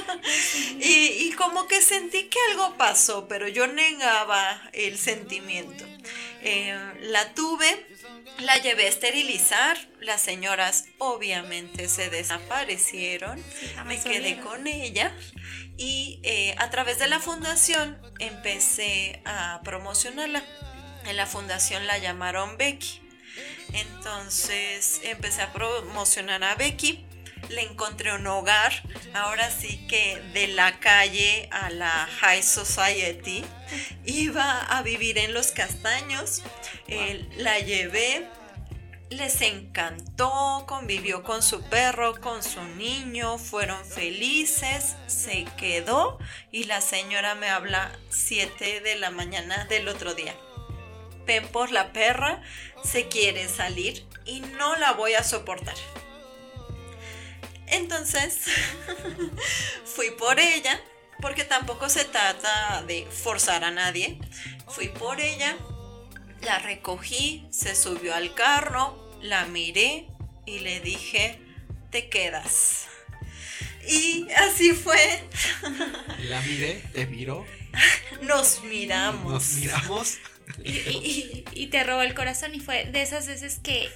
y, 0.80 1.30
como 1.32 1.68
que 1.68 1.80
sentí 1.80 2.24
que 2.24 2.38
algo 2.50 2.76
pasó, 2.76 3.28
pero 3.28 3.46
yo 3.46 3.66
negaba 3.68 4.60
el 4.72 4.98
sentimiento. 4.98 5.84
Eh, 6.42 6.76
la 7.02 7.32
tuve, 7.34 7.86
la 8.38 8.56
llevé 8.58 8.86
a 8.86 8.88
esterilizar, 8.88 9.76
las 10.00 10.20
señoras 10.20 10.86
obviamente 10.98 11.88
se 11.88 12.10
desaparecieron, 12.10 13.42
me 13.86 14.00
quedé 14.00 14.40
con 14.40 14.66
ella. 14.66 15.14
Y 15.76 16.20
eh, 16.22 16.54
a 16.58 16.70
través 16.70 16.98
de 16.98 17.08
la 17.08 17.20
fundación 17.20 18.00
empecé 18.18 19.22
a 19.24 19.60
promocionarla. 19.64 20.42
En 21.06 21.16
la 21.16 21.26
fundación 21.26 21.86
la 21.86 21.98
llamaron 21.98 22.58
Becky. 22.58 23.00
Entonces 23.72 25.00
empecé 25.04 25.42
a 25.42 25.52
promocionar 25.52 26.42
a 26.44 26.54
Becky 26.54 27.06
le 27.48 27.62
encontré 27.62 28.12
un 28.12 28.26
hogar, 28.26 28.72
ahora 29.14 29.50
sí 29.50 29.86
que 29.88 30.20
de 30.34 30.48
la 30.48 30.78
calle 30.78 31.48
a 31.50 31.70
la 31.70 32.08
High 32.20 32.42
Society. 32.42 33.44
Iba 34.04 34.60
a 34.60 34.82
vivir 34.82 35.18
en 35.18 35.34
Los 35.34 35.52
Castaños, 35.52 36.42
la 37.36 37.58
llevé, 37.60 38.28
les 39.10 39.40
encantó, 39.42 40.64
convivió 40.68 41.24
con 41.24 41.42
su 41.42 41.62
perro, 41.62 42.20
con 42.20 42.42
su 42.42 42.62
niño, 42.62 43.38
fueron 43.38 43.84
felices, 43.84 44.94
se 45.08 45.46
quedó 45.56 46.18
y 46.52 46.64
la 46.64 46.80
señora 46.80 47.34
me 47.34 47.48
habla 47.48 47.90
7 48.10 48.80
de 48.80 48.94
la 48.96 49.10
mañana 49.10 49.64
del 49.64 49.88
otro 49.88 50.14
día. 50.14 50.34
Ven 51.26 51.46
por 51.48 51.72
la 51.72 51.92
perra, 51.92 52.40
se 52.84 53.08
quiere 53.08 53.48
salir 53.48 54.06
y 54.24 54.40
no 54.40 54.76
la 54.76 54.92
voy 54.92 55.14
a 55.14 55.24
soportar. 55.24 55.74
Entonces, 57.70 58.40
fui 59.84 60.10
por 60.12 60.38
ella, 60.40 60.80
porque 61.20 61.44
tampoco 61.44 61.88
se 61.88 62.04
trata 62.04 62.82
de 62.86 63.06
forzar 63.06 63.64
a 63.64 63.70
nadie. 63.70 64.18
Fui 64.68 64.88
por 64.88 65.20
ella, 65.20 65.56
la 66.42 66.58
recogí, 66.58 67.46
se 67.50 67.74
subió 67.74 68.14
al 68.14 68.34
carro, 68.34 69.18
la 69.22 69.44
miré 69.46 70.06
y 70.46 70.60
le 70.60 70.80
dije, 70.80 71.40
te 71.90 72.08
quedas. 72.08 72.86
Y 73.88 74.26
así 74.36 74.72
fue. 74.72 75.24
La 76.28 76.40
miré, 76.42 76.82
te 76.92 77.06
miró. 77.06 77.46
Nos 78.22 78.62
miramos. 78.64 79.32
Nos 79.32 79.52
miramos. 79.52 80.18
y, 80.64 81.66
te 81.68 81.84
robó 81.84 82.02
el 82.02 82.14
corazón 82.14 82.54
y 82.54 82.60
fue 82.60 82.84
de 82.86 83.02
esas 83.02 83.26
veces 83.26 83.58
que 83.62 83.88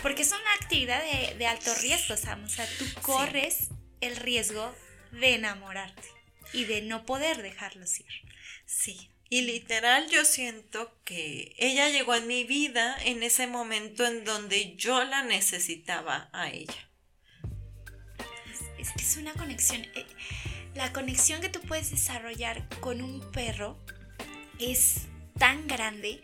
porque 0.00 0.22
es 0.22 0.32
una 0.32 0.54
actividad 0.60 1.02
de, 1.36 1.46
alto 1.46 1.74
riesgo, 1.74 2.16
Sam. 2.16 2.44
O 2.44 2.48
sea, 2.48 2.66
tú 2.78 2.86
corres 3.02 3.68
el 4.00 4.16
riesgo 4.16 4.74
de 5.12 5.34
enamorarte 5.34 6.08
y 6.52 6.64
de 6.64 6.82
no 6.82 7.04
poder 7.04 7.42
dejarlos 7.42 8.00
ir. 8.00 8.06
Sí. 8.64 9.10
Y 9.28 9.42
literal 9.42 10.10
yo 10.10 10.24
siento 10.24 10.94
que 11.04 11.54
ella 11.58 11.88
llegó 11.88 12.14
en 12.14 12.26
mi 12.26 12.44
vida 12.44 12.96
en 13.04 13.22
ese 13.22 13.46
momento 13.46 14.06
en 14.06 14.24
donde 14.24 14.76
yo 14.76 15.04
la 15.04 15.22
necesitaba 15.22 16.28
a 16.32 16.50
ella. 16.50 16.90
Es, 18.78 18.90
que 18.90 19.02
es 19.02 19.16
una 19.16 19.32
conexión. 19.32 19.82
Eh, 19.94 20.06
la 20.74 20.92
conexión 20.92 21.40
que 21.40 21.48
tú 21.48 21.60
puedes 21.60 21.90
desarrollar 21.90 22.68
con 22.80 23.00
un 23.00 23.32
perro 23.32 23.78
es 24.58 25.06
tan 25.38 25.66
grande 25.66 26.22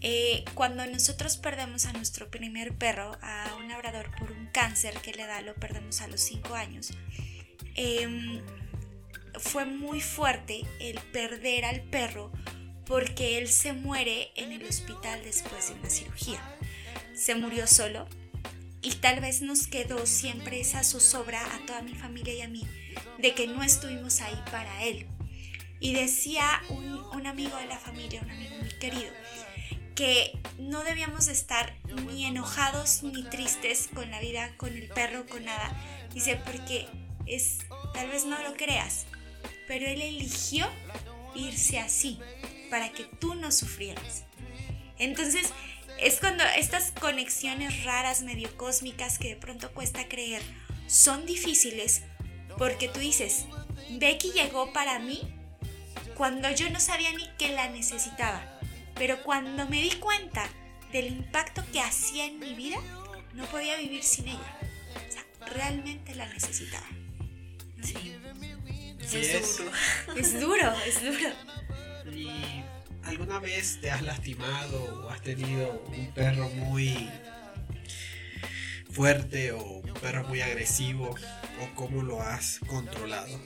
Eh, 0.00 0.44
cuando 0.54 0.86
nosotros 0.86 1.36
perdemos 1.36 1.86
a 1.86 1.92
nuestro 1.92 2.30
primer 2.30 2.76
perro, 2.76 3.16
a 3.20 3.54
un 3.58 3.68
labrador 3.68 4.10
por 4.18 4.30
un 4.30 4.46
cáncer 4.46 4.94
que 5.00 5.12
le 5.12 5.26
da, 5.26 5.40
lo 5.40 5.54
perdemos 5.54 6.00
a 6.00 6.08
los 6.08 6.20
5 6.20 6.54
años, 6.54 6.92
em, 7.74 8.40
fue 9.40 9.64
muy 9.64 10.00
fuerte 10.00 10.62
el 10.80 10.98
perder 11.12 11.64
al 11.64 11.82
perro 11.82 12.32
porque 12.86 13.38
él 13.38 13.48
se 13.48 13.72
muere 13.72 14.30
en 14.36 14.52
el 14.52 14.64
hospital 14.64 15.20
después 15.22 15.68
de 15.68 15.74
una 15.74 15.90
cirugía. 15.90 16.40
Se 17.14 17.34
murió 17.34 17.66
solo 17.66 18.08
y 18.80 18.92
tal 18.92 19.20
vez 19.20 19.42
nos 19.42 19.66
quedó 19.66 20.06
siempre 20.06 20.60
esa 20.60 20.84
zozobra 20.84 21.42
a 21.54 21.66
toda 21.66 21.82
mi 21.82 21.94
familia 21.94 22.34
y 22.34 22.40
a 22.40 22.48
mí 22.48 22.66
de 23.18 23.34
que 23.34 23.46
no 23.46 23.62
estuvimos 23.62 24.20
ahí 24.20 24.40
para 24.50 24.84
él. 24.84 25.06
Y 25.80 25.92
decía 25.92 26.62
un, 26.70 26.94
un 27.12 27.26
amigo 27.26 27.56
de 27.56 27.66
la 27.66 27.78
familia, 27.78 28.22
un 28.22 28.30
amigo 28.30 28.56
muy 28.56 28.70
querido, 28.78 29.12
que 29.98 30.38
no 30.58 30.84
debíamos 30.84 31.26
estar 31.26 31.74
ni 32.06 32.24
enojados 32.24 33.02
ni 33.02 33.24
tristes 33.24 33.88
con 33.92 34.08
la 34.12 34.20
vida, 34.20 34.54
con 34.56 34.72
el 34.72 34.86
perro, 34.86 35.26
con 35.26 35.44
nada. 35.44 35.72
Dice, 36.14 36.40
porque 36.46 36.86
es, 37.26 37.58
tal 37.94 38.08
vez 38.08 38.24
no 38.24 38.40
lo 38.44 38.54
creas, 38.54 39.06
pero 39.66 39.86
él 39.86 40.00
eligió 40.00 40.70
irse 41.34 41.80
así, 41.80 42.20
para 42.70 42.92
que 42.92 43.06
tú 43.18 43.34
no 43.34 43.50
sufrieras. 43.50 44.22
Entonces, 45.00 45.48
es 45.98 46.20
cuando 46.20 46.44
estas 46.56 46.92
conexiones 46.92 47.82
raras, 47.82 48.22
medio 48.22 48.56
cósmicas, 48.56 49.18
que 49.18 49.30
de 49.30 49.36
pronto 49.36 49.72
cuesta 49.72 50.06
creer, 50.06 50.42
son 50.86 51.26
difíciles, 51.26 52.02
porque 52.56 52.88
tú 52.88 53.00
dices, 53.00 53.46
Becky 53.90 54.30
llegó 54.30 54.72
para 54.72 55.00
mí 55.00 55.22
cuando 56.14 56.48
yo 56.52 56.70
no 56.70 56.78
sabía 56.78 57.10
ni 57.14 57.28
que 57.36 57.48
la 57.48 57.68
necesitaba 57.68 58.57
pero 58.98 59.22
cuando 59.22 59.66
me 59.68 59.80
di 59.80 59.92
cuenta 59.92 60.48
del 60.92 61.06
impacto 61.06 61.64
que 61.72 61.80
hacía 61.80 62.26
en 62.26 62.38
mi 62.40 62.54
vida, 62.54 62.78
no 63.34 63.44
podía 63.46 63.76
vivir 63.76 64.02
sin 64.02 64.28
ella. 64.28 64.58
O 65.08 65.12
sea, 65.12 65.24
realmente 65.54 66.14
la 66.14 66.26
necesitaba. 66.26 66.86
Sí. 67.82 68.14
es, 69.12 69.58
duro. 69.58 69.70
Es 70.16 70.40
duro, 70.40 70.74
es 70.86 71.02
duro. 71.02 71.30
¿Y 72.12 72.64
alguna 73.04 73.38
vez 73.38 73.80
te 73.80 73.90
has 73.90 74.02
lastimado 74.02 75.04
o 75.04 75.10
has 75.10 75.22
tenido 75.22 75.84
un 75.86 76.12
perro 76.12 76.48
muy 76.50 77.08
fuerte 78.90 79.52
o 79.52 79.62
un 79.62 79.94
perro 79.94 80.26
muy 80.26 80.40
agresivo 80.40 81.14
o 81.62 81.74
cómo 81.74 82.02
lo 82.02 82.20
has 82.20 82.58
controlado? 82.66 83.40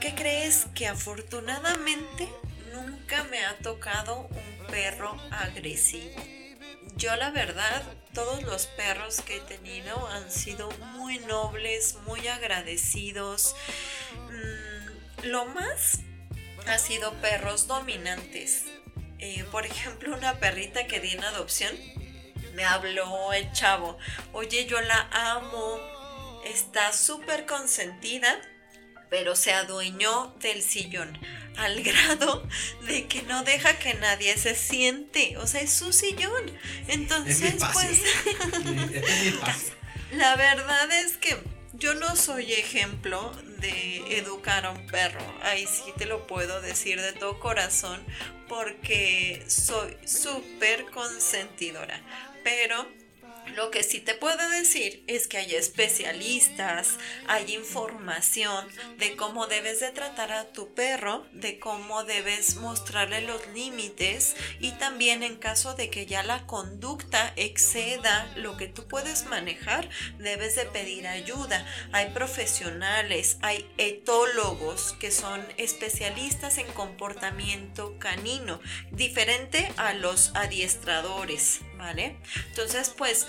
¿Qué 0.00 0.14
crees 0.14 0.66
que 0.74 0.88
afortunadamente 0.88 2.28
nunca 2.72 3.24
me 3.24 3.44
ha 3.44 3.58
tocado 3.58 4.28
un 4.30 4.66
perro 4.68 5.16
agresivo. 5.30 6.22
Yo 6.96 7.14
la 7.16 7.30
verdad, 7.30 7.82
todos 8.14 8.42
los 8.42 8.66
perros 8.66 9.20
que 9.22 9.36
he 9.36 9.40
tenido 9.40 10.06
han 10.08 10.30
sido 10.30 10.70
muy 10.94 11.18
nobles, 11.20 11.96
muy 12.06 12.28
agradecidos. 12.28 13.54
Mm, 14.30 15.26
lo 15.28 15.46
más 15.46 16.00
ha 16.66 16.78
sido 16.78 17.12
perros 17.14 17.66
dominantes. 17.66 18.64
Eh, 19.18 19.44
por 19.50 19.66
ejemplo, 19.66 20.14
una 20.16 20.38
perrita 20.38 20.86
que 20.86 21.00
di 21.00 21.12
en 21.12 21.24
adopción 21.24 21.74
me 22.54 22.64
habló 22.64 23.32
el 23.32 23.50
chavo. 23.52 23.98
Oye, 24.32 24.66
yo 24.66 24.80
la 24.80 25.08
amo. 25.12 25.78
Está 26.44 26.92
súper 26.92 27.46
consentida 27.46 28.40
pero 29.12 29.36
se 29.36 29.52
adueñó 29.52 30.34
del 30.40 30.62
sillón 30.62 31.18
al 31.58 31.82
grado 31.82 32.48
de 32.86 33.06
que 33.08 33.20
no 33.24 33.44
deja 33.44 33.78
que 33.78 33.92
nadie 33.92 34.38
se 34.38 34.54
siente. 34.54 35.36
O 35.36 35.46
sea, 35.46 35.60
es 35.60 35.70
su 35.70 35.92
sillón. 35.92 36.50
Entonces, 36.88 37.56
pues... 37.74 38.00
la 40.12 40.34
verdad 40.36 40.90
es 40.92 41.18
que 41.18 41.36
yo 41.74 41.92
no 41.92 42.16
soy 42.16 42.54
ejemplo 42.54 43.30
de 43.58 44.16
educar 44.16 44.64
a 44.64 44.70
un 44.70 44.86
perro. 44.86 45.20
Ahí 45.42 45.66
sí 45.66 45.92
te 45.98 46.06
lo 46.06 46.26
puedo 46.26 46.62
decir 46.62 46.98
de 46.98 47.12
todo 47.12 47.38
corazón 47.38 48.02
porque 48.48 49.44
soy 49.46 49.94
súper 50.06 50.86
consentidora. 50.86 52.00
Pero 52.44 52.88
lo 53.54 53.70
que 53.70 53.82
sí 53.82 54.00
te 54.00 54.14
puedo 54.14 54.48
decir 54.50 55.04
es 55.06 55.28
que 55.28 55.38
hay 55.38 55.54
especialistas, 55.54 56.98
hay 57.26 57.54
información 57.54 58.66
de 58.98 59.16
cómo 59.16 59.46
debes 59.46 59.80
de 59.80 59.90
tratar 59.90 60.32
a 60.32 60.52
tu 60.52 60.74
perro, 60.74 61.26
de 61.32 61.58
cómo 61.58 62.04
debes 62.04 62.56
mostrarle 62.56 63.20
los 63.22 63.46
límites 63.48 64.36
y 64.60 64.72
también 64.72 65.22
en 65.22 65.36
caso 65.36 65.74
de 65.74 65.90
que 65.90 66.06
ya 66.06 66.22
la 66.22 66.46
conducta 66.46 67.32
exceda 67.36 68.32
lo 68.36 68.56
que 68.56 68.68
tú 68.68 68.86
puedes 68.86 69.26
manejar, 69.26 69.88
debes 70.18 70.54
de 70.54 70.66
pedir 70.66 71.06
ayuda. 71.06 71.66
Hay 71.92 72.10
profesionales, 72.10 73.38
hay 73.42 73.68
etólogos 73.76 74.94
que 74.94 75.10
son 75.10 75.44
especialistas 75.56 76.58
en 76.58 76.66
comportamiento 76.72 77.98
canino, 77.98 78.60
diferente 78.90 79.70
a 79.76 79.92
los 79.94 80.30
adiestradores. 80.34 81.60
¿Vale? 81.82 82.16
Entonces, 82.50 82.94
pues 82.96 83.26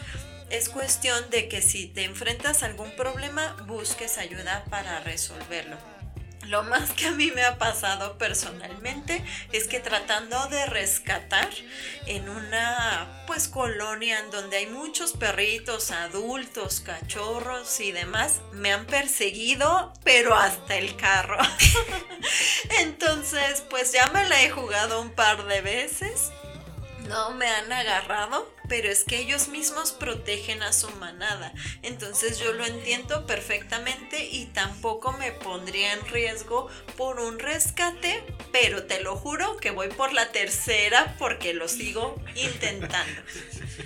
es 0.52 0.70
cuestión 0.70 1.30
de 1.32 1.50
que 1.50 1.64
si 1.64 1.88
te 1.88 2.04
enfrentas 2.04 2.62
a 2.62 2.68
algún 2.68 2.92
problema, 2.96 3.56
busques 3.66 4.20
ayuda 4.20 4.64
para 4.70 5.00
resolverlo. 5.00 5.76
Lo 6.44 6.62
más 6.62 6.92
que 6.92 7.08
a 7.08 7.12
mí 7.12 7.32
me 7.32 7.44
ha 7.44 7.58
pasado 7.58 8.18
personalmente 8.18 9.24
es 9.54 9.68
que 9.68 9.80
tratando 9.80 10.48
de 10.50 10.66
rescatar 10.68 11.50
en 12.06 12.30
una 12.30 13.24
pues 13.26 13.48
colonia 13.48 14.20
en 14.20 14.30
donde 14.30 14.58
hay 14.58 14.68
muchos 14.68 15.14
perritos, 15.14 15.90
adultos, 15.92 16.82
cachorros 16.82 17.80
y 17.80 17.92
demás, 17.92 18.42
me 18.52 18.74
han 18.74 18.86
perseguido, 18.86 19.94
pero 20.04 20.36
hasta 20.36 20.76
el 20.76 20.96
carro. 20.98 21.40
Entonces, 22.82 23.64
pues 23.70 23.94
ya 23.94 24.08
me 24.08 24.28
la 24.28 24.44
he 24.44 24.50
jugado 24.50 25.02
un 25.02 25.12
par 25.12 25.46
de 25.46 25.62
veces 25.62 26.30
no 27.08 27.32
me 27.32 27.48
han 27.48 27.72
agarrado, 27.72 28.54
pero 28.70 28.90
es 28.90 29.04
que 29.04 29.20
ellos 29.20 29.48
mismos 29.48 29.92
protegen 29.92 30.64
a 30.64 30.74
su 30.74 30.90
manada. 30.92 31.54
Entonces 31.82 32.40
yo 32.40 32.54
lo 32.54 32.66
entiendo 32.66 33.26
perfectamente 33.26 34.26
y 34.26 34.46
tampoco 34.48 35.14
me 35.14 35.32
pondría 35.32 35.94
en 35.94 36.06
riesgo 36.08 36.70
por 36.98 37.20
un 37.20 37.40
rescate, 37.40 38.24
pero 38.52 38.84
te 38.86 39.02
lo 39.02 39.16
juro 39.16 39.58
que 39.58 39.72
voy 39.72 39.90
por 39.90 40.14
la 40.14 40.32
tercera 40.32 41.16
porque 41.20 41.54
lo 41.54 41.68
sigo 41.68 42.16
intentando. 42.36 43.22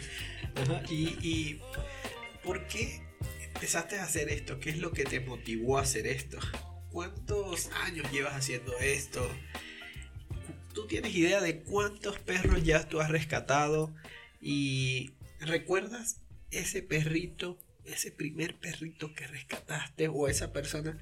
¿Y, 0.89 1.17
¿Y 1.21 1.61
por 2.43 2.65
qué 2.67 3.01
empezaste 3.41 3.99
a 3.99 4.03
hacer 4.03 4.29
esto? 4.29 4.59
¿Qué 4.59 4.69
es 4.69 4.77
lo 4.77 4.91
que 4.91 5.03
te 5.03 5.19
motivó 5.19 5.77
a 5.77 5.81
hacer 5.81 6.07
esto? 6.07 6.39
¿Cuántos 6.91 7.67
años 7.83 8.11
llevas 8.11 8.35
haciendo 8.35 8.77
esto? 8.79 9.29
¿Tú 10.77 10.85
tienes 10.85 11.15
idea 11.15 11.41
de 11.41 11.61
cuántos 11.61 12.19
perros 12.19 12.63
ya 12.63 12.87
tú 12.87 13.01
has 13.01 13.09
rescatado? 13.09 13.95
Y 14.39 15.09
recuerdas 15.39 16.17
ese 16.51 16.83
perrito, 16.83 17.57
ese 17.83 18.11
primer 18.11 18.59
perrito 18.59 19.11
que 19.15 19.25
rescataste 19.25 20.07
o 20.07 20.27
esa 20.27 20.53
persona, 20.53 20.99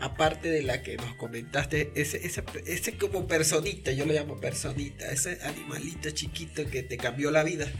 aparte 0.00 0.50
de 0.50 0.64
la 0.64 0.82
que 0.82 0.96
nos 0.96 1.14
comentaste, 1.14 1.92
ese, 1.94 2.98
como 2.98 3.28
personita, 3.28 3.92
yo 3.92 4.06
lo 4.06 4.12
llamo 4.12 4.40
personita, 4.40 5.12
ese 5.12 5.38
animalito 5.44 6.10
chiquito 6.10 6.68
que 6.68 6.82
te 6.82 6.96
cambió 6.96 7.30
la 7.30 7.44
vida. 7.44 7.70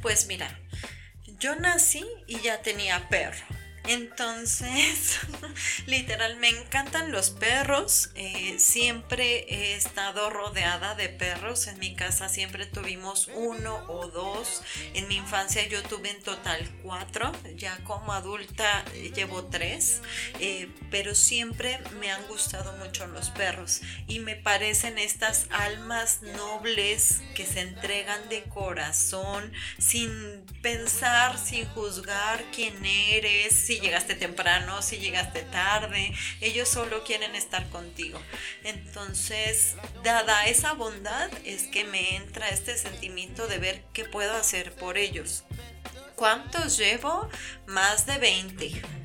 Pues 0.00 0.26
mira, 0.26 0.58
yo 1.38 1.54
nací 1.56 2.06
y 2.26 2.40
ya 2.40 2.62
tenía 2.62 3.10
perro. 3.10 3.44
Entonces, 3.86 5.18
literal, 5.86 6.36
me 6.36 6.48
encantan 6.48 7.12
los 7.12 7.30
perros. 7.30 8.10
Eh, 8.14 8.56
siempre 8.58 9.46
he 9.48 9.74
estado 9.74 10.30
rodeada 10.30 10.94
de 10.94 11.08
perros. 11.08 11.66
En 11.66 11.78
mi 11.78 11.94
casa 11.94 12.28
siempre 12.28 12.66
tuvimos 12.66 13.28
uno 13.34 13.84
o 13.88 14.08
dos. 14.08 14.62
En 14.94 15.08
mi 15.08 15.16
infancia 15.16 15.66
yo 15.68 15.82
tuve 15.82 16.10
en 16.10 16.22
total 16.22 16.68
cuatro. 16.82 17.32
Ya 17.56 17.78
como 17.84 18.12
adulta 18.12 18.84
eh, 18.94 19.12
llevo 19.14 19.46
tres. 19.46 20.02
Eh, 20.40 20.68
pero 20.90 21.14
siempre 21.14 21.80
me 22.00 22.10
han 22.10 22.26
gustado 22.26 22.72
mucho 22.76 23.06
los 23.06 23.30
perros. 23.30 23.80
Y 24.06 24.20
me 24.20 24.36
parecen 24.36 24.98
estas 24.98 25.46
almas 25.50 26.22
nobles 26.22 27.22
que 27.34 27.46
se 27.46 27.60
entregan 27.60 28.28
de 28.28 28.44
corazón, 28.44 29.52
sin 29.78 30.44
pensar, 30.62 31.38
sin 31.38 31.66
juzgar 31.68 32.44
quién 32.54 32.84
eres, 32.84 33.54
llegaste 33.80 34.14
temprano, 34.14 34.82
si 34.82 34.98
llegaste 34.98 35.42
tarde, 35.42 36.12
ellos 36.40 36.68
solo 36.68 37.04
quieren 37.04 37.34
estar 37.34 37.68
contigo. 37.70 38.20
Entonces, 38.64 39.76
dada 40.02 40.46
esa 40.46 40.72
bondad, 40.72 41.30
es 41.44 41.64
que 41.64 41.84
me 41.84 42.16
entra 42.16 42.48
este 42.48 42.76
sentimiento 42.76 43.46
de 43.46 43.58
ver 43.58 43.82
qué 43.92 44.04
puedo 44.04 44.34
hacer 44.34 44.72
por 44.72 44.98
ellos. 44.98 45.44
¿Cuántos 46.14 46.76
llevo? 46.76 47.28
Más 47.66 48.06
de 48.06 48.18
20. 48.18 48.97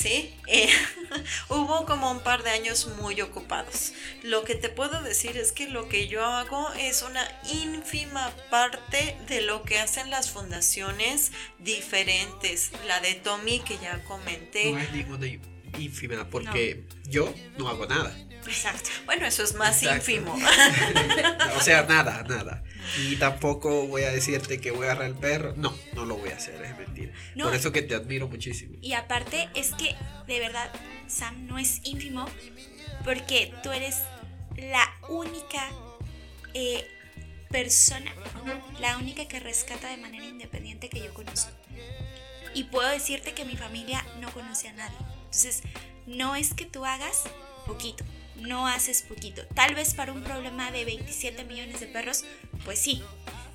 Sí, 0.00 0.34
eh, 0.46 0.70
hubo 1.50 1.84
como 1.84 2.10
un 2.10 2.20
par 2.20 2.42
de 2.42 2.48
años 2.48 2.88
muy 3.02 3.20
ocupados. 3.20 3.92
Lo 4.22 4.44
que 4.44 4.54
te 4.54 4.70
puedo 4.70 5.02
decir 5.02 5.36
es 5.36 5.52
que 5.52 5.68
lo 5.68 5.90
que 5.90 6.08
yo 6.08 6.24
hago 6.24 6.72
es 6.72 7.02
una 7.02 7.22
ínfima 7.52 8.30
parte 8.48 9.18
de 9.28 9.42
lo 9.42 9.62
que 9.62 9.78
hacen 9.78 10.08
las 10.08 10.30
fundaciones 10.30 11.32
diferentes. 11.58 12.72
La 12.86 13.00
de 13.00 13.14
Tommy 13.14 13.60
que 13.60 13.76
ya 13.76 14.02
comenté. 14.04 14.72
No 14.72 14.78
es 14.78 14.90
ínfima 15.78 16.28
porque 16.28 16.84
yo 17.04 17.32
no 17.58 17.68
hago 17.68 17.86
nada. 17.86 18.14
Exacto. 18.46 18.90
Bueno, 19.04 19.26
eso 19.26 19.42
es 19.42 19.54
más 19.54 19.82
ínfimo. 19.82 20.34
o 21.56 21.60
sea, 21.60 21.82
nada, 21.84 22.24
nada. 22.28 22.62
Y 22.98 23.16
tampoco 23.16 23.86
voy 23.86 24.02
a 24.02 24.10
decirte 24.10 24.60
que 24.60 24.70
voy 24.70 24.86
a 24.86 24.92
agarrar 24.92 25.10
el 25.10 25.14
perro. 25.14 25.54
No, 25.56 25.76
no 25.94 26.06
lo 26.06 26.16
voy 26.16 26.30
a 26.30 26.36
hacer, 26.36 26.60
es 26.64 26.76
mentira. 26.76 27.12
Por 27.40 27.54
eso 27.54 27.72
que 27.72 27.82
te 27.82 27.94
admiro 27.94 28.26
muchísimo. 28.28 28.76
Y 28.80 28.94
aparte 28.94 29.48
es 29.54 29.74
que, 29.74 29.94
de 30.26 30.40
verdad, 30.40 30.72
Sam 31.06 31.46
no 31.46 31.58
es 31.58 31.80
ínfimo 31.84 32.26
porque 33.04 33.52
tú 33.62 33.70
eres 33.70 33.98
la 34.56 34.90
única 35.08 35.70
eh, 36.54 36.86
persona, 37.50 38.12
la 38.80 38.96
única 38.98 39.26
que 39.28 39.40
rescata 39.40 39.88
de 39.88 39.96
manera 39.98 40.24
independiente 40.24 40.88
que 40.88 41.00
yo 41.00 41.12
conozco. 41.14 41.52
Y 42.54 42.64
puedo 42.64 42.88
decirte 42.88 43.32
que 43.32 43.44
mi 43.44 43.56
familia 43.56 44.04
no 44.20 44.32
conoce 44.32 44.68
a 44.68 44.72
nadie. 44.72 44.96
Entonces, 45.30 45.62
no 46.06 46.34
es 46.34 46.54
que 46.54 46.66
tú 46.66 46.84
hagas 46.84 47.22
poquito, 47.64 48.04
no 48.36 48.66
haces 48.66 49.02
poquito. 49.02 49.46
Tal 49.54 49.76
vez 49.76 49.94
para 49.94 50.12
un 50.12 50.24
problema 50.24 50.72
de 50.72 50.84
27 50.84 51.44
millones 51.44 51.78
de 51.78 51.86
perros, 51.86 52.24
pues 52.64 52.80
sí, 52.80 53.00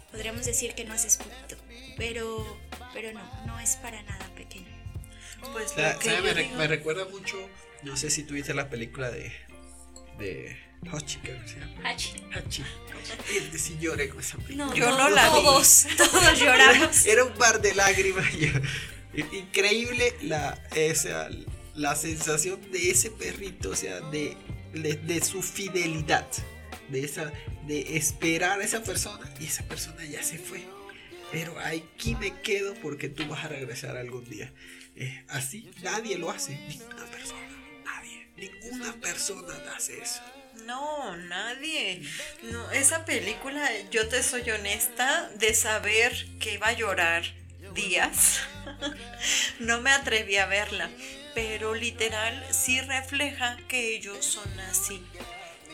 podríamos 0.10 0.46
decir 0.46 0.74
que 0.74 0.86
no 0.86 0.94
haces 0.94 1.18
poquito. 1.18 1.62
Pero, 1.98 2.58
pero 2.94 3.12
no, 3.12 3.46
no 3.46 3.60
es 3.60 3.76
para 3.76 4.02
nada 4.04 4.26
pequeño. 4.36 4.74
Pues 5.52 5.76
me, 5.76 6.68
recuerda 6.68 7.06
mucho, 7.06 7.38
no 7.84 7.98
sé 7.98 8.10
si 8.10 8.24
tuviste 8.24 8.54
la 8.54 8.70
película 8.70 9.12
de, 9.12 9.34
de 10.18 10.58
Hachi, 10.92 11.20
Hachi. 11.84 12.14
Hachi. 12.34 12.64
Sí 13.58 13.78
lloré 13.82 14.08
con 14.08 14.22
esa 14.22 14.38
película. 14.38 14.66
No, 14.68 14.74
yo 14.74 14.98
no, 14.98 15.10
la 15.10 15.28
todos, 15.28 15.88
todos 15.98 16.40
lloramos. 16.40 17.06
Era 17.06 17.26
un 17.26 17.34
par 17.34 17.62
de 17.62 17.76
lágrimas. 17.76 18.26
Increíble 19.14 20.14
la, 20.22 20.58
esa, 20.74 21.30
la 21.76 21.96
sensación 21.96 22.60
de 22.72 22.92
ese 22.92 23.12
perrito, 23.12 23.72
o 23.72 23.76
sea, 23.76 24.00
de 24.02 24.38
de, 24.82 25.22
su 25.24 25.42
fidelidad, 25.42 26.28
de, 26.90 27.04
esa, 27.04 27.32
de 27.66 27.98
esperar 27.98 28.60
a 28.60 28.64
esa 28.64 28.84
persona 28.84 29.30
y 29.40 29.46
esa 29.46 29.64
persona 29.64 30.04
ya 30.06 30.24
se 30.24 30.38
fue. 30.38 30.64
Pero 31.32 31.58
aquí 31.60 32.16
me 32.16 32.40
quedo 32.42 32.74
porque 32.76 33.10
tú 33.10 33.26
vas 33.28 33.46
a 33.46 33.50
regresar 33.50 33.98
algún 33.98 34.26
día. 34.30 34.52
Eh, 34.96 35.24
así 35.30 35.70
nadie 35.82 36.18
lo 36.18 36.32
hace, 36.32 36.56
ninguna 36.56 37.06
persona, 37.08 37.50
nadie, 37.84 38.28
ninguna 38.38 38.94
persona 38.94 39.54
hace 39.76 40.02
eso. 40.02 40.22
No, 40.66 41.18
nadie. 41.18 42.02
No, 42.44 42.72
esa 42.72 43.04
película, 43.04 43.70
yo 43.92 44.08
te 44.08 44.24
soy 44.24 44.50
honesta, 44.52 45.30
de 45.38 45.54
saber 45.54 46.14
que 46.40 46.54
iba 46.54 46.68
a 46.68 46.74
llorar 46.74 47.24
días, 47.74 48.40
no 49.60 49.82
me 49.82 49.92
atreví 49.92 50.38
a 50.38 50.46
verla 50.46 50.90
pero 51.36 51.76
literal 51.76 52.43
sí 52.50 52.82
refleja 52.82 53.58
que 53.67 53.95
ellos 53.95 54.26
son 54.26 54.60
así, 54.62 55.06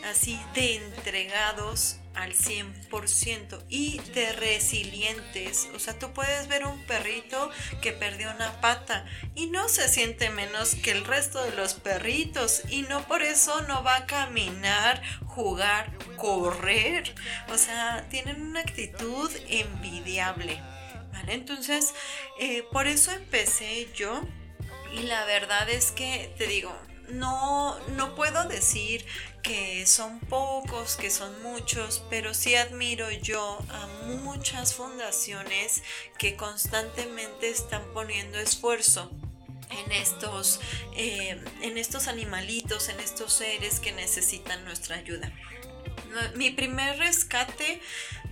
así 0.04 0.38
de 0.54 0.74
entregados 0.74 1.96
al 2.14 2.34
100% 2.34 3.62
y 3.68 3.98
de 4.12 4.32
resilientes. 4.32 5.68
O 5.74 5.78
sea, 5.78 5.98
tú 5.98 6.12
puedes 6.12 6.48
ver 6.48 6.66
un 6.66 6.84
perrito 6.84 7.50
que 7.80 7.92
perdió 7.92 8.30
una 8.32 8.60
pata 8.60 9.06
y 9.34 9.46
no 9.46 9.68
se 9.68 9.88
siente 9.88 10.28
menos 10.28 10.74
que 10.74 10.90
el 10.90 11.04
resto 11.04 11.42
de 11.42 11.52
los 11.52 11.74
perritos 11.74 12.62
y 12.68 12.82
no 12.82 13.06
por 13.06 13.22
eso 13.22 13.62
no 13.62 13.82
va 13.82 13.96
a 13.96 14.06
caminar, 14.06 15.00
jugar, 15.24 15.96
correr. 16.16 17.14
O 17.48 17.56
sea, 17.56 18.04
tienen 18.10 18.42
una 18.42 18.60
actitud 18.60 19.30
envidiable. 19.48 20.60
¿Vale? 21.12 21.34
Entonces, 21.34 21.94
eh, 22.40 22.64
por 22.72 22.86
eso 22.86 23.12
empecé 23.12 23.88
yo 23.94 24.22
y 24.92 25.02
la 25.04 25.24
verdad 25.24 25.68
es 25.70 25.90
que, 25.90 26.32
te 26.36 26.46
digo, 26.46 26.74
no, 27.08 27.78
no 27.90 28.14
puedo 28.14 28.44
decir 28.44 29.04
que 29.42 29.86
son 29.86 30.20
pocos, 30.20 30.96
que 30.96 31.10
son 31.10 31.42
muchos, 31.42 32.04
pero 32.08 32.32
sí 32.32 32.54
admiro 32.54 33.10
yo 33.10 33.58
a 33.70 33.86
muchas 34.22 34.74
fundaciones 34.74 35.82
que 36.18 36.36
constantemente 36.36 37.50
están 37.50 37.82
poniendo 37.92 38.38
esfuerzo 38.38 39.10
en 39.70 39.92
estos, 39.92 40.60
eh, 40.96 41.42
en 41.62 41.78
estos 41.78 42.06
animalitos, 42.06 42.88
en 42.88 43.00
estos 43.00 43.32
seres 43.32 43.80
que 43.80 43.92
necesitan 43.92 44.64
nuestra 44.64 44.96
ayuda. 44.96 45.32
Mi 46.36 46.50
primer 46.50 46.98
rescate 46.98 47.80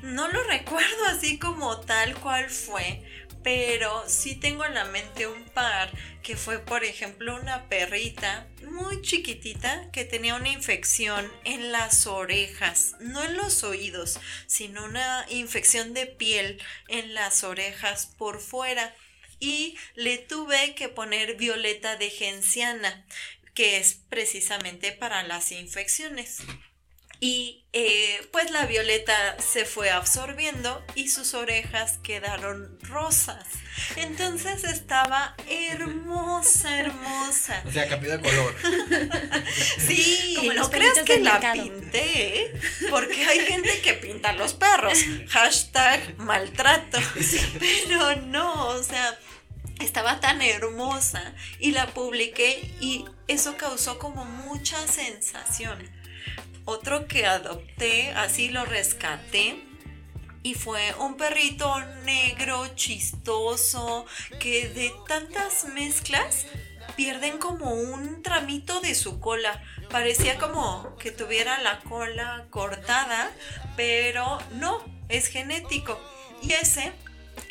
no 0.03 0.29
lo 0.29 0.43
recuerdo 0.45 1.07
así 1.07 1.39
como 1.39 1.81
tal 1.81 2.15
cual 2.21 2.51
fue, 2.51 3.03
pero 3.43 4.05
sí 4.09 4.35
tengo 4.35 4.65
en 4.65 4.75
la 4.75 4.85
mente 4.85 5.27
un 5.27 5.45
par 5.47 5.91
que 6.23 6.37
fue 6.37 6.59
por 6.59 6.85
ejemplo 6.85 7.37
una 7.37 7.69
perrita 7.69 8.49
muy 8.71 9.01
chiquitita 9.03 9.91
que 9.93 10.05
tenía 10.05 10.35
una 10.35 10.51
infección 10.51 11.31
en 11.45 11.73
las 11.73 12.07
orejas, 12.07 12.95
no 13.01 13.23
en 13.25 13.37
los 13.37 13.65
oídos, 13.65 14.21
sino 14.47 14.85
una 14.85 15.27
infección 15.31 15.95
de 15.95 16.07
piel 16.07 16.63
en 16.89 17.15
las 17.15 17.45
orejas 17.45 18.07
por 18.19 18.41
fuera. 18.41 18.95
Y 19.43 19.79
le 19.95 20.19
tuve 20.19 20.75
que 20.75 20.91
poner 20.91 21.37
violeta 21.37 21.97
de 21.97 22.11
genciana 22.11 23.07
que 23.55 23.79
es 23.79 23.95
precisamente 24.11 24.93
para 24.93 25.23
las 25.23 25.51
infecciones 25.51 26.43
y 27.21 27.61
eh, 27.73 28.27
pues 28.33 28.51
la 28.51 28.67
violeta 28.67 29.37
se 29.39 29.65
fue 29.67 29.91
absorbiendo 29.91 30.83
y 30.95 31.09
sus 31.09 31.35
orejas 31.35 31.99
quedaron 32.03 32.79
rosas. 32.81 33.47
Entonces 33.97 34.65
estaba 34.65 35.37
hermosa, 35.49 36.81
hermosa. 36.81 37.63
O 37.67 37.71
sea, 37.71 37.89
cambió 37.89 38.11
de 38.17 38.21
color. 38.21 38.57
sí, 39.87 40.35
Como 40.37 40.55
no 40.55 40.71
creas 40.71 41.03
que 41.03 41.21
la 41.21 41.53
pinté, 41.53 42.59
porque 42.89 43.25
hay 43.25 43.41
gente 43.41 43.81
que 43.83 43.95
pinta 43.95 44.33
los 44.33 44.55
perros. 44.55 44.99
Hashtag 45.29 46.19
maltrato. 46.19 46.99
Pero 47.61 48.17
no, 48.17 48.69
o 48.69 48.83
sea, 48.83 49.17
estaba 49.79 50.21
tan 50.21 50.41
hermosa 50.43 51.35
y 51.59 51.73
la 51.73 51.87
publiqué 51.89 52.73
y 52.81 53.05
eso 53.29 53.57
causó 53.57 53.99
como 53.99 54.25
mucha 54.25 54.89
sensación 54.89 56.00
otro 56.65 57.07
que 57.07 57.27
adopté, 57.27 58.11
así 58.13 58.49
lo 58.49 58.65
rescaté. 58.65 59.65
Y 60.43 60.55
fue 60.55 60.95
un 60.99 61.17
perrito 61.17 61.79
negro, 62.05 62.67
chistoso, 62.75 64.07
que 64.39 64.69
de 64.71 64.91
tantas 65.07 65.67
mezclas 65.75 66.47
pierden 66.97 67.39
como 67.39 67.73
un 67.73 68.23
tramito 68.23 68.81
de 68.81 68.95
su 68.95 69.21
cola. 69.21 69.63
Parecía 69.91 70.39
como 70.39 70.97
que 70.97 71.11
tuviera 71.11 71.61
la 71.63 71.81
cola 71.81 72.47
cortada, 72.51 73.31
pero 73.77 74.39
no, 74.53 74.83
es 75.09 75.27
genético. 75.27 76.01
Y 76.43 76.53
ese 76.53 76.93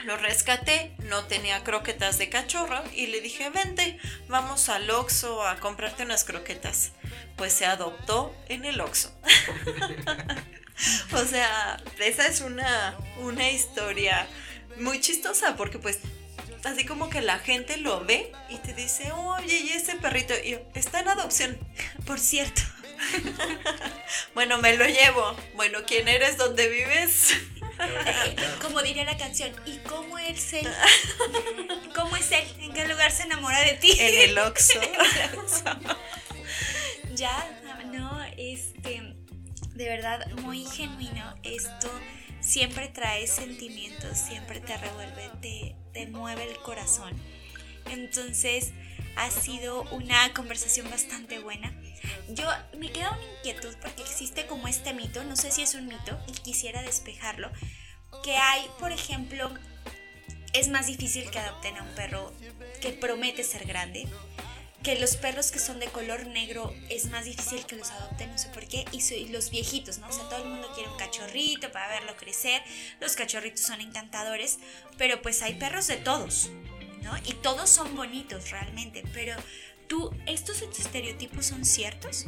lo 0.03 0.17
rescaté, 0.17 0.95
no 0.99 1.25
tenía 1.25 1.63
croquetas 1.63 2.17
de 2.17 2.29
cachorro 2.29 2.81
y 2.93 3.07
le 3.07 3.21
dije, 3.21 3.49
vente, 3.49 3.99
vamos 4.27 4.69
al 4.69 4.89
Oxxo 4.89 5.45
a 5.45 5.59
comprarte 5.59 6.03
unas 6.03 6.23
croquetas 6.23 6.91
pues 7.39 7.53
se 7.53 7.65
adoptó 7.65 8.35
en 8.49 8.65
el 8.65 8.81
Oxxo. 8.81 9.11
o 11.13 11.23
sea, 11.23 11.81
esa 11.97 12.27
es 12.27 12.41
una, 12.41 12.97
una 13.21 13.49
historia 13.49 14.27
muy 14.77 14.99
chistosa 14.99 15.55
porque 15.55 15.79
pues 15.79 15.99
así 16.65 16.85
como 16.85 17.09
que 17.09 17.21
la 17.21 17.39
gente 17.39 17.77
lo 17.77 18.03
ve 18.03 18.33
y 18.49 18.57
te 18.57 18.73
dice, 18.73 19.13
oye, 19.13 19.57
y 19.57 19.69
ese 19.69 19.95
perrito 19.95 20.33
y 20.43 20.59
está 20.73 20.99
en 20.99 21.07
adopción, 21.07 21.57
por 22.05 22.19
cierto. 22.19 22.61
bueno, 24.35 24.57
me 24.57 24.75
lo 24.75 24.85
llevo. 24.85 25.33
Bueno, 25.55 25.79
¿quién 25.87 26.09
eres? 26.09 26.35
¿Dónde 26.35 26.67
vives? 26.67 27.35
como 28.61 28.81
diría 28.81 29.05
la 29.05 29.17
canción, 29.17 29.51
¿y 29.65 29.77
cómo 29.79 30.17
es 30.17 30.53
él? 30.53 30.67
¿Cómo 31.95 32.15
es 32.17 32.31
él? 32.31 32.45
¿En 32.59 32.73
qué 32.73 32.87
lugar 32.87 33.11
se 33.11 33.23
enamora 33.23 33.59
de 33.61 33.73
ti? 33.73 33.91
En 33.99 34.29
el 34.29 34.37
Oxxo 34.39 34.79
ya, 37.19 37.85
no, 37.91 38.23
este, 38.37 39.15
de 39.75 39.89
verdad, 39.89 40.25
muy 40.37 40.63
genuino. 40.65 41.35
Esto 41.43 41.91
siempre 42.39 42.87
trae 42.87 43.27
sentimientos, 43.27 44.17
siempre 44.17 44.61
te 44.61 44.77
revuelve, 44.77 45.29
te, 45.41 45.75
te 45.93 46.07
mueve 46.07 46.49
el 46.49 46.57
corazón. 46.59 47.13
Entonces, 47.91 48.71
ha 49.17 49.29
sido 49.31 49.83
una 49.91 50.33
conversación 50.33 50.89
bastante 50.89 51.39
buena. 51.39 51.73
Yo 52.29 52.45
me 52.77 52.91
queda 52.91 53.11
una 53.11 53.37
inquietud 53.37 53.75
porque 53.81 54.01
existe 54.01 54.45
como 54.45 54.67
este 54.67 54.93
mito, 54.93 55.23
no 55.23 55.35
sé 55.35 55.51
si 55.51 55.61
es 55.61 55.75
un 55.75 55.87
mito 55.87 56.19
y 56.27 56.31
quisiera 56.33 56.81
despejarlo, 56.81 57.51
que 58.23 58.35
hay, 58.35 58.65
por 58.79 58.91
ejemplo, 58.91 59.51
es 60.53 60.69
más 60.69 60.87
difícil 60.87 61.29
que 61.29 61.39
adopten 61.39 61.77
a 61.77 61.83
un 61.83 61.95
perro 61.95 62.33
que 62.81 62.91
promete 62.91 63.43
ser 63.43 63.65
grande 63.65 64.07
que 64.83 64.97
los 64.97 65.17
perros 65.17 65.51
que 65.51 65.59
son 65.59 65.79
de 65.79 65.87
color 65.87 66.25
negro 66.27 66.73
es 66.89 67.09
más 67.09 67.25
difícil 67.25 67.65
que 67.65 67.75
los 67.75 67.91
adopten, 67.91 68.31
no 68.31 68.37
sé 68.37 68.47
por 68.49 68.65
qué, 68.65 68.85
y, 68.91 69.27
los 69.27 69.49
viejitos, 69.49 69.97
¿no? 69.97 70.07
O 70.07 70.11
sea, 70.11 70.23
todo 70.29 70.41
el 70.41 70.49
mundo 70.49 70.71
quiere 70.73 70.89
un 70.89 70.97
cachorrito 70.97 71.71
para 71.71 71.89
verlo 71.89 72.15
crecer, 72.15 72.61
los 73.01 73.15
cachorritos 73.15 73.61
son 73.61 73.81
encantadores, 73.81 74.59
pero 74.97 75.21
pues 75.21 75.41
hay 75.41 75.55
perros 75.55 75.87
de 75.87 75.97
todos, 75.97 76.49
¿no? 77.01 77.15
Y 77.25 77.33
todos 77.33 77.69
son 77.69 77.95
bonitos 77.95 78.51
realmente, 78.51 79.03
pero 79.13 79.35
tú, 79.89 80.15
¿estos 80.27 80.61
estereotipos 80.61 81.47
son 81.47 81.65
ciertos? 81.65 82.27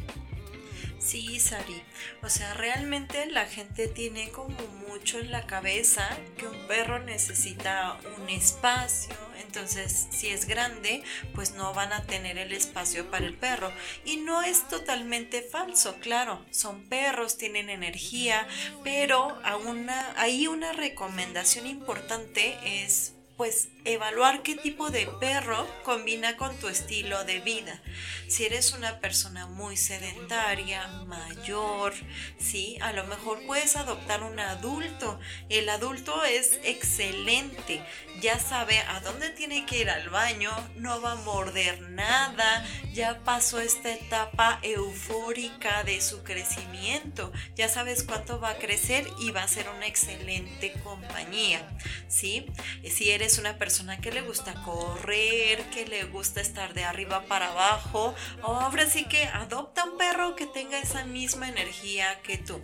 Sí, 0.99 1.39
Sari. 1.39 1.81
O 2.21 2.29
sea, 2.29 2.53
realmente 2.53 3.25
la 3.27 3.45
gente 3.45 3.87
tiene 3.87 4.29
como 4.29 4.57
mucho 4.87 5.19
en 5.19 5.31
la 5.31 5.47
cabeza 5.47 6.09
que 6.37 6.47
un 6.47 6.67
perro 6.67 6.99
necesita 6.99 7.97
un 8.19 8.29
espacio. 8.29 9.15
Entonces, 9.43 10.07
si 10.11 10.27
es 10.27 10.45
grande, 10.45 11.03
pues 11.33 11.53
no 11.53 11.73
van 11.73 11.91
a 11.91 12.03
tener 12.03 12.37
el 12.37 12.51
espacio 12.51 13.09
para 13.09 13.25
el 13.25 13.35
perro. 13.35 13.71
Y 14.05 14.17
no 14.17 14.43
es 14.43 14.67
totalmente 14.67 15.41
falso, 15.41 15.95
claro. 15.99 16.45
Son 16.51 16.87
perros, 16.87 17.37
tienen 17.37 17.69
energía, 17.69 18.47
pero 18.83 19.39
a 19.43 19.57
una, 19.57 20.13
ahí 20.19 20.47
una 20.47 20.71
recomendación 20.71 21.67
importante 21.67 22.57
es 22.83 23.13
pues 23.41 23.69
evaluar 23.83 24.43
qué 24.43 24.55
tipo 24.55 24.89
de 24.89 25.07
perro 25.19 25.67
combina 25.83 26.37
con 26.37 26.55
tu 26.57 26.67
estilo 26.67 27.23
de 27.23 27.39
vida. 27.39 27.81
Si 28.27 28.45
eres 28.45 28.73
una 28.73 28.99
persona 28.99 29.47
muy 29.47 29.75
sedentaria, 29.75 30.87
mayor, 31.05 31.93
sí, 32.37 32.77
a 32.81 32.93
lo 32.93 33.05
mejor 33.05 33.45
puedes 33.45 33.75
adoptar 33.75 34.23
un 34.23 34.39
adulto. 34.39 35.19
El 35.49 35.67
adulto 35.69 36.23
es 36.23 36.59
excelente, 36.63 37.83
ya 38.21 38.39
sabe 38.39 38.79
a 38.79 38.99
dónde 39.01 39.29
tiene 39.31 39.65
que 39.65 39.79
ir 39.79 39.89
al 39.89 40.09
baño, 40.09 40.51
no 40.75 41.01
va 41.01 41.13
a 41.13 41.15
morder 41.15 41.81
nada, 41.81 42.65
ya 42.93 43.19
pasó 43.23 43.59
esta 43.59 43.91
etapa 43.91 44.59
eufórica 44.61 45.83
de 45.83 46.01
su 46.01 46.23
crecimiento, 46.23 47.31
ya 47.55 47.67
sabes 47.67 48.03
cuánto 48.03 48.39
va 48.39 48.51
a 48.51 48.57
crecer 48.57 49.07
y 49.19 49.31
va 49.31 49.43
a 49.43 49.47
ser 49.47 49.67
una 49.69 49.87
excelente 49.87 50.73
compañía, 50.83 51.67
¿sí? 52.07 52.45
Si 52.89 53.11
eres 53.11 53.37
una 53.37 53.57
persona 53.57 53.70
que 54.01 54.11
le 54.11 54.21
gusta 54.21 54.53
correr, 54.65 55.63
que 55.69 55.85
le 55.85 56.03
gusta 56.03 56.41
estar 56.41 56.73
de 56.73 56.83
arriba 56.83 57.23
para 57.27 57.51
abajo, 57.51 58.13
ahora 58.41 58.85
sí 58.85 59.05
que 59.05 59.23
adopta 59.23 59.85
un 59.85 59.97
perro 59.97 60.35
que 60.35 60.45
tenga 60.45 60.77
esa 60.77 61.05
misma 61.05 61.47
energía 61.47 62.21
que 62.21 62.37
tú. 62.37 62.61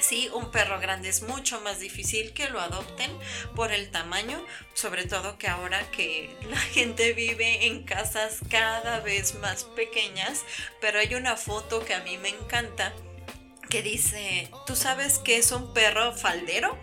Sí, 0.00 0.28
un 0.34 0.50
perro 0.50 0.80
grande 0.80 1.08
es 1.08 1.22
mucho 1.22 1.60
más 1.60 1.78
difícil 1.78 2.32
que 2.32 2.48
lo 2.48 2.60
adopten 2.60 3.10
por 3.54 3.70
el 3.70 3.92
tamaño, 3.92 4.44
sobre 4.74 5.04
todo 5.04 5.38
que 5.38 5.46
ahora 5.46 5.80
que 5.92 6.36
la 6.50 6.58
gente 6.58 7.12
vive 7.12 7.66
en 7.66 7.84
casas 7.84 8.38
cada 8.50 8.98
vez 8.98 9.36
más 9.36 9.62
pequeñas, 9.62 10.44
pero 10.80 10.98
hay 10.98 11.14
una 11.14 11.36
foto 11.36 11.84
que 11.84 11.94
a 11.94 12.00
mí 12.00 12.18
me 12.18 12.30
encanta 12.30 12.92
que 13.70 13.80
dice, 13.80 14.50
¿tú 14.66 14.74
sabes 14.74 15.18
qué 15.18 15.36
es 15.36 15.52
un 15.52 15.72
perro 15.72 16.12
faldero? 16.14 16.76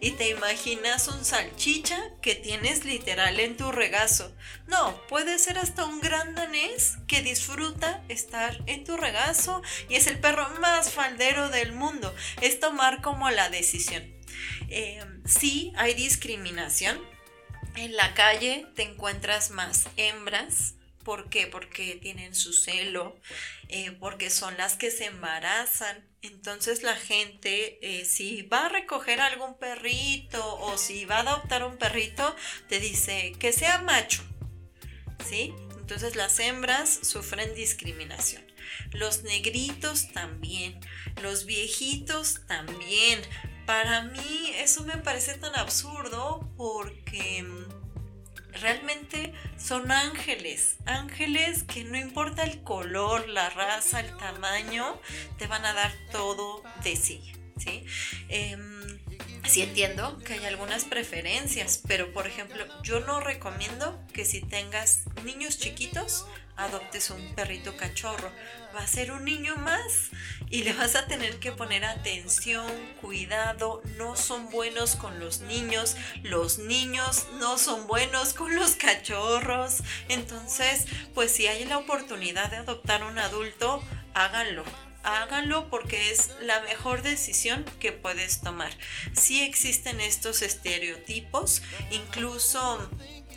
Y 0.00 0.12
te 0.12 0.28
imaginas 0.28 1.08
un 1.08 1.24
salchicha 1.24 2.00
que 2.22 2.34
tienes 2.34 2.84
literal 2.84 3.40
en 3.40 3.56
tu 3.56 3.72
regazo. 3.72 4.34
No, 4.66 5.00
puede 5.08 5.38
ser 5.38 5.58
hasta 5.58 5.84
un 5.84 6.00
gran 6.00 6.34
danés 6.34 6.98
que 7.06 7.22
disfruta 7.22 8.02
estar 8.08 8.62
en 8.66 8.84
tu 8.84 8.96
regazo 8.96 9.62
y 9.88 9.94
es 9.94 10.06
el 10.06 10.18
perro 10.18 10.48
más 10.60 10.90
faldero 10.90 11.48
del 11.48 11.72
mundo. 11.72 12.14
Es 12.40 12.60
tomar 12.60 13.02
como 13.02 13.30
la 13.30 13.48
decisión. 13.50 14.02
Eh, 14.68 15.04
sí, 15.24 15.72
hay 15.76 15.94
discriminación. 15.94 16.98
En 17.76 17.96
la 17.96 18.14
calle 18.14 18.66
te 18.74 18.82
encuentras 18.82 19.50
más 19.50 19.86
hembras 19.96 20.74
¿Por 21.08 21.30
qué? 21.30 21.46
Porque 21.46 21.98
tienen 22.02 22.34
su 22.34 22.52
celo, 22.52 23.18
eh, 23.70 23.92
porque 23.92 24.28
son 24.28 24.58
las 24.58 24.76
que 24.76 24.90
se 24.90 25.06
embarazan. 25.06 26.06
Entonces 26.22 26.82
la 26.82 26.96
gente, 26.96 27.78
eh, 27.82 28.04
si 28.04 28.42
va 28.42 28.66
a 28.66 28.68
recoger 28.68 29.20
algún 29.20 29.56
perrito 29.56 30.58
o 30.60 30.76
si 30.76 31.04
va 31.04 31.18
a 31.18 31.20
adoptar 31.20 31.64
un 31.64 31.76
perrito, 31.76 32.34
te 32.68 32.80
dice 32.80 33.32
que 33.38 33.52
sea 33.52 33.78
macho. 33.82 34.22
¿Sí? 35.28 35.54
Entonces 35.78 36.16
las 36.16 36.38
hembras 36.40 37.00
sufren 37.02 37.54
discriminación. 37.54 38.42
Los 38.92 39.22
negritos 39.22 40.12
también. 40.12 40.80
Los 41.22 41.44
viejitos 41.44 42.46
también. 42.46 43.22
Para 43.64 44.02
mí 44.02 44.52
eso 44.56 44.84
me 44.84 44.96
parece 44.96 45.34
tan 45.34 45.54
absurdo 45.54 46.52
porque 46.56 47.44
realmente 48.52 49.32
son 49.58 49.90
ángeles, 49.92 50.76
ángeles 50.86 51.64
que 51.64 51.84
no 51.84 51.96
importa 51.98 52.44
el 52.44 52.62
color, 52.62 53.28
la 53.28 53.50
raza, 53.50 54.00
el 54.00 54.16
tamaño, 54.16 55.00
te 55.38 55.46
van 55.46 55.64
a 55.64 55.74
dar 55.74 55.92
todo 56.12 56.62
de 56.82 56.96
sí, 56.96 57.32
¿sí? 57.58 57.84
Em, 58.28 58.98
sí 59.46 59.62
entiendo 59.62 60.18
que 60.18 60.34
hay 60.34 60.46
algunas 60.46 60.84
preferencias, 60.84 61.82
pero 61.86 62.12
por 62.12 62.26
ejemplo, 62.26 62.64
yo 62.82 63.00
no 63.00 63.20
recomiendo 63.20 63.98
que 64.12 64.24
si 64.24 64.40
tengas 64.40 65.04
niños 65.24 65.58
chiquitos, 65.58 66.26
adoptes 66.58 67.10
un 67.10 67.34
perrito 67.34 67.76
cachorro. 67.76 68.30
Va 68.76 68.80
a 68.80 68.86
ser 68.86 69.12
un 69.12 69.24
niño 69.24 69.56
más 69.56 70.10
y 70.50 70.64
le 70.64 70.74
vas 70.74 70.96
a 70.96 71.06
tener 71.06 71.38
que 71.38 71.52
poner 71.52 71.84
atención, 71.84 72.66
cuidado. 73.00 73.80
No 73.96 74.16
son 74.16 74.50
buenos 74.50 74.96
con 74.96 75.18
los 75.20 75.40
niños. 75.40 75.96
Los 76.22 76.58
niños 76.58 77.26
no 77.38 77.56
son 77.56 77.86
buenos 77.86 78.34
con 78.34 78.54
los 78.54 78.72
cachorros. 78.72 79.82
Entonces, 80.08 80.86
pues 81.14 81.32
si 81.32 81.46
hay 81.46 81.64
la 81.64 81.78
oportunidad 81.78 82.50
de 82.50 82.58
adoptar 82.58 83.04
un 83.04 83.18
adulto, 83.18 83.82
háganlo 84.14 84.64
háganlo 85.04 85.70
porque 85.70 86.10
es 86.10 86.30
la 86.42 86.60
mejor 86.62 87.02
decisión 87.02 87.64
que 87.80 87.92
puedes 87.92 88.40
tomar. 88.40 88.70
Si 89.14 89.42
existen 89.42 90.00
estos 90.00 90.42
estereotipos, 90.42 91.62
incluso 91.90 92.90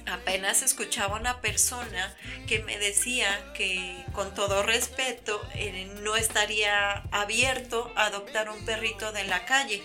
apenas 0.06 0.62
escuchaba 0.62 1.20
una 1.20 1.41
persona 1.41 2.16
que 2.47 2.60
me 2.60 2.78
decía 2.78 3.28
que 3.54 4.06
con 4.14 4.34
todo 4.34 4.64
respeto 4.64 5.41
eh, 5.54 5.89
no 6.02 6.16
estaría 6.16 7.04
abierto 7.12 7.91
a 7.95 8.06
adoptar 8.06 8.49
un 8.49 8.66
perrito 8.66 9.12
de 9.12 9.24
la 9.24 9.45
calle, 9.45 9.82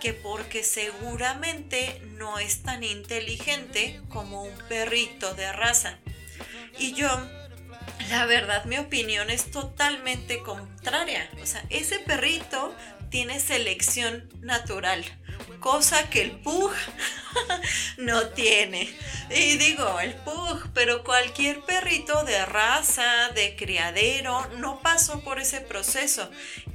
que 0.00 0.12
porque 0.12 0.64
seguramente 0.64 2.00
no 2.12 2.38
es 2.38 2.62
tan 2.62 2.82
inteligente 2.84 4.00
como 4.08 4.42
un 4.42 4.56
perrito 4.68 5.34
de 5.34 5.52
raza. 5.52 5.98
Y 6.78 6.94
yo, 6.94 7.08
la 8.08 8.24
verdad, 8.26 8.64
mi 8.64 8.78
opinión 8.78 9.30
es 9.30 9.50
totalmente 9.50 10.42
contraria. 10.42 11.28
O 11.42 11.46
sea, 11.46 11.64
ese 11.68 11.98
perrito 11.98 12.74
tiene 13.10 13.40
selección 13.40 14.28
natural 14.40 15.04
cosa 15.60 16.08
que 16.10 16.22
el 16.22 16.32
Pug 16.32 16.72
no 17.98 18.28
tiene. 18.28 18.94
Y 19.30 19.58
digo, 19.58 20.00
el 20.00 20.14
Pug, 20.14 20.70
pero 20.74 21.04
cualquier 21.04 21.60
perrito 21.62 22.24
de 22.24 22.44
raza, 22.46 23.30
de 23.34 23.56
criadero, 23.56 24.46
no 24.56 24.80
pasó 24.80 25.20
por 25.20 25.38
ese 25.38 25.60
proceso. 25.60 26.30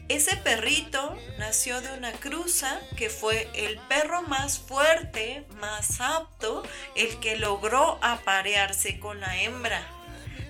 Ese 0.07 0.37
perrito 0.37 1.17
nació 1.39 1.81
de 1.81 1.91
una 1.93 2.11
cruza 2.11 2.79
que 2.95 3.09
fue 3.09 3.49
el 3.55 3.79
perro 3.89 4.21
más 4.21 4.59
fuerte, 4.59 5.45
más 5.59 5.99
apto, 5.99 6.63
el 6.95 7.19
que 7.19 7.37
logró 7.37 7.97
aparearse 8.03 8.99
con 8.99 9.19
la 9.19 9.41
hembra. 9.41 9.94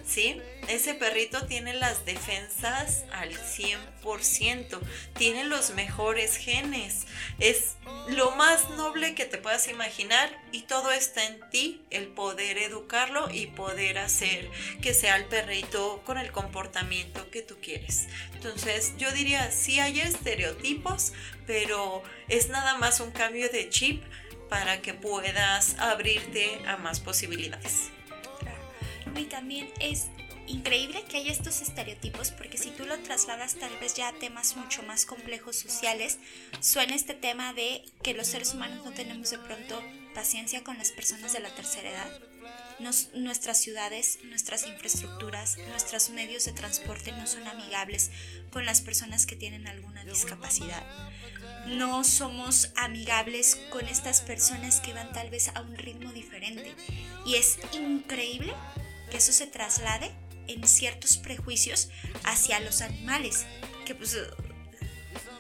¿Sí? 0.05 0.41
ese 0.67 0.93
perrito 0.93 1.45
tiene 1.45 1.73
las 1.73 2.05
defensas 2.05 3.05
al 3.11 3.31
100%, 3.31 4.79
tiene 5.17 5.43
los 5.43 5.71
mejores 5.71 6.37
genes, 6.37 7.05
es 7.39 7.75
lo 8.07 8.31
más 8.31 8.69
noble 8.71 9.15
que 9.15 9.25
te 9.25 9.37
puedas 9.37 9.67
imaginar 9.67 10.29
y 10.51 10.63
todo 10.63 10.91
está 10.91 11.25
en 11.25 11.39
ti, 11.49 11.81
el 11.89 12.07
poder 12.07 12.57
educarlo 12.57 13.29
y 13.31 13.47
poder 13.47 13.97
hacer 13.97 14.49
que 14.81 14.93
sea 14.93 15.15
el 15.17 15.25
perrito 15.25 16.01
con 16.05 16.17
el 16.17 16.31
comportamiento 16.31 17.29
que 17.29 17.41
tú 17.41 17.57
quieres. 17.61 18.07
Entonces 18.33 18.93
yo 18.97 19.11
diría, 19.11 19.51
sí 19.51 19.79
hay 19.79 19.99
estereotipos, 19.99 21.13
pero 21.45 22.03
es 22.27 22.49
nada 22.49 22.77
más 22.77 22.99
un 22.99 23.11
cambio 23.11 23.49
de 23.49 23.69
chip 23.69 24.03
para 24.49 24.81
que 24.81 24.93
puedas 24.93 25.75
abrirte 25.79 26.59
a 26.67 26.77
más 26.77 26.99
posibilidades. 26.99 27.94
Y 29.17 29.25
también 29.25 29.69
es 29.79 30.07
increíble 30.47 31.03
que 31.09 31.17
haya 31.17 31.31
estos 31.31 31.61
estereotipos 31.61 32.31
porque 32.31 32.57
si 32.57 32.69
tú 32.69 32.85
lo 32.85 32.99
trasladas 32.99 33.55
tal 33.55 33.75
vez 33.79 33.95
ya 33.95 34.09
a 34.09 34.13
temas 34.13 34.55
mucho 34.55 34.83
más 34.83 35.05
complejos 35.05 35.55
sociales, 35.55 36.19
suena 36.59 36.95
este 36.95 37.13
tema 37.13 37.53
de 37.53 37.83
que 38.03 38.13
los 38.13 38.27
seres 38.27 38.53
humanos 38.53 38.83
no 38.85 38.91
tenemos 38.91 39.29
de 39.31 39.39
pronto 39.39 39.81
paciencia 40.13 40.63
con 40.63 40.77
las 40.77 40.91
personas 40.91 41.33
de 41.33 41.39
la 41.39 41.49
tercera 41.49 41.89
edad. 41.89 42.19
nuestras 43.13 43.57
ciudades, 43.59 44.19
nuestras 44.25 44.67
infraestructuras, 44.67 45.57
nuestros 45.69 46.09
medios 46.09 46.45
de 46.45 46.51
transporte 46.51 47.11
no 47.13 47.25
son 47.25 47.47
amigables 47.47 48.11
con 48.51 48.65
las 48.65 48.81
personas 48.81 49.25
que 49.25 49.35
tienen 49.35 49.67
alguna 49.67 50.03
discapacidad. 50.03 50.83
No 51.67 52.03
somos 52.03 52.71
amigables 52.75 53.55
con 53.71 53.87
estas 53.87 54.21
personas 54.21 54.81
que 54.81 54.93
van 54.93 55.11
tal 55.13 55.29
vez 55.29 55.49
a 55.55 55.61
un 55.61 55.75
ritmo 55.75 56.11
diferente. 56.11 56.75
Y 57.25 57.35
es 57.35 57.57
increíble 57.73 58.53
que 59.09 59.17
eso 59.17 59.31
se 59.31 59.47
traslade 59.47 60.11
en 60.47 60.67
ciertos 60.67 61.17
prejuicios 61.17 61.89
hacia 62.23 62.59
los 62.59 62.81
animales, 62.81 63.45
que 63.85 63.95
pues 63.95 64.17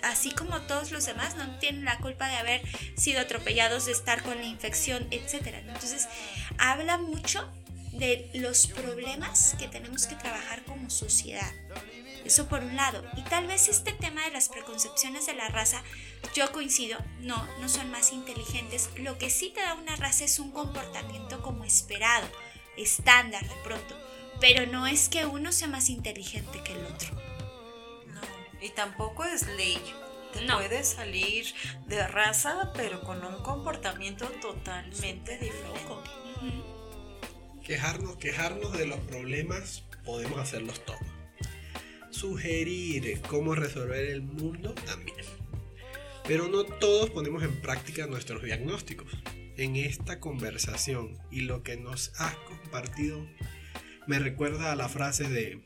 así 0.01 0.31
como 0.31 0.61
todos 0.61 0.91
los 0.91 1.05
demás 1.05 1.35
no 1.35 1.59
tienen 1.59 1.85
la 1.85 1.97
culpa 1.97 2.27
de 2.27 2.35
haber 2.35 2.61
sido 2.97 3.21
atropellados, 3.21 3.85
de 3.85 3.91
estar 3.91 4.23
con 4.23 4.37
la 4.37 4.45
infección, 4.45 5.07
etc. 5.11 5.47
Entonces, 5.67 6.07
habla 6.57 6.97
mucho 6.97 7.51
de 7.91 8.29
los 8.33 8.67
problemas 8.67 9.55
que 9.57 9.67
tenemos 9.67 10.05
que 10.05 10.15
trabajar 10.15 10.63
como 10.63 10.89
sociedad. 10.89 11.51
Eso 12.25 12.47
por 12.47 12.63
un 12.63 12.75
lado. 12.75 13.03
Y 13.15 13.21
tal 13.21 13.45
vez 13.45 13.69
este 13.69 13.93
tema 13.93 14.25
de 14.25 14.31
las 14.31 14.49
preconcepciones 14.49 15.27
de 15.27 15.35
la 15.35 15.47
raza, 15.47 15.83
yo 16.33 16.51
coincido, 16.51 16.97
no, 17.19 17.47
no 17.59 17.69
son 17.69 17.91
más 17.91 18.11
inteligentes. 18.11 18.89
Lo 18.97 19.17
que 19.17 19.29
sí 19.29 19.51
te 19.53 19.61
da 19.61 19.75
una 19.75 19.95
raza 19.95 20.25
es 20.25 20.39
un 20.39 20.51
comportamiento 20.51 21.41
como 21.43 21.63
esperado, 21.63 22.27
estándar 22.77 23.47
de 23.47 23.55
pronto. 23.63 23.95
Pero 24.39 24.65
no 24.65 24.87
es 24.87 25.09
que 25.09 25.25
uno 25.25 25.51
sea 25.51 25.67
más 25.67 25.89
inteligente 25.89 26.61
que 26.63 26.73
el 26.73 26.85
otro. 26.85 27.15
No, 28.07 28.21
y 28.61 28.69
tampoco 28.69 29.23
es 29.23 29.47
ley. 29.55 29.79
Te 30.33 30.41
no. 30.41 30.57
puedes 30.57 30.89
salir 30.89 31.45
de 31.87 32.05
raza, 32.07 32.73
pero 32.75 33.01
con 33.01 33.23
un 33.23 33.41
comportamiento 33.41 34.27
totalmente 34.41 35.37
diferente. 35.37 36.09
Quejarnos, 37.63 38.17
quejarnos 38.17 38.77
de 38.77 38.85
los 38.85 38.99
problemas, 38.99 39.83
podemos 40.03 40.39
hacerlos 40.39 40.83
todos 40.85 40.99
sugerir 42.15 43.21
cómo 43.27 43.55
resolver 43.55 44.05
el 44.05 44.21
mundo 44.21 44.73
también. 44.73 45.17
Pero 46.27 46.47
no 46.47 46.63
todos 46.63 47.09
ponemos 47.09 47.43
en 47.43 47.61
práctica 47.61 48.07
nuestros 48.07 48.41
diagnósticos. 48.41 49.11
En 49.57 49.75
esta 49.77 50.19
conversación 50.19 51.17
y 51.31 51.41
lo 51.41 51.63
que 51.63 51.77
nos 51.77 52.11
has 52.19 52.35
compartido 52.35 53.25
me 54.05 54.19
recuerda 54.19 54.71
a 54.71 54.75
la 54.75 54.89
frase 54.89 55.29
de, 55.29 55.61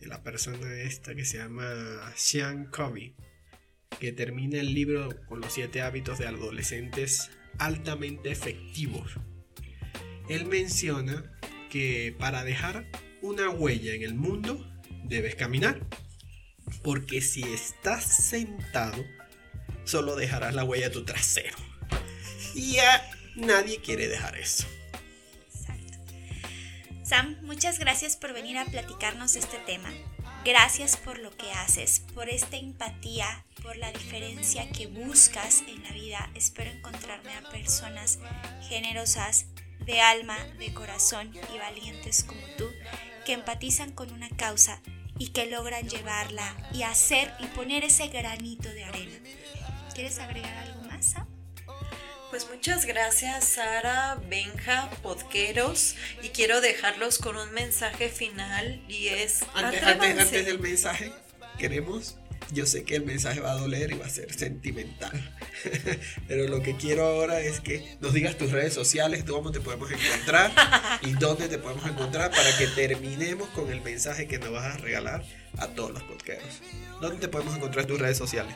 la 0.00 0.22
persona 0.22 0.72
esta 0.82 1.14
que 1.14 1.24
se 1.24 1.38
llama 1.38 2.12
Sean 2.14 2.66
Covey, 2.66 3.14
que 3.98 4.12
termina 4.12 4.60
el 4.60 4.74
libro 4.74 5.08
con 5.26 5.40
los 5.40 5.52
siete 5.52 5.80
hábitos 5.80 6.18
de 6.18 6.26
adolescentes 6.26 7.30
altamente 7.58 8.30
efectivos. 8.30 9.12
Él 10.28 10.46
menciona 10.46 11.38
que 11.70 12.14
para 12.18 12.44
dejar 12.44 12.86
una 13.22 13.48
huella 13.48 13.94
en 13.94 14.02
el 14.02 14.14
mundo 14.14 14.70
debes 15.04 15.34
caminar. 15.36 15.86
Porque 16.82 17.20
si 17.20 17.42
estás 17.42 18.04
sentado, 18.04 19.04
solo 19.84 20.16
dejarás 20.16 20.54
la 20.54 20.64
huella 20.64 20.88
de 20.88 20.94
tu 20.94 21.04
trasero. 21.04 21.56
Y 22.54 22.74
ya 22.74 23.01
nadie 23.34 23.80
quiere 23.80 24.08
dejar 24.08 24.36
eso. 24.36 24.66
Exacto. 25.54 25.98
Sam, 27.04 27.36
muchas 27.42 27.78
gracias 27.78 28.16
por 28.16 28.32
venir 28.32 28.58
a 28.58 28.64
platicarnos 28.64 29.36
este 29.36 29.58
tema. 29.58 29.90
Gracias 30.44 30.96
por 30.96 31.18
lo 31.18 31.30
que 31.36 31.52
haces, 31.52 32.00
por 32.14 32.28
esta 32.28 32.56
empatía, 32.56 33.44
por 33.62 33.76
la 33.76 33.92
diferencia 33.92 34.68
que 34.70 34.88
buscas 34.88 35.62
en 35.68 35.82
la 35.84 35.92
vida. 35.92 36.30
Espero 36.34 36.70
encontrarme 36.70 37.32
a 37.34 37.48
personas 37.50 38.18
generosas, 38.68 39.46
de 39.86 40.00
alma, 40.00 40.36
de 40.58 40.72
corazón 40.72 41.32
y 41.54 41.58
valientes 41.58 42.24
como 42.24 42.40
tú, 42.56 42.68
que 43.24 43.32
empatizan 43.32 43.92
con 43.92 44.12
una 44.12 44.28
causa 44.30 44.80
y 45.18 45.28
que 45.28 45.46
logran 45.46 45.88
llevarla 45.88 46.56
y 46.72 46.82
hacer 46.82 47.32
y 47.38 47.46
poner 47.46 47.84
ese 47.84 48.08
granito 48.08 48.68
de 48.68 48.84
arena. 48.84 49.18
¿Quieres 49.94 50.18
agregar 50.18 50.56
algo? 50.56 50.81
Pues 52.32 52.48
muchas 52.48 52.86
gracias 52.86 53.44
Sara, 53.44 54.18
Benja, 54.30 54.88
Podqueros 55.02 55.96
y 56.22 56.30
quiero 56.30 56.62
dejarlos 56.62 57.18
con 57.18 57.36
un 57.36 57.52
mensaje 57.52 58.08
final 58.08 58.82
y 58.88 59.08
es... 59.08 59.42
Antes, 59.52 59.82
antes, 59.82 60.18
antes 60.18 60.46
del 60.46 60.58
mensaje, 60.58 61.12
queremos 61.58 62.16
yo 62.50 62.64
sé 62.64 62.84
que 62.84 62.96
el 62.96 63.04
mensaje 63.04 63.40
va 63.40 63.52
a 63.52 63.56
doler 63.56 63.92
y 63.92 63.98
va 63.98 64.06
a 64.06 64.08
ser 64.08 64.32
sentimental. 64.32 65.12
Pero 66.28 66.48
lo 66.48 66.62
que 66.62 66.74
quiero 66.74 67.04
ahora 67.04 67.40
es 67.40 67.60
que 67.60 67.96
nos 68.00 68.14
digas 68.14 68.38
tus 68.38 68.50
redes 68.50 68.72
sociales, 68.72 69.26
dónde 69.26 69.58
te 69.58 69.60
podemos 69.60 69.90
encontrar 69.90 70.52
y 71.02 71.12
dónde 71.20 71.48
te 71.48 71.58
podemos 71.58 71.84
encontrar 71.84 72.30
para 72.30 72.56
que 72.56 72.66
terminemos 72.68 73.50
con 73.50 73.70
el 73.70 73.82
mensaje 73.82 74.26
que 74.26 74.38
nos 74.38 74.52
vas 74.52 74.74
a 74.74 74.78
regalar 74.78 75.22
a 75.58 75.68
todos 75.68 75.92
los 75.92 76.02
podcasts. 76.04 76.62
¿Dónde 77.02 77.18
te 77.18 77.28
podemos 77.28 77.54
encontrar 77.54 77.84
tus 77.84 78.00
redes 78.00 78.16
sociales? 78.16 78.54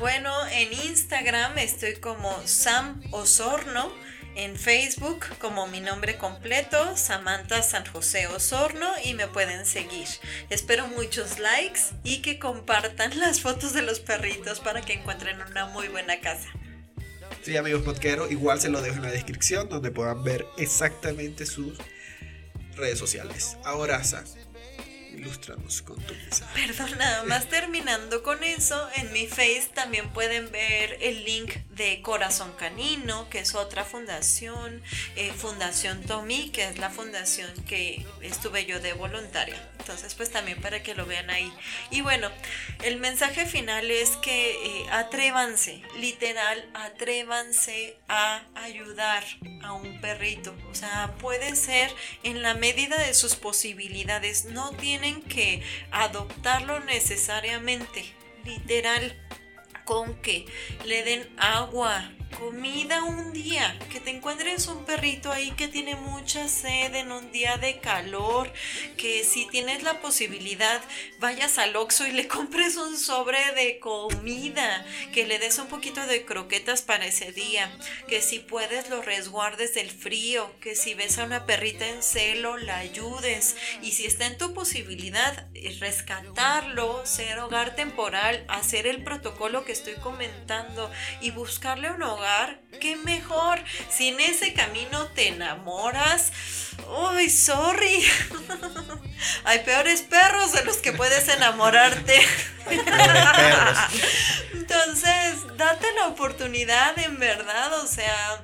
Bueno, 0.00 0.32
en 0.48 0.72
Instagram 0.72 1.58
estoy 1.58 1.96
como 1.96 2.34
Sam 2.46 3.02
Osorno 3.10 3.92
en 4.34 4.56
Facebook 4.56 5.26
como 5.38 5.66
mi 5.66 5.80
nombre 5.80 6.16
completo, 6.16 6.96
Samantha 6.96 7.62
San 7.62 7.84
José 7.84 8.26
Osorno, 8.28 8.88
y 9.04 9.12
me 9.12 9.28
pueden 9.28 9.66
seguir. 9.66 10.06
Espero 10.48 10.86
muchos 10.86 11.38
likes 11.38 11.80
y 12.02 12.22
que 12.22 12.38
compartan 12.38 13.18
las 13.18 13.42
fotos 13.42 13.74
de 13.74 13.82
los 13.82 14.00
perritos 14.00 14.60
para 14.60 14.80
que 14.80 14.94
encuentren 14.94 15.38
una 15.42 15.66
muy 15.66 15.88
buena 15.88 16.18
casa. 16.20 16.48
Sí, 17.42 17.58
amigos 17.58 17.82
podqueros, 17.82 18.30
igual 18.30 18.58
se 18.58 18.70
lo 18.70 18.80
dejo 18.80 18.96
en 18.96 19.02
la 19.02 19.10
descripción 19.10 19.68
donde 19.68 19.90
puedan 19.90 20.24
ver 20.24 20.46
exactamente 20.56 21.44
sus 21.44 21.76
redes 22.74 22.98
sociales. 22.98 23.58
Ahora, 23.64 24.02
Sam, 24.02 24.24
Ilústranos 25.12 25.82
con 25.82 26.00
tu 26.04 26.14
mensaje. 26.14 26.66
Perdón, 26.66 26.98
nada 26.98 27.24
más 27.24 27.46
terminando 27.48 28.22
con 28.22 28.42
eso, 28.44 28.88
en 28.96 29.12
mi 29.12 29.26
face 29.26 29.68
también 29.74 30.10
pueden 30.10 30.50
ver 30.50 30.98
el 31.00 31.24
link 31.24 31.54
de 31.70 32.00
Corazón 32.02 32.52
Canino, 32.58 33.28
que 33.28 33.40
es 33.40 33.54
otra 33.54 33.84
fundación, 33.84 34.82
eh, 35.16 35.32
Fundación 35.32 36.02
Tommy, 36.02 36.50
que 36.50 36.64
es 36.68 36.78
la 36.78 36.90
fundación 36.90 37.50
que 37.64 38.06
estuve 38.22 38.66
yo 38.66 38.80
de 38.80 38.92
voluntaria. 38.92 39.56
Entonces, 39.78 40.14
pues 40.14 40.30
también 40.30 40.60
para 40.60 40.82
que 40.82 40.94
lo 40.94 41.06
vean 41.06 41.30
ahí. 41.30 41.52
Y 41.90 42.02
bueno, 42.02 42.30
el 42.84 42.98
mensaje 42.98 43.46
final 43.46 43.90
es 43.90 44.10
que 44.16 44.50
eh, 44.50 44.86
atrévanse, 44.90 45.82
literal, 45.98 46.68
atrévanse 46.74 47.96
a 48.08 48.42
ayudar 48.54 49.24
a 49.62 49.72
un 49.72 50.00
perrito. 50.00 50.54
O 50.70 50.74
sea, 50.74 51.14
puede 51.18 51.56
ser 51.56 51.90
en 52.22 52.42
la 52.42 52.54
medida 52.54 52.98
de 52.98 53.14
sus 53.14 53.36
posibilidades. 53.36 54.44
No 54.44 54.72
tienen 55.00 55.22
que 55.22 55.62
adoptarlo 55.90 56.80
necesariamente, 56.80 58.04
literal, 58.44 59.16
con 59.84 60.14
que 60.20 60.46
le 60.84 61.02
den 61.02 61.28
agua, 61.38 62.10
comida 62.38 63.02
un 63.04 63.32
día, 63.32 63.78
que 63.90 64.00
te 64.00 64.10
encuentres 64.10 64.66
un 64.68 64.84
perrito 64.84 65.30
ahí 65.30 65.50
que 65.52 65.68
tiene 65.68 65.96
mucha 65.96 66.48
sed 66.48 66.94
en 66.94 67.12
un 67.12 67.30
día 67.32 67.56
de 67.56 67.78
calor, 67.80 68.52
que 68.96 69.24
si 69.24 69.46
tienes 69.46 69.82
la 69.82 70.00
posibilidad 70.00 70.80
vayas 71.18 71.58
al 71.58 71.76
Oxxo 71.76 72.06
y 72.06 72.12
le 72.12 72.28
compres 72.28 72.76
un 72.76 72.96
sobre 72.96 73.38
de 73.54 73.78
comida, 73.78 74.84
que 75.12 75.26
le 75.26 75.38
des 75.38 75.58
un 75.58 75.68
poquito 75.68 76.06
de 76.06 76.24
croquetas 76.24 76.82
para 76.82 77.06
ese 77.06 77.32
día, 77.32 77.70
que 78.08 78.22
si 78.22 78.38
puedes 78.38 78.88
lo 78.88 79.02
resguardes 79.02 79.74
del 79.74 79.90
frío, 79.90 80.50
que 80.60 80.74
si 80.74 80.94
ves 80.94 81.18
a 81.18 81.24
una 81.24 81.46
perrita 81.46 81.86
en 81.86 82.02
celo 82.02 82.56
la 82.56 82.78
ayudes 82.78 83.56
y 83.82 83.92
si 83.92 84.06
está 84.06 84.26
en 84.26 84.38
tu 84.38 84.54
posibilidad 84.54 85.46
eh, 85.54 85.76
rescatarlo, 85.80 87.04
ser 87.06 87.38
hogar 87.38 87.74
temporal, 87.74 88.44
hacer 88.48 88.86
el 88.86 89.02
protocolo 89.04 89.64
que 89.64 89.72
estoy 89.72 89.94
comentando 89.94 90.90
y 91.20 91.30
buscarle 91.30 91.90
un 91.90 92.02
qué 92.80 92.96
mejor. 92.96 93.62
Si 93.88 94.08
en 94.08 94.20
ese 94.20 94.52
camino 94.54 95.06
te 95.08 95.28
enamoras, 95.28 96.32
uy, 97.14 97.30
sorry. 97.30 98.04
Hay 99.44 99.60
peores 99.60 100.02
perros 100.02 100.52
de 100.52 100.64
los 100.64 100.78
que 100.78 100.92
puedes 100.92 101.28
enamorarte. 101.28 102.20
Entonces, 104.52 105.56
date 105.56 105.86
la 105.94 106.08
oportunidad 106.08 106.98
en 106.98 107.18
verdad, 107.18 107.72
o 107.80 107.86
sea, 107.86 108.42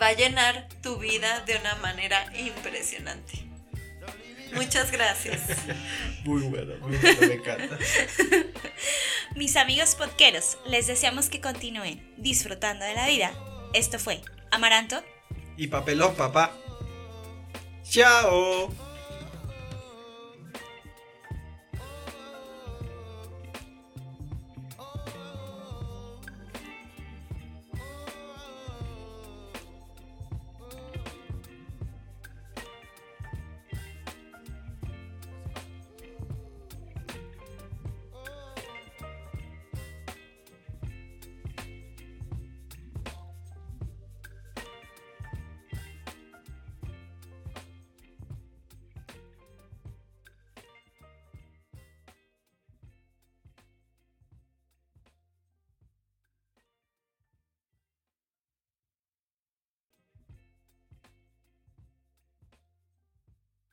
va 0.00 0.08
a 0.08 0.12
llenar 0.12 0.68
tu 0.82 0.98
vida 0.98 1.40
de 1.40 1.56
una 1.56 1.74
manera 1.76 2.26
impresionante. 2.36 3.46
Muchas 4.56 4.90
gracias. 4.90 5.40
Muy 6.24 6.42
bueno, 6.42 6.74
muy 6.80 6.96
bueno, 6.96 7.20
me 7.20 7.34
encanta. 7.34 7.78
Mis 9.36 9.56
amigos 9.56 9.94
podqueros, 9.94 10.58
les 10.66 10.86
deseamos 10.86 11.28
que 11.28 11.40
continúen 11.40 12.14
disfrutando 12.16 12.84
de 12.84 12.94
la 12.94 13.06
vida. 13.06 13.32
Esto 13.74 13.98
fue 13.98 14.20
Amaranto 14.50 15.02
y 15.56 15.68
Papelón, 15.68 16.14
papá. 16.14 16.52
Chao. 17.88 18.85